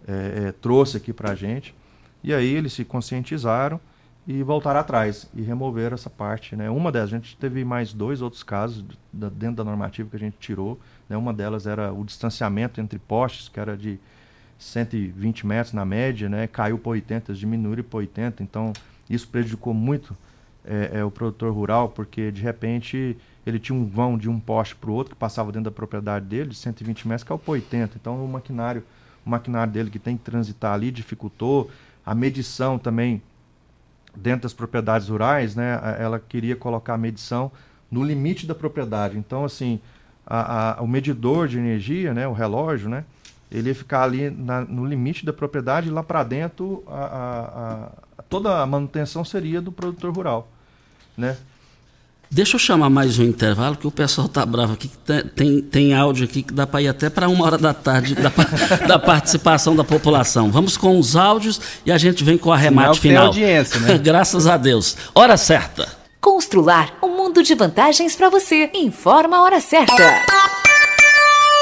é, 0.07 0.49
é, 0.49 0.53
trouxe 0.53 0.97
aqui 0.97 1.13
para 1.13 1.33
a 1.33 1.35
gente. 1.35 1.75
E 2.23 2.33
aí 2.33 2.55
eles 2.55 2.73
se 2.73 2.85
conscientizaram 2.85 3.81
e 4.27 4.43
voltaram 4.43 4.81
atrás 4.81 5.29
e 5.35 5.43
removeram 5.43 5.95
essa 5.95 6.09
parte. 6.09 6.57
Né? 6.57 6.71
Uma 6.71 6.91
delas, 6.91 7.13
a 7.13 7.17
gente 7.17 7.37
teve 7.37 7.65
mais 7.65 7.93
dois 7.93 8.23
outros 8.23 8.43
casos 8.43 8.85
dentro 9.13 9.57
da 9.57 9.65
normativa 9.65 10.09
que 10.09 10.17
a 10.17 10.19
gente 10.19 10.37
tirou. 10.39 10.79
Né? 11.09 11.17
Uma 11.17 11.33
delas 11.33 11.67
era 11.67 11.93
o 11.93 12.05
distanciamento 12.05 12.81
entre 12.81 12.99
postes, 12.99 13.49
que 13.49 13.61
era 13.61 13.77
de 13.77 13.99
120 14.59 15.47
metros 15.47 15.73
na 15.73 15.85
média, 15.85 16.29
né? 16.29 16.47
caiu 16.47 16.79
para 16.79 16.91
80, 16.91 17.35
diminuiu 17.35 17.85
para 17.85 17.99
80, 17.99 18.43
então 18.43 18.73
isso 19.09 19.29
prejudicou 19.29 19.75
muito 19.75 20.17
é, 20.65 20.91
é, 20.95 21.05
o 21.05 21.11
produtor 21.11 21.53
rural, 21.53 21.91
porque 21.91 22.31
de 22.31 22.41
repente 22.41 23.17
ele 23.47 23.59
tinha 23.59 23.79
um 23.79 23.85
vão 23.85 24.17
de 24.17 24.29
um 24.29 24.41
poste 24.41 24.75
para 24.75 24.91
o 24.91 24.95
outro 24.95 25.15
que 25.15 25.19
passava 25.19 25.53
dentro 25.53 25.65
da 25.65 25.71
propriedade 25.71 26.25
dele, 26.25 26.51
de 26.51 26.57
120 26.57 27.07
metros, 27.07 27.25
caiu 27.25 27.39
para 27.39 27.53
80, 27.53 27.97
então 28.01 28.25
o 28.25 28.29
maquinário, 28.29 28.83
o 29.25 29.31
maquinário 29.31 29.73
dele 29.73 29.91
que 29.91 29.99
tem 29.99 30.17
que 30.17 30.25
transitar 30.25 30.73
ali 30.73 30.91
dificultou, 30.91 31.71
a 32.05 32.15
medição 32.15 32.79
também 32.79 33.23
dentro 34.17 34.43
das 34.43 34.55
propriedades 34.55 35.09
rurais, 35.09 35.55
né, 35.55 35.79
ela 35.99 36.19
queria 36.19 36.57
colocar 36.57 36.95
a 36.95 36.99
medição 36.99 37.51
no 37.91 38.03
limite 38.03 38.47
da 38.47 38.55
propriedade, 38.55 39.19
então 39.19 39.45
assim, 39.45 39.81
a, 40.27 40.79
a, 40.79 40.83
o 40.83 40.89
medidor 40.89 41.49
de 41.49 41.59
energia, 41.59 42.15
né, 42.15 42.27
o 42.27 42.33
relógio, 42.33 42.89
né, 42.89 43.05
ele 43.51 43.69
ia 43.69 43.75
ficar 43.75 44.03
ali 44.03 44.31
na, 44.31 44.63
no 44.63 44.85
limite 44.85 45.25
da 45.25 45.33
propriedade, 45.33 45.91
lá 45.91 46.03
para 46.03 46.25
dentro 46.25 46.83
a, 46.87 47.05
a, 47.05 47.89
a, 48.19 48.23
toda 48.29 48.61
a 48.61 48.67
manutenção 48.67 49.25
seria 49.25 49.61
do 49.61 49.71
produtor 49.71 50.15
rural, 50.15 50.49
né? 51.17 51.37
Deixa 52.35 52.57
eu 52.57 52.59
chamar 52.59 52.91
mais 52.91 53.17
um 53.21 53.23
intervalo, 53.23 53.77
que 53.77 53.87
o 53.87 53.93
pessoal 53.93 54.29
tá 54.29 54.45
bravo 54.45 54.73
aqui. 54.73 54.91
Tem, 55.37 55.63
tem 55.63 55.95
áudio 55.95 56.25
aqui 56.25 56.43
que 56.43 56.53
dá 56.53 56.67
para 56.67 56.83
ir 56.83 56.89
até 56.89 57.09
para 57.09 57.29
uma 57.29 57.45
hora 57.45 57.57
da 57.57 57.73
tarde 57.73 58.17
da, 58.17 58.33
da, 58.89 58.99
participação 58.99 59.77
da 59.77 59.85
população. 59.85 60.51
Vamos 60.51 60.77
com 60.77 60.99
os 60.99 61.15
áudios 61.15 61.61
e 61.87 61.93
a 61.93 61.99
gente 61.99 62.25
vem 62.25 62.37
com 62.37 62.49
o 62.49 62.53
arremate 62.53 62.99
final. 62.99 63.33
Tem 63.33 63.45
audiência, 63.45 63.79
né? 63.79 63.99
Graças 64.03 64.49
a 64.49 64.57
Deus. 64.57 64.97
Hora 65.15 65.37
certa. 65.37 65.89
Constrular 66.21 66.99
um 67.01 67.17
mundo 67.17 67.41
de 67.41 67.55
vantagens 67.55 68.17
para 68.17 68.29
você. 68.29 68.69
Informa 68.75 69.37
a 69.37 69.43
hora 69.43 69.61
certa. 69.61 70.74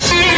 Yeah. 0.00 0.34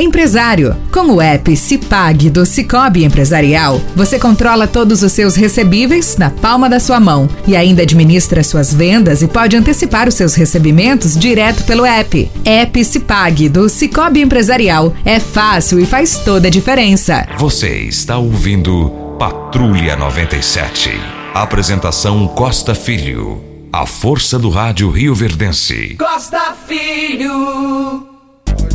Empresário, 0.00 0.76
com 0.92 1.14
o 1.14 1.20
app 1.20 1.56
Cipag 1.56 2.30
do 2.30 2.46
Cicobi 2.46 3.02
Empresarial, 3.02 3.80
você 3.96 4.16
controla 4.16 4.68
todos 4.68 5.02
os 5.02 5.10
seus 5.10 5.34
recebíveis 5.34 6.16
na 6.16 6.30
palma 6.30 6.68
da 6.70 6.78
sua 6.78 7.00
mão 7.00 7.28
e 7.48 7.56
ainda 7.56 7.82
administra 7.82 8.44
suas 8.44 8.72
vendas 8.72 9.22
e 9.22 9.26
pode 9.26 9.56
antecipar 9.56 10.06
os 10.06 10.14
seus 10.14 10.36
recebimentos 10.36 11.18
direto 11.18 11.64
pelo 11.64 11.84
app. 11.84 12.30
App 12.44 12.84
Cipag 12.84 13.48
do 13.48 13.68
Cicobi 13.68 14.20
Empresarial 14.20 14.94
é 15.04 15.18
fácil 15.18 15.80
e 15.80 15.84
faz 15.84 16.20
toda 16.20 16.46
a 16.46 16.50
diferença. 16.50 17.26
Você 17.36 17.78
está 17.78 18.18
ouvindo 18.18 19.16
Patrulha 19.18 19.96
97. 19.96 20.92
Apresentação 21.34 22.28
Costa 22.28 22.72
Filho. 22.72 23.42
A 23.72 23.84
força 23.84 24.38
do 24.38 24.48
rádio 24.48 24.90
Rio 24.90 25.12
Verdense. 25.12 25.96
Costa 25.98 26.54
Filho. 26.68 28.17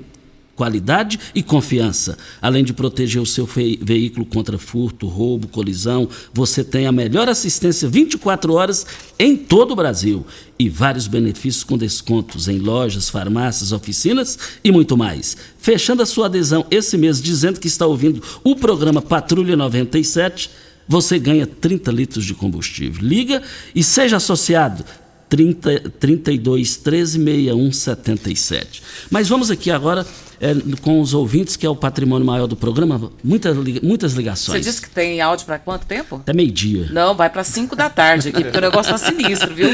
qualidade 0.61 1.19
e 1.33 1.41
confiança. 1.41 2.15
Além 2.39 2.63
de 2.63 2.71
proteger 2.71 3.19
o 3.19 3.25
seu 3.25 3.47
veículo 3.47 4.23
contra 4.23 4.59
furto, 4.59 5.07
roubo, 5.07 5.47
colisão, 5.47 6.07
você 6.31 6.63
tem 6.63 6.85
a 6.85 6.91
melhor 6.91 7.27
assistência 7.27 7.89
24 7.89 8.53
horas 8.53 8.85
em 9.17 9.35
todo 9.35 9.71
o 9.71 9.75
Brasil 9.75 10.23
e 10.59 10.69
vários 10.69 11.07
benefícios 11.07 11.63
com 11.63 11.79
descontos 11.79 12.47
em 12.47 12.59
lojas, 12.59 13.09
farmácias, 13.09 13.71
oficinas 13.71 14.37
e 14.63 14.71
muito 14.71 14.95
mais. 14.95 15.35
Fechando 15.57 16.03
a 16.03 16.05
sua 16.05 16.27
adesão 16.27 16.63
esse 16.69 16.95
mês 16.95 17.19
dizendo 17.19 17.59
que 17.59 17.67
está 17.67 17.87
ouvindo 17.87 18.21
o 18.43 18.55
programa 18.55 19.01
Patrulha 19.01 19.57
97, 19.57 20.51
você 20.87 21.17
ganha 21.17 21.47
30 21.47 21.91
litros 21.91 22.23
de 22.23 22.35
combustível. 22.35 23.01
Liga 23.01 23.41
e 23.73 23.83
seja 23.83 24.17
associado 24.17 24.85
30, 25.31 25.91
32 25.91 26.75
13 26.75 27.23
61 27.23 27.71
77. 27.71 28.83
Mas 29.09 29.29
vamos 29.29 29.49
aqui 29.49 29.71
agora 29.71 30.05
é, 30.41 30.53
com 30.81 30.99
os 30.99 31.13
ouvintes, 31.13 31.55
que 31.55 31.65
é 31.65 31.69
o 31.69 31.75
patrimônio 31.75 32.27
maior 32.27 32.47
do 32.47 32.55
programa, 32.57 33.09
muitas, 33.23 33.55
muitas 33.81 34.11
ligações. 34.11 34.57
Você 34.57 34.69
disse 34.69 34.81
que 34.81 34.89
tem 34.89 35.21
áudio 35.21 35.45
para 35.45 35.57
quanto 35.57 35.85
tempo? 35.85 36.17
Até 36.17 36.33
meio-dia. 36.33 36.89
Não, 36.91 37.15
vai 37.15 37.29
para 37.29 37.45
5 37.45 37.77
da 37.77 37.89
tarde 37.89 38.27
aqui, 38.27 38.43
porque 38.43 38.57
o 38.57 38.61
negócio 38.61 38.91
tá 38.91 38.97
sinistro, 38.97 39.55
viu? 39.55 39.69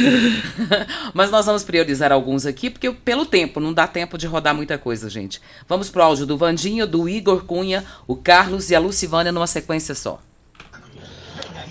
Mas 1.12 1.32
nós 1.32 1.48
vamos 1.48 1.64
priorizar 1.64 2.12
alguns 2.12 2.46
aqui, 2.46 2.70
porque 2.70 2.92
pelo 2.92 3.26
tempo, 3.26 3.60
não 3.60 3.74
dá 3.74 3.88
tempo 3.88 4.16
de 4.16 4.28
rodar 4.28 4.54
muita 4.54 4.78
coisa, 4.78 5.10
gente. 5.10 5.42
Vamos 5.68 5.90
pro 5.90 6.04
áudio 6.04 6.28
do 6.28 6.38
Vandinho, 6.38 6.86
do 6.86 7.10
Igor 7.10 7.46
Cunha, 7.46 7.84
o 8.06 8.16
Carlos 8.16 8.70
e 8.70 8.76
a 8.76 8.80
Lucivânia 8.80 9.32
numa 9.32 9.48
sequência 9.48 9.96
só. 9.96 10.22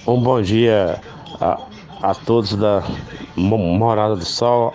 Um 0.04 0.20
bom 0.20 0.42
dia 0.42 1.00
a, 1.40 1.60
a 2.02 2.14
todos 2.14 2.54
da 2.56 2.82
Morada 3.36 4.16
do 4.16 4.24
Sol 4.24 4.72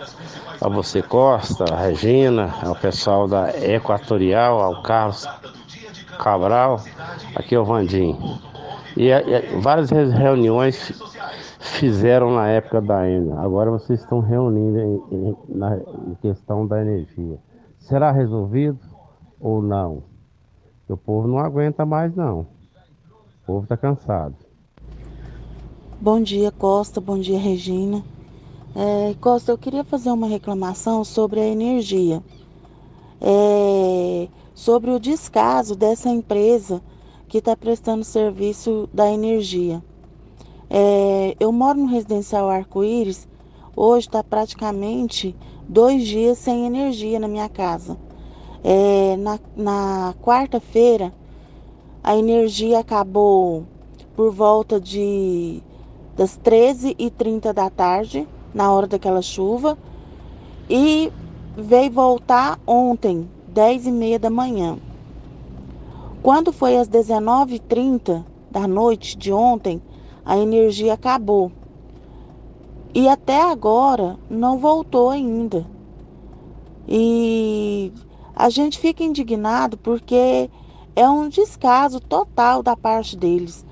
a 0.60 0.68
você 0.68 1.02
Costa, 1.02 1.64
a 1.72 1.76
Regina, 1.76 2.54
ao 2.64 2.76
pessoal 2.76 3.26
da 3.26 3.50
Equatorial, 3.50 4.60
ao 4.60 4.82
Carlos 4.82 5.26
Cabral, 6.18 6.80
aqui 7.34 7.56
é 7.56 7.58
o 7.58 7.64
Vandim. 7.64 8.16
E, 8.96 9.08
e 9.08 9.60
várias 9.60 9.90
reuniões 9.90 10.92
fizeram 11.58 12.32
na 12.32 12.48
época 12.48 12.80
da 12.80 13.08
ENA. 13.08 13.40
Agora 13.40 13.72
vocês 13.72 14.00
estão 14.00 14.20
reunindo 14.20 14.78
em, 14.78 15.02
em, 15.10 15.36
na 15.48 15.78
em 15.78 16.14
questão 16.20 16.64
da 16.64 16.80
energia. 16.80 17.38
Será 17.78 18.12
resolvido 18.12 18.78
ou 19.40 19.60
não? 19.60 20.04
O 20.88 20.96
povo 20.96 21.26
não 21.26 21.38
aguenta 21.38 21.84
mais 21.84 22.14
não. 22.14 22.40
O 22.40 23.46
povo 23.46 23.62
está 23.64 23.76
cansado. 23.76 24.36
Bom 26.02 26.20
dia, 26.20 26.50
Costa. 26.50 27.00
Bom 27.00 27.16
dia, 27.16 27.38
Regina. 27.38 28.04
É, 28.74 29.14
Costa, 29.20 29.52
eu 29.52 29.56
queria 29.56 29.84
fazer 29.84 30.10
uma 30.10 30.26
reclamação 30.26 31.04
sobre 31.04 31.38
a 31.38 31.46
energia. 31.46 32.20
É, 33.20 34.26
sobre 34.52 34.90
o 34.90 34.98
descaso 34.98 35.76
dessa 35.76 36.08
empresa 36.08 36.82
que 37.28 37.38
está 37.38 37.56
prestando 37.56 38.02
serviço 38.02 38.88
da 38.92 39.12
energia. 39.12 39.80
É, 40.68 41.36
eu 41.38 41.52
moro 41.52 41.78
no 41.78 41.86
residencial 41.86 42.50
Arco-Íris, 42.50 43.28
hoje 43.76 44.08
está 44.08 44.24
praticamente 44.24 45.36
dois 45.68 46.04
dias 46.04 46.36
sem 46.36 46.66
energia 46.66 47.20
na 47.20 47.28
minha 47.28 47.48
casa. 47.48 47.96
É, 48.64 49.16
na, 49.18 49.38
na 49.56 50.14
quarta-feira, 50.20 51.14
a 52.02 52.16
energia 52.16 52.80
acabou 52.80 53.62
por 54.16 54.32
volta 54.32 54.80
de 54.80 55.62
das 56.16 56.38
13h30 56.38 57.52
da 57.52 57.70
tarde 57.70 58.26
na 58.54 58.72
hora 58.72 58.86
daquela 58.86 59.22
chuva 59.22 59.78
e 60.68 61.12
veio 61.56 61.90
voltar 61.90 62.58
ontem, 62.66 63.28
10 63.48 63.86
e 63.86 63.92
meia 63.92 64.18
da 64.18 64.30
manhã. 64.30 64.78
Quando 66.22 66.52
foi 66.52 66.76
às 66.76 66.88
19h30 66.88 68.24
da 68.50 68.68
noite 68.68 69.16
de 69.16 69.32
ontem, 69.32 69.82
a 70.24 70.38
energia 70.38 70.94
acabou. 70.94 71.50
E 72.94 73.08
até 73.08 73.40
agora 73.40 74.18
não 74.30 74.58
voltou 74.58 75.10
ainda. 75.10 75.66
E 76.86 77.92
a 78.36 78.50
gente 78.50 78.78
fica 78.78 79.02
indignado 79.02 79.76
porque 79.78 80.50
é 80.94 81.08
um 81.08 81.28
descaso 81.28 82.00
total 82.00 82.62
da 82.62 82.76
parte 82.76 83.16
deles. 83.16 83.64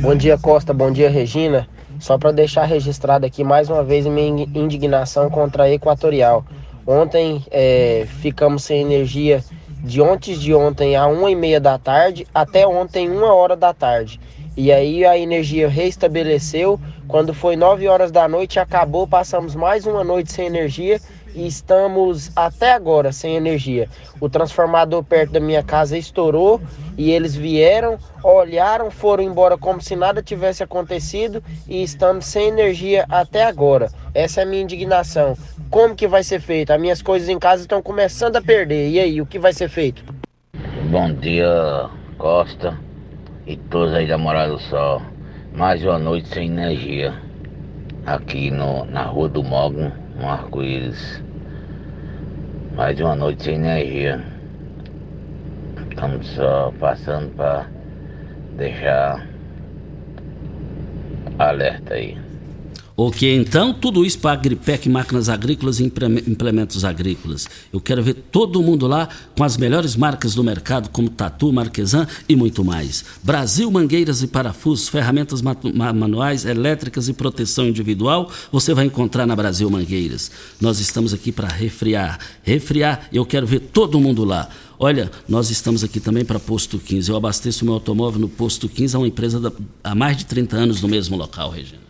Bom 0.00 0.14
dia, 0.14 0.38
Costa. 0.38 0.72
Bom 0.72 0.92
dia, 0.92 1.10
Regina. 1.10 1.68
Só 1.98 2.16
para 2.16 2.30
deixar 2.30 2.64
registrado 2.64 3.26
aqui 3.26 3.42
mais 3.42 3.68
uma 3.68 3.82
vez 3.82 4.06
minha 4.06 4.46
indignação 4.54 5.28
contra 5.28 5.64
a 5.64 5.70
Equatorial. 5.70 6.44
Ontem 6.86 7.44
é, 7.50 8.06
ficamos 8.20 8.62
sem 8.62 8.80
energia 8.80 9.42
de 9.82 10.00
ontem 10.00 10.38
de 10.38 10.54
ontem 10.54 10.94
a 10.94 11.08
uma 11.08 11.28
e 11.30 11.34
meia 11.34 11.60
da 11.60 11.78
tarde 11.78 12.26
até 12.32 12.64
ontem 12.64 13.10
uma 13.10 13.34
hora 13.34 13.56
da 13.56 13.74
tarde. 13.74 14.20
E 14.56 14.70
aí 14.70 15.04
a 15.04 15.18
energia 15.18 15.68
reestabeleceu. 15.68 16.78
Quando 17.08 17.34
foi 17.34 17.56
9 17.56 17.88
horas 17.88 18.12
da 18.12 18.28
noite 18.28 18.60
acabou, 18.60 19.04
passamos 19.04 19.56
mais 19.56 19.84
uma 19.84 20.04
noite 20.04 20.32
sem 20.32 20.46
energia 20.46 21.00
e 21.34 21.46
estamos 21.46 22.30
até 22.34 22.72
agora 22.72 23.12
sem 23.12 23.36
energia. 23.36 23.88
O 24.20 24.28
transformador 24.28 25.02
perto 25.04 25.32
da 25.32 25.40
minha 25.40 25.62
casa 25.62 25.96
estourou 25.96 26.60
e 26.96 27.10
eles 27.10 27.34
vieram, 27.34 27.98
olharam, 28.22 28.90
foram 28.90 29.22
embora 29.22 29.56
como 29.56 29.80
se 29.80 29.94
nada 29.94 30.22
tivesse 30.22 30.62
acontecido 30.62 31.42
e 31.66 31.82
estamos 31.82 32.26
sem 32.26 32.48
energia 32.48 33.04
até 33.08 33.44
agora. 33.44 33.90
Essa 34.14 34.40
é 34.40 34.42
a 34.44 34.46
minha 34.46 34.62
indignação. 34.62 35.36
Como 35.70 35.94
que 35.94 36.08
vai 36.08 36.22
ser 36.22 36.40
feito? 36.40 36.72
As 36.72 36.80
minhas 36.80 37.02
coisas 37.02 37.28
em 37.28 37.38
casa 37.38 37.62
estão 37.62 37.82
começando 37.82 38.36
a 38.36 38.42
perder. 38.42 38.88
E 38.90 38.98
aí, 38.98 39.20
o 39.20 39.26
que 39.26 39.38
vai 39.38 39.52
ser 39.52 39.68
feito? 39.68 40.02
Bom 40.90 41.12
dia, 41.12 41.90
Costa 42.16 42.78
e 43.46 43.56
todos 43.56 43.94
aí 43.94 44.06
da 44.06 44.18
Morada 44.18 44.52
do 44.52 44.58
Sol. 44.58 45.02
Mais 45.54 45.82
uma 45.82 45.98
noite 45.98 46.28
sem 46.28 46.46
energia 46.48 47.14
aqui 48.06 48.50
no, 48.50 48.84
na 48.86 49.02
Rua 49.02 49.28
do 49.28 49.42
Mogno, 49.42 49.92
no 50.18 50.28
Arco-Íris. 50.28 51.22
Mais 52.74 53.00
uma 53.00 53.14
noite 53.14 53.44
sem 53.44 53.54
energia. 53.54 54.22
Estamos 55.90 56.26
só 56.28 56.72
passando 56.78 57.34
para 57.36 57.66
deixar 58.56 59.26
alerta 61.38 61.94
aí. 61.94 62.27
Ok, 63.00 63.32
então 63.32 63.72
tudo 63.72 64.04
isso 64.04 64.18
para 64.18 64.32
Agripec, 64.32 64.88
máquinas 64.88 65.28
agrícolas 65.28 65.78
e 65.78 65.84
implementos 65.84 66.84
agrícolas. 66.84 67.46
Eu 67.72 67.80
quero 67.80 68.02
ver 68.02 68.14
todo 68.14 68.60
mundo 68.60 68.88
lá 68.88 69.08
com 69.36 69.44
as 69.44 69.56
melhores 69.56 69.94
marcas 69.94 70.34
do 70.34 70.42
mercado, 70.42 70.90
como 70.90 71.08
Tatu, 71.08 71.52
Marquesan 71.52 72.08
e 72.28 72.34
muito 72.34 72.64
mais. 72.64 73.04
Brasil 73.22 73.70
Mangueiras 73.70 74.24
e 74.24 74.26
Parafusos, 74.26 74.88
ferramentas 74.88 75.40
manuais, 75.94 76.44
elétricas 76.44 77.08
e 77.08 77.12
proteção 77.12 77.68
individual, 77.68 78.32
você 78.50 78.74
vai 78.74 78.86
encontrar 78.86 79.26
na 79.26 79.36
Brasil 79.36 79.70
Mangueiras. 79.70 80.32
Nós 80.60 80.80
estamos 80.80 81.14
aqui 81.14 81.30
para 81.30 81.46
refriar. 81.46 82.18
Refriar, 82.42 83.08
eu 83.12 83.24
quero 83.24 83.46
ver 83.46 83.60
todo 83.60 84.00
mundo 84.00 84.24
lá. 84.24 84.48
Olha, 84.76 85.08
nós 85.28 85.50
estamos 85.50 85.84
aqui 85.84 86.00
também 86.00 86.24
para 86.24 86.40
Posto 86.40 86.80
15. 86.80 87.08
Eu 87.08 87.16
abasteço 87.16 87.64
meu 87.64 87.74
automóvel 87.74 88.18
no 88.18 88.28
Posto 88.28 88.68
15, 88.68 88.96
é 88.96 88.98
uma 88.98 89.06
empresa 89.06 89.38
da, 89.38 89.52
há 89.84 89.94
mais 89.94 90.16
de 90.16 90.26
30 90.26 90.56
anos 90.56 90.82
no 90.82 90.88
mesmo 90.88 91.16
local, 91.16 91.50
Regina. 91.50 91.87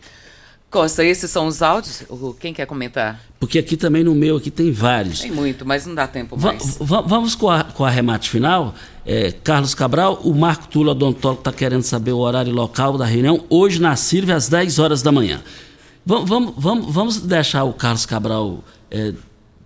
Costa, 0.69 1.03
esses 1.03 1.31
são 1.31 1.47
os 1.47 1.61
áudios? 1.63 2.03
Quem 2.39 2.53
quer 2.53 2.67
comentar? 2.67 3.19
Porque 3.39 3.57
aqui 3.57 3.75
também 3.75 4.03
no 4.03 4.13
meu 4.13 4.37
aqui 4.37 4.51
tem 4.51 4.71
vários. 4.71 5.21
Tem 5.21 5.31
muito, 5.31 5.65
mas 5.65 5.85
não 5.85 5.95
dá 5.95 6.07
tempo 6.07 6.37
mais. 6.37 6.77
Va 6.79 7.01
vamos 7.01 7.33
com 7.33 7.49
a, 7.49 7.63
com 7.63 7.83
a 7.83 7.89
remate 7.89 8.29
final. 8.29 8.75
É, 9.03 9.31
Carlos 9.31 9.73
Cabral, 9.73 10.21
o 10.23 10.35
Marco 10.35 10.67
Tula 10.67 10.91
Odontólogo 10.91 11.41
está 11.41 11.51
querendo 11.51 11.81
saber 11.81 12.11
o 12.11 12.19
horário 12.19 12.53
local 12.53 12.97
da 12.97 13.05
reunião, 13.05 13.43
hoje 13.49 13.81
na 13.81 13.95
Silvia, 13.95 14.35
às 14.35 14.47
10 14.47 14.77
horas 14.77 15.01
da 15.01 15.11
manhã. 15.11 15.41
Vamos, 16.05 16.53
vamos, 16.57 16.93
vamos 16.93 17.21
deixar 17.21 17.63
o 17.63 17.73
Carlos 17.73 18.05
Cabral 18.05 18.63
é, 18.91 19.13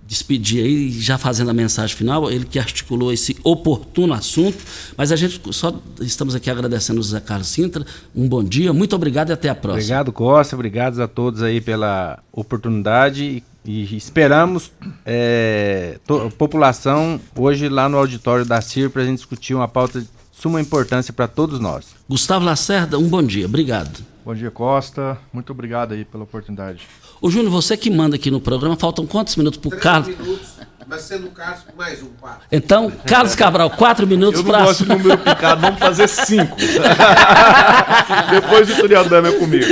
despedir 0.08 0.64
aí, 0.64 0.92
já 0.92 1.18
fazendo 1.18 1.50
a 1.50 1.54
mensagem 1.54 1.96
final, 1.96 2.30
ele 2.30 2.46
que 2.46 2.60
articulou 2.60 3.12
esse 3.12 3.36
oportuno 3.44 4.14
assunto, 4.14 4.58
mas 4.98 5.12
a 5.12 5.16
gente 5.16 5.42
só 5.52 5.74
estamos 6.02 6.36
aqui 6.36 6.50
agradecendo 6.50 7.00
o 7.00 7.04
Zé 7.04 7.20
Carlos 7.20 7.48
Sintra, 7.48 7.86
um 8.16 8.28
bom 8.28 8.44
dia, 8.44 8.74
muito 8.74 8.96
obrigado 8.96 9.30
e 9.30 9.34
até 9.34 9.50
a 9.50 9.56
próxima. 9.56 9.82
Obrigado, 9.82 10.12
Costa, 10.12 10.56
obrigado 10.56 11.02
a 11.02 11.08
todos 11.08 11.42
aí 11.42 11.62
pela 11.62 12.20
oportunidade 12.32 13.44
e, 13.66 13.96
esperamos 13.96 14.72
é, 15.06 15.98
população 16.38 17.20
hoje 17.36 17.70
lá 17.70 17.88
no 17.88 17.98
auditório 17.98 18.46
da 18.46 18.60
CIR 18.62 18.90
para 18.90 19.04
a 19.04 19.06
gente 19.06 19.18
discutir 19.18 19.54
uma 19.54 19.68
pauta 19.68 20.02
de 20.02 20.08
suma 20.32 20.60
importância 20.60 21.14
para 21.14 21.28
todos 21.28 21.60
nós. 21.60 21.96
Gustavo 22.10 22.44
Lacerda, 22.44 23.00
um 23.00 23.08
bom 23.08 23.24
dia, 23.24 23.46
obrigado. 23.46 24.04
Bom 24.26 24.36
dia, 24.36 24.52
Costa, 24.52 25.18
muito 25.32 25.52
obrigado 25.52 25.94
aí 25.94 26.04
pela 26.04 26.24
oportunidade. 26.24 26.88
Ô 27.24 27.30
Júnior, 27.30 27.52
você 27.52 27.78
que 27.78 27.90
manda 27.90 28.18
aqui 28.18 28.30
no 28.30 28.42
programa, 28.42 28.76
faltam 28.76 29.08
quantos 29.08 29.38
minutos 29.38 29.58
para 29.58 29.70
o 29.70 29.80
Carlos? 29.80 30.10
minutos, 30.10 30.58
mas 30.86 31.04
sendo 31.04 31.28
o 31.28 31.32
Carlos, 31.32 31.64
mais 31.74 32.04
um, 32.04 32.10
quatro. 32.20 32.46
Então, 32.52 32.92
Carlos 33.08 33.34
Cabral, 33.34 33.70
quatro 33.70 34.06
minutos 34.06 34.42
para... 34.42 34.58
Eu 34.58 34.60
não 34.60 34.66
gosto 34.66 34.84
de 34.84 34.90
número 34.90 35.18
picado, 35.20 35.62
vamos 35.62 35.80
fazer 35.80 36.10
cinco. 36.10 36.58
Depois 38.30 38.70
o 38.70 38.76
Turiadame 38.76 39.30
é 39.30 39.40
comigo. 39.40 39.68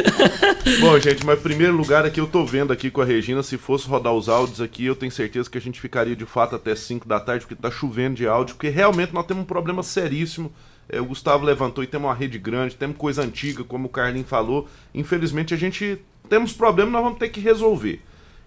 Bom, 0.79 0.97
gente, 0.97 1.25
mas 1.25 1.41
primeiro 1.41 1.75
lugar 1.75 2.05
aqui 2.05 2.21
eu 2.21 2.27
tô 2.27 2.45
vendo 2.45 2.71
aqui 2.71 2.89
com 2.89 3.01
a 3.01 3.05
Regina, 3.05 3.43
se 3.43 3.57
fosse 3.57 3.85
rodar 3.85 4.13
os 4.13 4.29
áudios 4.29 4.61
aqui, 4.61 4.85
eu 4.85 4.95
tenho 4.95 5.11
certeza 5.11 5.49
que 5.49 5.57
a 5.57 5.61
gente 5.61 5.81
ficaria 5.81 6.15
de 6.15 6.25
fato 6.25 6.55
até 6.55 6.73
5 6.73 7.05
da 7.05 7.19
tarde, 7.19 7.45
porque 7.45 7.61
tá 7.61 7.69
chovendo 7.69 8.15
de 8.15 8.25
áudio, 8.25 8.55
porque 8.55 8.69
realmente 8.69 9.13
nós 9.13 9.25
temos 9.25 9.43
um 9.43 9.45
problema 9.45 9.83
seríssimo 9.83 10.53
é, 10.91 10.99
o 10.99 11.05
Gustavo 11.05 11.45
levantou 11.45 11.83
e 11.83 11.87
temos 11.87 12.09
uma 12.09 12.13
rede 12.13 12.37
grande, 12.37 12.75
temos 12.75 12.97
coisa 12.97 13.21
antiga, 13.21 13.63
como 13.63 13.87
o 13.87 13.89
Carlinhos 13.89 14.27
falou. 14.29 14.67
Infelizmente 14.93 15.53
a 15.53 15.57
gente 15.57 15.99
temos 16.31 16.53
problemas, 16.53 16.93
nós 16.93 17.03
vamos 17.03 17.19
ter 17.19 17.27
que 17.27 17.41
resolver. 17.41 18.01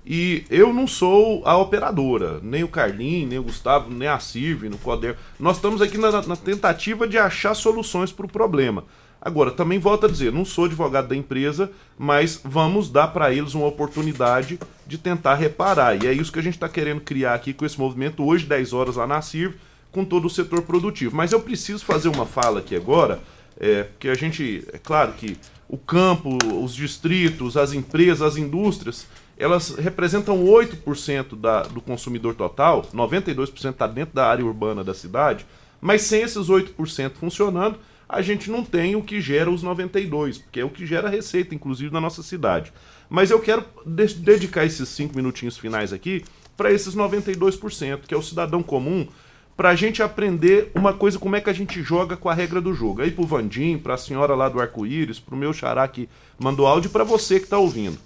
E 0.07 0.45
eu 0.49 0.73
não 0.73 0.87
sou 0.87 1.43
a 1.45 1.55
operadora, 1.59 2.41
nem 2.43 2.65
o 2.65 2.69
Carlinhos, 2.69 3.29
nem 3.29 3.39
o 3.39 3.43
Gustavo, 3.43 3.93
nem 3.93 4.09
a 4.09 4.19
Sirve, 4.19 4.71
no 4.71 4.79
Coder. 4.79 5.19
Nós 5.39 5.57
estamos 5.57 5.83
aqui 5.83 5.99
na, 5.99 6.11
na 6.23 6.35
tentativa 6.35 7.07
de 7.07 7.19
achar 7.19 7.53
soluções 7.53 8.11
para 8.11 8.25
o 8.25 8.29
problema. 8.29 8.85
Agora, 9.21 9.51
também 9.51 9.79
volto 9.79 10.07
a 10.07 10.09
dizer, 10.09 10.33
não 10.33 10.47
sou 10.47 10.65
advogado 10.65 11.09
da 11.09 11.17
empresa, 11.17 11.71
mas 11.99 12.41
vamos 12.43 12.89
dar 12.89 13.09
para 13.09 13.35
eles 13.35 13.53
uma 13.53 13.67
oportunidade 13.67 14.59
de 14.87 14.97
tentar 14.97 15.35
reparar. 15.35 16.03
E 16.03 16.07
é 16.07 16.13
isso 16.13 16.33
que 16.33 16.39
a 16.39 16.43
gente 16.43 16.55
está 16.55 16.71
querendo 16.71 17.03
criar 17.03 17.35
aqui 17.35 17.53
com 17.53 17.67
esse 17.67 17.79
movimento, 17.79 18.25
hoje, 18.25 18.47
10 18.47 18.73
horas 18.73 18.97
lá 18.97 19.07
na 19.07 19.21
Sirve, 19.21 19.57
com 19.93 20.07
todo 20.07 20.25
o 20.25 20.31
setor 20.31 20.63
produtivo. 20.63 21.15
Mas 21.15 21.33
eu 21.33 21.41
preciso 21.41 21.85
fazer 21.85 22.09
uma 22.09 22.25
fala 22.25 22.61
aqui 22.61 22.75
agora, 22.75 23.21
é, 23.61 23.83
porque 23.83 24.09
a 24.09 24.15
gente, 24.15 24.67
é 24.73 24.79
claro 24.79 25.13
que 25.13 25.37
o 25.75 25.77
campo, 25.77 26.39
os 26.63 26.73
distritos, 26.73 27.57
as 27.57 27.73
empresas, 27.73 28.23
as 28.23 28.37
indústrias, 28.37 29.09
elas 29.37 29.71
representam 29.71 30.45
8% 30.45 31.37
da, 31.37 31.63
do 31.63 31.81
consumidor 31.81 32.37
total, 32.37 32.83
92% 32.95 33.71
está 33.71 33.89
dentro 33.89 34.15
da 34.15 34.25
área 34.25 34.47
urbana 34.47 34.85
da 34.85 34.95
cidade, 34.95 35.45
mas 35.81 36.03
sem 36.03 36.23
esses 36.23 36.47
8% 36.47 37.15
funcionando, 37.15 37.77
a 38.09 38.23
gente 38.23 38.49
não 38.53 38.65
tem 38.65 38.95
o 38.95 39.03
que 39.03 39.21
gera 39.21 39.51
os 39.51 39.65
92%, 39.65 40.43
porque 40.45 40.61
é 40.61 40.65
o 40.65 40.71
que 40.71 40.87
gera 40.87 41.09
receita, 41.09 41.57
inclusive, 41.57 41.93
na 41.93 42.01
nossa 42.01 42.23
cidade. 42.23 42.73
Mas 43.11 43.33
eu 43.33 43.41
quero 43.41 43.65
de 43.85 44.15
dedicar 44.15 44.65
esses 44.65 44.89
5 44.91 45.17
minutinhos 45.17 45.59
finais 45.59 45.93
aqui 45.93 46.25
para 46.57 46.71
esses 46.71 46.95
92%, 46.95 48.03
que 48.07 48.15
é 48.15 48.17
o 48.17 48.23
cidadão 48.23 48.63
comum, 48.63 49.09
para 49.57 49.71
a 49.71 49.75
gente 49.75 50.03
aprender 50.03 50.71
uma 50.75 50.93
coisa, 50.93 51.19
como 51.19 51.37
é 51.37 51.41
que 51.41 51.49
a 51.49 51.53
gente 51.53 51.83
joga 51.83 52.17
com 52.17 52.29
a 52.29 52.35
regra 52.35 52.61
do 52.61 52.75
jogo. 52.75 53.03
Aí 53.03 53.11
pro 53.11 53.27
Vandim, 53.27 53.79
para 53.79 53.95
a 53.95 53.99
senhora 53.99 54.35
lá 54.35 54.49
do 54.49 54.61
arco-íris, 54.61 55.21
pro 55.21 55.37
meu 55.37 55.53
xará 55.53 55.87
que 55.87 56.09
mandou 56.39 56.67
áudio 56.67 56.91
para 56.91 57.05
você 57.05 57.39
que 57.39 57.47
está 57.47 57.59
ouvindo. 57.59 57.99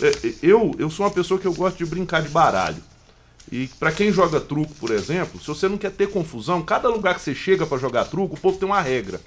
É, 0.00 0.08
é, 0.08 0.34
eu, 0.42 0.74
eu 0.78 0.88
sou 0.88 1.04
uma 1.04 1.12
pessoa 1.12 1.40
que 1.40 1.46
eu 1.46 1.52
gosto 1.52 1.78
de 1.78 1.86
brincar 1.86 2.22
de 2.22 2.28
baralho. 2.28 2.82
E 3.50 3.66
para 3.78 3.90
quem 3.92 4.12
joga 4.12 4.40
truco, 4.40 4.72
por 4.76 4.90
exemplo, 4.90 5.40
se 5.40 5.46
você 5.48 5.68
não 5.68 5.76
quer 5.76 5.90
ter 5.90 6.08
confusão, 6.08 6.62
cada 6.62 6.88
lugar 6.88 7.14
que 7.14 7.20
você 7.20 7.34
chega 7.34 7.66
para 7.66 7.78
jogar 7.78 8.04
truco, 8.04 8.36
o 8.36 8.40
povo 8.40 8.56
tem 8.56 8.66
uma 8.66 8.80
regra. 8.80 9.20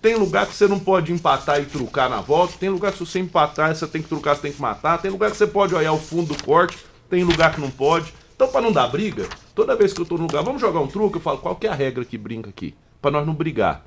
Tem 0.00 0.16
lugar 0.16 0.46
que 0.46 0.54
você 0.54 0.66
não 0.66 0.78
pode 0.78 1.12
empatar 1.12 1.60
e 1.60 1.66
trucar 1.66 2.08
na 2.08 2.22
volta, 2.22 2.54
tem 2.58 2.70
lugar 2.70 2.90
que 2.90 2.98
se 2.98 3.06
você 3.06 3.18
empatar, 3.18 3.74
você 3.74 3.86
tem 3.86 4.00
que 4.00 4.08
trucar, 4.08 4.34
você 4.34 4.42
tem 4.42 4.52
que 4.52 4.60
matar, 4.60 4.96
tem 4.96 5.10
lugar 5.10 5.30
que 5.30 5.36
você 5.36 5.46
pode 5.46 5.74
olhar 5.74 5.92
o 5.92 5.98
fundo 5.98 6.34
do 6.34 6.42
corte, 6.42 6.78
tem 7.10 7.22
lugar 7.22 7.54
que 7.54 7.60
não 7.60 7.70
pode. 7.70 8.14
Então, 8.40 8.50
para 8.50 8.62
não 8.62 8.72
dar 8.72 8.86
briga, 8.88 9.28
toda 9.54 9.76
vez 9.76 9.92
que 9.92 10.00
eu 10.00 10.06
tô 10.06 10.16
no 10.16 10.22
lugar, 10.22 10.42
vamos 10.42 10.62
jogar 10.62 10.80
um 10.80 10.86
truque, 10.86 11.18
eu 11.18 11.20
falo, 11.20 11.36
qual 11.36 11.56
que 11.56 11.66
é 11.66 11.70
a 11.70 11.74
regra 11.74 12.06
que 12.06 12.16
brinca 12.16 12.48
aqui? 12.48 12.74
Para 12.98 13.10
nós 13.10 13.26
não 13.26 13.34
brigar. 13.34 13.84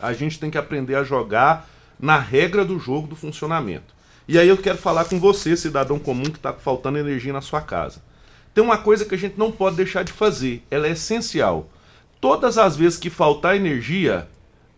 A 0.00 0.14
gente 0.14 0.40
tem 0.40 0.50
que 0.50 0.56
aprender 0.56 0.94
a 0.94 1.04
jogar 1.04 1.68
na 2.00 2.18
regra 2.18 2.64
do 2.64 2.78
jogo 2.78 3.06
do 3.06 3.14
funcionamento. 3.14 3.94
E 4.26 4.38
aí 4.38 4.48
eu 4.48 4.56
quero 4.56 4.78
falar 4.78 5.04
com 5.04 5.20
você, 5.20 5.54
cidadão 5.54 5.98
comum, 5.98 6.22
que 6.22 6.38
está 6.38 6.54
faltando 6.54 6.96
energia 6.96 7.30
na 7.30 7.42
sua 7.42 7.60
casa. 7.60 8.02
Tem 8.54 8.64
uma 8.64 8.78
coisa 8.78 9.04
que 9.04 9.14
a 9.14 9.18
gente 9.18 9.38
não 9.38 9.52
pode 9.52 9.76
deixar 9.76 10.02
de 10.02 10.12
fazer, 10.12 10.64
ela 10.70 10.86
é 10.86 10.92
essencial. 10.92 11.68
Todas 12.22 12.56
as 12.56 12.74
vezes 12.74 12.98
que 12.98 13.10
faltar 13.10 13.54
energia, 13.54 14.30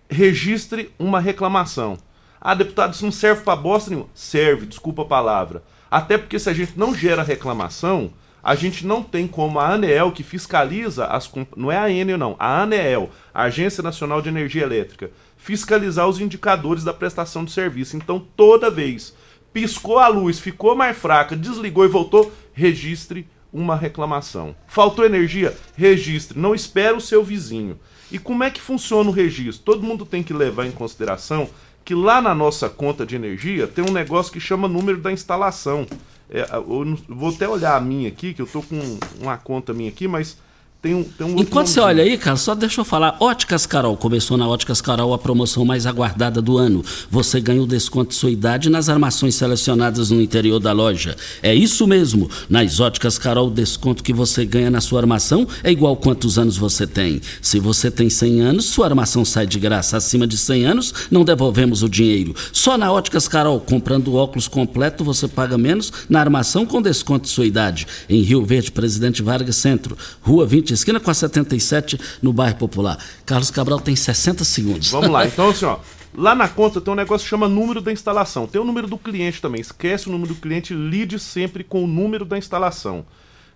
registre 0.09 0.93
uma 0.99 1.21
reclamação. 1.21 1.97
Ah, 2.41 2.57
deputado, 2.57 2.93
isso 2.95 3.05
não 3.05 3.13
serve 3.13 3.43
para 3.43 3.55
bosta 3.55 3.91
nenhuma. 3.91 4.09
Serve, 4.15 4.67
desculpa 4.67 5.03
a 5.03 5.05
palavra. 5.05 5.63
Até 5.89 6.19
porque 6.19 6.41
se 6.41 6.51
a 6.51 6.53
gente 6.53 6.73
não 6.77 6.93
gera 6.93 7.23
reclamação, 7.23 8.13
a 8.43 8.55
gente 8.55 8.87
não 8.87 9.03
tem 9.03 9.27
como 9.27 9.59
a 9.59 9.73
ANEEL, 9.73 10.13
que 10.13 10.23
fiscaliza 10.23 11.07
as. 11.07 11.31
Não 11.57 11.71
é 11.71 11.77
a 11.77 11.85
ANEEL, 11.85 12.19
não. 12.19 12.37
A 12.39 12.63
ANEEL, 12.63 13.11
Agência 13.35 13.83
Nacional 13.83 14.23
de 14.23 14.29
Energia 14.29 14.63
Elétrica, 14.63 15.11
fiscalizar 15.37 16.09
os 16.09 16.21
indicadores 16.21 16.85
da 16.85 16.95
prestação 16.95 17.45
de 17.45 17.53
serviço. 17.53 17.97
Então, 17.97 18.25
toda 18.37 18.71
vez 18.71 19.15
piscou 19.53 19.99
a 19.99 20.09
luz, 20.09 20.39
ficou 20.39 20.75
mais 20.75 20.97
fraca, 20.97 21.37
desligou 21.37 21.85
e 21.85 21.89
voltou, 21.89 22.33
registre 22.53 23.27
uma 23.53 23.77
reclamação. 23.77 24.55
Faltou 24.67 25.05
energia? 25.05 25.57
Registre. 25.77 26.39
Não 26.39 26.55
espere 26.55 26.97
o 26.97 27.01
seu 27.01 27.23
vizinho. 27.25 27.79
E 28.11 28.19
como 28.19 28.45
é 28.45 28.51
que 28.51 28.61
funciona 28.61 29.11
o 29.11 29.13
registro? 29.13 29.65
Todo 29.65 29.87
mundo 29.87 30.07
tem 30.07 30.23
que 30.23 30.33
levar 30.33 30.67
em 30.67 30.73
consideração 30.73 31.49
que 31.85 31.95
lá 31.95 32.21
na 32.21 32.35
nossa 32.35 32.69
conta 32.69 33.07
de 33.07 33.17
energia 33.17 33.67
tem 33.67 33.85
um 33.85 33.93
negócio 33.93 34.33
que 34.33 34.41
chama 34.41 34.69
número 34.69 35.01
da 35.01 35.13
instalação. 35.13 35.87
É, 36.31 36.43
eu 36.55 36.97
vou 37.09 37.31
até 37.31 37.49
olhar 37.49 37.77
a 37.77 37.81
minha 37.81 38.09
aqui, 38.09 38.33
que 38.33 38.41
eu 38.41 38.47
tô 38.47 38.63
com 38.63 38.79
uma 39.21 39.37
conta 39.37 39.75
minha 39.75 39.91
aqui, 39.91 40.07
mas 40.07 40.39
tem 40.83 40.95
um, 40.95 41.05
tem 41.05 41.27
um 41.27 41.39
Enquanto 41.39 41.67
você 41.67 41.79
olha 41.79 42.03
aí, 42.03 42.17
cara, 42.17 42.39
só 42.39 42.55
deixa 42.55 42.81
eu 42.81 42.87
falar. 42.87 43.15
Óticas 43.21 43.67
Carol. 43.67 43.99
Começou 43.99 44.39
na 44.39 44.49
Óticas 44.49 44.81
Carol 44.81 45.13
a 45.13 45.19
promoção 45.19 45.63
mais 45.63 45.85
aguardada 45.85 46.41
do 46.41 46.57
ano. 46.57 46.83
Você 47.11 47.39
ganha 47.39 47.63
o 47.63 47.67
desconto 47.67 48.11
de 48.11 48.15
sua 48.15 48.31
idade 48.31 48.71
nas 48.71 48.89
armações 48.89 49.35
selecionadas 49.35 50.11
no 50.11 50.23
interior 50.23 50.59
da 50.59 50.73
loja. 50.73 51.15
É 51.43 51.55
isso 51.55 51.87
mesmo. 51.87 52.31
Nas 52.49 52.81
Óticas 52.81 53.19
Carol, 53.19 53.49
o 53.49 53.51
desconto 53.51 54.03
que 54.03 54.13
você 54.15 54.47
ganha 54.47 54.71
na 54.71 54.81
sua 54.81 55.01
armação 55.01 55.47
é 55.63 55.71
igual 55.71 55.95
quantos 55.97 56.39
anos 56.39 56.57
você 56.57 56.87
tem. 56.87 57.21
Se 57.43 57.61
você 57.61 57.91
tem 57.91 58.09
100 58.09 58.41
anos, 58.41 58.65
sua 58.65 58.87
armação 58.87 59.23
sai 59.23 59.47
de 59.47 59.59
graça. 59.59 59.99
Acima 59.99 60.27
de 60.27 60.39
100 60.39 60.65
anos, 60.65 60.95
não 61.11 61.25
devolvemos 61.25 61.83
o 61.83 61.91
dinheiro. 61.91 62.35
Só 62.53 62.79
na 62.79 62.91
Óticas 62.91 63.29
Carol, 63.29 63.61
comprando 63.61 64.15
óculos 64.15 64.49
completo, 64.49 65.05
você 65.05 65.29
paga 65.29 65.59
menos 65.59 65.93
na 66.09 66.21
armação 66.21 66.65
com 66.65 66.81
desconto 66.81 67.25
de 67.25 67.31
sua 67.31 67.45
idade. 67.45 67.87
Em 68.09 68.23
Rio 68.23 68.47
Verde, 68.47 68.73
Presidente 68.73 69.23
Vargas 69.23 69.57
Centro, 69.57 69.95
Rua 70.23 70.47
20 70.47 70.70
esquina 70.75 71.01
com 71.01 71.11
a 71.11 71.15
77, 71.15 71.99
no 72.23 72.33
bairro 72.33 72.57
Popular. 72.57 72.99
Carlos 73.25 73.51
Cabral 73.51 73.81
tem 73.81 73.97
60 73.97 74.45
segundos. 74.45 74.91
Vamos 74.91 75.11
lá, 75.11 75.25
então 75.27 75.51
assim, 75.51 75.65
ó. 75.65 75.79
Lá 76.13 76.35
na 76.35 76.49
conta 76.49 76.81
tem 76.81 76.93
um 76.93 76.97
negócio 76.97 77.25
que 77.25 77.31
chama 77.31 77.49
número 77.49 77.81
da 77.81 77.93
instalação. 77.93 78.47
Tem 78.47 78.61
o 78.61 78.65
número 78.65 78.89
do 78.89 78.99
cliente 78.99 79.41
também. 79.41 79.61
Esquece 79.61 80.09
o 80.09 80.13
número 80.13 80.35
do 80.35 80.41
cliente, 80.41 80.75
lide 80.75 81.19
sempre 81.19 81.63
com 81.63 81.85
o 81.85 81.87
número 81.87 82.25
da 82.25 82.37
instalação. 82.37 83.07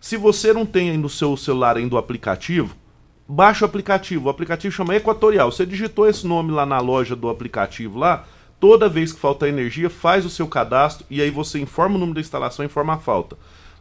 Se 0.01 0.17
você 0.17 0.53
não 0.53 0.65
tem 0.65 0.91
aí 0.91 0.97
no 0.97 1.09
seu 1.09 1.37
celular 1.37 1.77
ainda 1.77 1.97
o 1.97 1.99
aplicativo, 1.99 2.77
baixa 3.29 3.65
o 3.65 3.69
aplicativo. 3.69 4.27
O 4.27 4.31
aplicativo 4.31 4.73
chama 4.73 4.95
Equatorial. 4.95 5.51
Você 5.51 5.67
digitou 5.67 6.09
esse 6.09 6.27
nome 6.27 6.53
lá 6.53 6.65
na 6.65 6.79
loja 6.79 7.17
do 7.17 7.29
aplicativo 7.29 7.99
lá, 7.99 8.25
Toda 8.65 8.89
vez 8.89 9.13
que 9.13 9.21
falta 9.21 9.47
energia, 9.47 9.91
faz 9.91 10.25
o 10.25 10.31
seu 10.31 10.47
cadastro 10.49 11.05
e 11.11 11.21
aí 11.21 11.31
você 11.31 11.59
informa 11.59 11.97
o 11.97 11.99
número 11.99 12.15
da 12.15 12.23
instalação 12.23 12.65
e 12.65 12.67
informa 12.67 12.95
a 12.95 12.99
falta. 12.99 13.37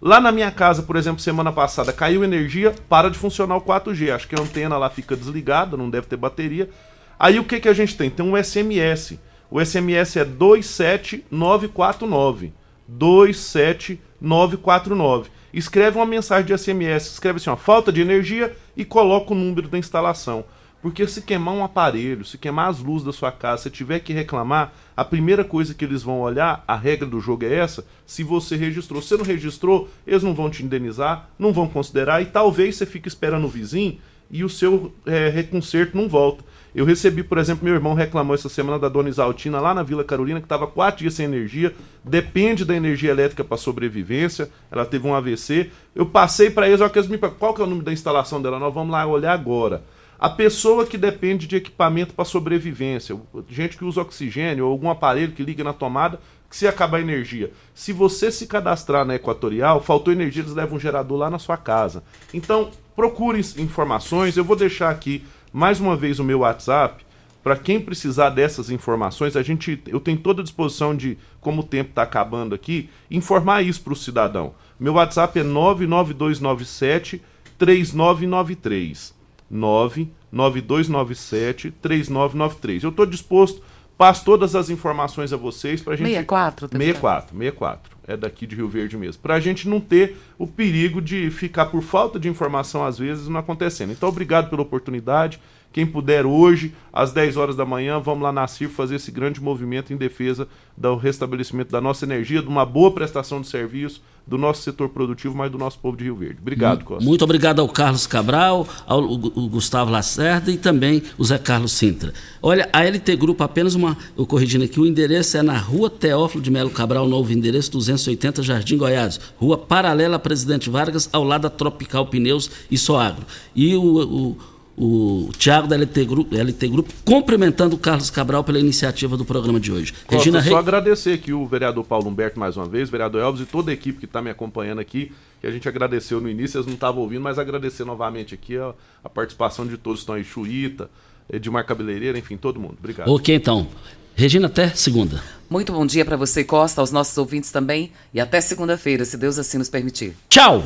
Lá 0.05 0.19
na 0.19 0.33
minha 0.33 0.51
casa, 0.51 0.83
por 0.83 0.97
exemplo, 0.97 1.21
semana 1.21 1.49
passada, 1.49 1.93
caiu 1.93 2.25
energia, 2.25 2.75
para 2.89 3.09
de 3.09 3.17
funcionar 3.17 3.55
o 3.55 3.61
4G. 3.61 4.13
Acho 4.13 4.27
que 4.27 4.35
a 4.35 4.41
antena 4.41 4.77
lá 4.77 4.89
fica 4.89 5.15
desligada, 5.15 5.77
não 5.77 5.89
deve 5.89 6.07
ter 6.07 6.17
bateria. 6.17 6.69
Aí 7.17 7.39
o 7.39 7.45
que, 7.45 7.61
que 7.61 7.69
a 7.69 7.73
gente 7.73 7.95
tem? 7.95 8.09
Tem 8.09 8.25
um 8.25 8.35
SMS. 8.35 9.17
O 9.49 9.63
SMS 9.63 10.17
é 10.17 10.25
27949. 10.25 12.51
27949. 12.85 15.29
Escreve 15.53 15.97
uma 15.97 16.05
mensagem 16.05 16.47
de 16.47 16.57
SMS, 16.57 17.05
escreve 17.05 17.37
assim, 17.37 17.49
ó, 17.49 17.55
falta 17.55 17.89
de 17.89 18.01
energia 18.01 18.53
e 18.75 18.83
coloca 18.83 19.31
o 19.31 19.37
número 19.37 19.69
da 19.69 19.77
instalação. 19.77 20.43
Porque 20.83 21.07
se 21.07 21.21
queimar 21.21 21.53
um 21.53 21.63
aparelho, 21.63 22.25
se 22.25 22.37
queimar 22.37 22.69
as 22.69 22.79
luzes 22.79 23.05
da 23.05 23.13
sua 23.13 23.31
casa, 23.31 23.63
se 23.63 23.69
tiver 23.69 24.01
que 24.01 24.11
reclamar, 24.11 24.73
a 24.97 25.05
primeira 25.05 25.41
coisa 25.41 25.73
que 25.73 25.85
eles 25.85 26.03
vão 26.03 26.19
olhar, 26.19 26.61
a 26.67 26.75
regra 26.75 27.07
do 27.07 27.21
jogo 27.21 27.45
é 27.45 27.55
essa, 27.55 27.85
se 28.05 28.21
você 28.21 28.57
registrou. 28.57 29.01
Se 29.01 29.15
não 29.15 29.23
registrou, 29.23 29.87
eles 30.05 30.23
não 30.23 30.35
vão 30.35 30.49
te 30.49 30.61
indenizar, 30.61 31.29
não 31.39 31.53
vão 31.53 31.69
considerar 31.69 32.21
e 32.21 32.25
talvez 32.25 32.75
você 32.75 32.85
fique 32.85 33.07
esperando 33.07 33.45
o 33.45 33.49
vizinho 33.49 33.97
e 34.29 34.43
o 34.43 34.49
seu 34.49 34.93
é, 35.05 35.29
reconcerto 35.29 35.95
não 35.95 36.09
volta. 36.09 36.43
Eu 36.75 36.83
recebi, 36.83 37.23
por 37.23 37.37
exemplo, 37.37 37.63
meu 37.63 37.75
irmão 37.75 37.93
reclamou 37.93 38.35
essa 38.35 38.49
semana 38.49 38.77
da 38.77 38.89
dona 38.89 39.07
Isaltina 39.07 39.61
lá 39.61 39.73
na 39.73 39.83
Vila 39.83 40.03
Carolina, 40.03 40.41
que 40.41 40.45
estava 40.45 40.67
quatro 40.67 40.99
dias 40.99 41.13
sem 41.13 41.25
energia, 41.25 41.73
depende 42.03 42.65
da 42.65 42.75
energia 42.75 43.11
elétrica 43.11 43.41
para 43.41 43.55
sobrevivência, 43.55 44.49
ela 44.69 44.85
teve 44.85 45.07
um 45.07 45.15
AVC. 45.15 45.69
Eu 45.95 46.05
passei 46.05 46.49
para 46.49 46.67
eles, 46.67 46.81
ó, 46.81 46.89
que 46.89 46.99
eles 46.99 47.07
me 47.07 47.17
qual 47.17 47.53
que 47.53 47.61
é 47.61 47.63
o 47.63 47.67
número 47.67 47.85
da 47.85 47.93
instalação 47.93 48.41
dela? 48.41 48.59
Nós 48.59 48.73
vamos 48.73 48.91
lá 48.91 49.05
olhar 49.05 49.31
agora. 49.31 49.81
A 50.23 50.29
pessoa 50.29 50.85
que 50.85 50.97
depende 50.97 51.45
de 51.45 51.57
equipamento 51.57 52.13
para 52.13 52.23
sobrevivência, 52.23 53.19
gente 53.49 53.75
que 53.75 53.83
usa 53.83 53.99
oxigênio 53.99 54.65
ou 54.65 54.71
algum 54.71 54.89
aparelho 54.89 55.33
que 55.33 55.43
liga 55.43 55.65
na 55.65 55.73
tomada, 55.73 56.17
que 56.49 56.55
se 56.55 56.65
acabar 56.65 56.99
a 56.99 57.01
energia. 57.01 57.51
Se 57.73 57.91
você 57.91 58.31
se 58.31 58.47
cadastrar 58.47 59.03
na 59.03 59.15
Equatorial, 59.15 59.83
faltou 59.83 60.13
energia, 60.13 60.41
eles 60.41 60.53
levam 60.53 60.77
um 60.77 60.79
gerador 60.79 61.17
lá 61.17 61.29
na 61.29 61.39
sua 61.39 61.57
casa. 61.57 62.05
Então, 62.33 62.71
procure 62.95 63.41
informações. 63.57 64.37
Eu 64.37 64.45
vou 64.45 64.55
deixar 64.55 64.91
aqui 64.91 65.25
mais 65.51 65.81
uma 65.81 65.97
vez 65.97 66.19
o 66.19 66.23
meu 66.23 66.39
WhatsApp 66.39 67.03
para 67.43 67.57
quem 67.57 67.81
precisar 67.81 68.29
dessas 68.29 68.69
informações. 68.69 69.35
A 69.35 69.43
gente, 69.43 69.83
eu 69.87 69.99
tenho 69.99 70.19
toda 70.19 70.39
a 70.39 70.45
disposição 70.45 70.95
de, 70.95 71.17
como 71.41 71.63
o 71.63 71.65
tempo 71.65 71.89
está 71.89 72.03
acabando 72.03 72.55
aqui, 72.55 72.89
informar 73.11 73.61
isso 73.61 73.81
para 73.81 73.91
o 73.91 73.97
cidadão. 73.97 74.55
Meu 74.79 74.93
WhatsApp 74.93 75.37
é 75.37 75.43
99297 75.43 77.21
3993. 77.57 79.12
99297 79.53 81.71
3993. 81.81 82.83
Eu 82.83 82.89
estou 82.89 83.05
disposto, 83.05 83.61
passo 83.97 84.25
todas 84.25 84.53
as 84.55 84.69
informações 84.69 85.31
a 85.31 85.37
vocês 85.37 85.81
para 85.81 85.93
a 85.93 85.95
gente. 85.95 86.07
64, 86.07 86.67
tá 86.67 86.77
64, 86.77 87.37
64. 87.37 87.93
É 88.05 88.17
daqui 88.17 88.45
de 88.45 88.53
Rio 88.55 88.67
Verde 88.67 88.97
mesmo. 88.97 89.21
Para 89.21 89.35
a 89.35 89.39
gente 89.39 89.69
não 89.69 89.79
ter 89.79 90.17
o 90.37 90.45
perigo 90.45 91.01
de 91.01 91.31
ficar 91.31 91.67
por 91.67 91.81
falta 91.81 92.19
de 92.19 92.27
informação, 92.27 92.83
às 92.83 92.97
vezes, 92.97 93.29
não 93.29 93.39
acontecendo. 93.39 93.93
Então, 93.93 94.09
obrigado 94.09 94.49
pela 94.49 94.61
oportunidade. 94.61 95.39
Quem 95.73 95.87
puder 95.87 96.23
hoje, 96.23 96.71
às 96.93 97.11
10 97.11 97.35
horas 97.35 97.55
da 97.55 97.65
manhã, 97.65 97.99
vamos 97.99 98.21
lá 98.21 98.31
na 98.31 98.47
CIR 98.47 98.69
fazer 98.69 98.95
esse 98.95 99.11
grande 99.11 99.41
movimento 99.41 99.91
em 99.91 99.97
defesa 99.97 100.47
do 100.77 100.95
restabelecimento 100.95 101.71
da 101.71 101.81
nossa 101.81 102.05
energia, 102.05 102.43
de 102.43 102.47
uma 102.47 102.63
boa 102.63 102.91
prestação 102.91 103.41
de 103.41 103.47
serviço 103.47 103.99
do 104.25 104.37
nosso 104.37 104.61
setor 104.61 104.89
produtivo, 104.89 105.35
mas 105.35 105.51
do 105.51 105.57
nosso 105.57 105.79
povo 105.79 105.97
de 105.97 106.05
Rio 106.05 106.15
Verde. 106.15 106.37
Obrigado, 106.41 106.85
Costa. 106.85 107.03
Muito 107.03 107.23
obrigado 107.23 107.59
ao 107.59 107.67
Carlos 107.67 108.07
Cabral, 108.07 108.67
ao, 108.85 109.17
Gustavo 109.17 109.91
Lacerda 109.91 110.49
e 110.51 110.57
também 110.57 111.03
o 111.17 111.23
Zé 111.25 111.37
Carlos 111.37 111.73
Sintra. 111.73 112.13
Olha, 112.41 112.69
a 112.71 112.83
LT 112.83 113.15
Grupo, 113.15 113.43
apenas 113.43 113.75
uma, 113.75 113.97
eu 114.17 114.25
corrigindo 114.25 114.63
aqui, 114.63 114.79
o 114.79 114.85
endereço 114.85 115.35
é 115.37 115.41
na 115.41 115.57
rua 115.57 115.89
Teófilo 115.89 116.41
de 116.41 116.51
Melo 116.51 116.69
Cabral, 116.69 117.07
novo 117.07 117.33
endereço, 117.33 117.71
280 117.71 118.43
Jardim 118.43 118.77
Goiás, 118.77 119.19
rua 119.37 119.57
paralela 119.57 120.15
a 120.15 120.19
Presidente 120.19 120.69
Vargas, 120.69 121.09
ao 121.11 121.23
lado 121.23 121.41
da 121.41 121.49
Tropical 121.49 122.05
Pneus 122.05 122.49
e 122.71 122.77
Soagro. 122.77 123.25
E 123.53 123.75
o, 123.75 123.83
o 123.83 124.37
o 124.77 125.29
Tiago 125.37 125.67
da 125.67 125.75
LT 125.77 126.05
Grupo, 126.05 126.35
LT 126.35 126.67
Grupo, 126.67 126.93
cumprimentando 127.05 127.75
o 127.75 127.79
Carlos 127.79 128.09
Cabral 128.09 128.43
pela 128.43 128.59
iniciativa 128.59 129.15
do 129.15 129.23
programa 129.23 129.59
de 129.59 129.71
hoje. 129.71 129.93
Costa, 129.93 130.15
Regina 130.15 130.41
só 130.41 130.49
Rei... 130.49 130.57
agradecer 130.57 131.13
aqui 131.13 131.31
o 131.31 131.45
vereador 131.45 131.83
Paulo 131.83 132.09
Humberto 132.09 132.39
mais 132.39 132.57
uma 132.57 132.65
vez, 132.65 132.89
vereador 132.89 133.21
Elvis 133.21 133.41
e 133.41 133.45
toda 133.45 133.71
a 133.71 133.73
equipe 133.73 133.99
que 133.99 134.05
está 134.05 134.21
me 134.21 134.29
acompanhando 134.29 134.79
aqui, 134.79 135.11
que 135.39 135.47
a 135.47 135.51
gente 135.51 135.67
agradeceu 135.69 136.19
no 136.19 136.29
início, 136.29 136.57
eles 136.57 136.67
não 136.67 136.73
estavam 136.73 137.01
ouvindo, 137.01 137.21
mas 137.21 137.37
agradecer 137.37 137.85
novamente 137.85 138.33
aqui 138.33 138.57
a, 138.57 138.73
a 139.03 139.09
participação 139.09 139.67
de 139.67 139.77
todos 139.77 139.99
que 139.99 140.03
estão 140.03 140.15
aí, 140.15 140.23
Chuíta, 140.23 140.89
Edmar 141.31 141.65
Cabeleireira, 141.65 142.17
enfim, 142.17 142.35
todo 142.35 142.59
mundo. 142.59 142.77
Obrigado. 142.79 143.09
Ok, 143.09 143.35
então. 143.35 143.67
Regina, 144.15 144.47
até 144.47 144.69
segunda. 144.69 145.23
Muito 145.49 145.71
bom 145.71 145.85
dia 145.85 146.05
para 146.05 146.17
você, 146.17 146.43
Costa, 146.43 146.81
aos 146.81 146.91
nossos 146.91 147.17
ouvintes 147.17 147.51
também, 147.51 147.91
e 148.13 148.19
até 148.19 148.41
segunda-feira, 148.41 149.05
se 149.05 149.17
Deus 149.17 149.37
assim 149.37 149.57
nos 149.57 149.69
permitir. 149.69 150.15
Tchau! 150.29 150.63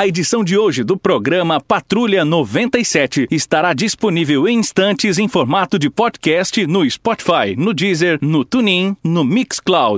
A 0.00 0.06
edição 0.06 0.42
de 0.42 0.56
hoje 0.56 0.82
do 0.82 0.96
programa 0.96 1.60
Patrulha 1.60 2.24
97 2.24 3.28
estará 3.30 3.74
disponível 3.74 4.48
em 4.48 4.58
instantes 4.58 5.18
em 5.18 5.28
formato 5.28 5.78
de 5.78 5.90
podcast 5.90 6.66
no 6.66 6.90
Spotify, 6.90 7.54
no 7.54 7.74
Deezer, 7.74 8.18
no 8.22 8.42
TuneIn, 8.42 8.96
no 9.04 9.22
Mixcloud 9.22 9.88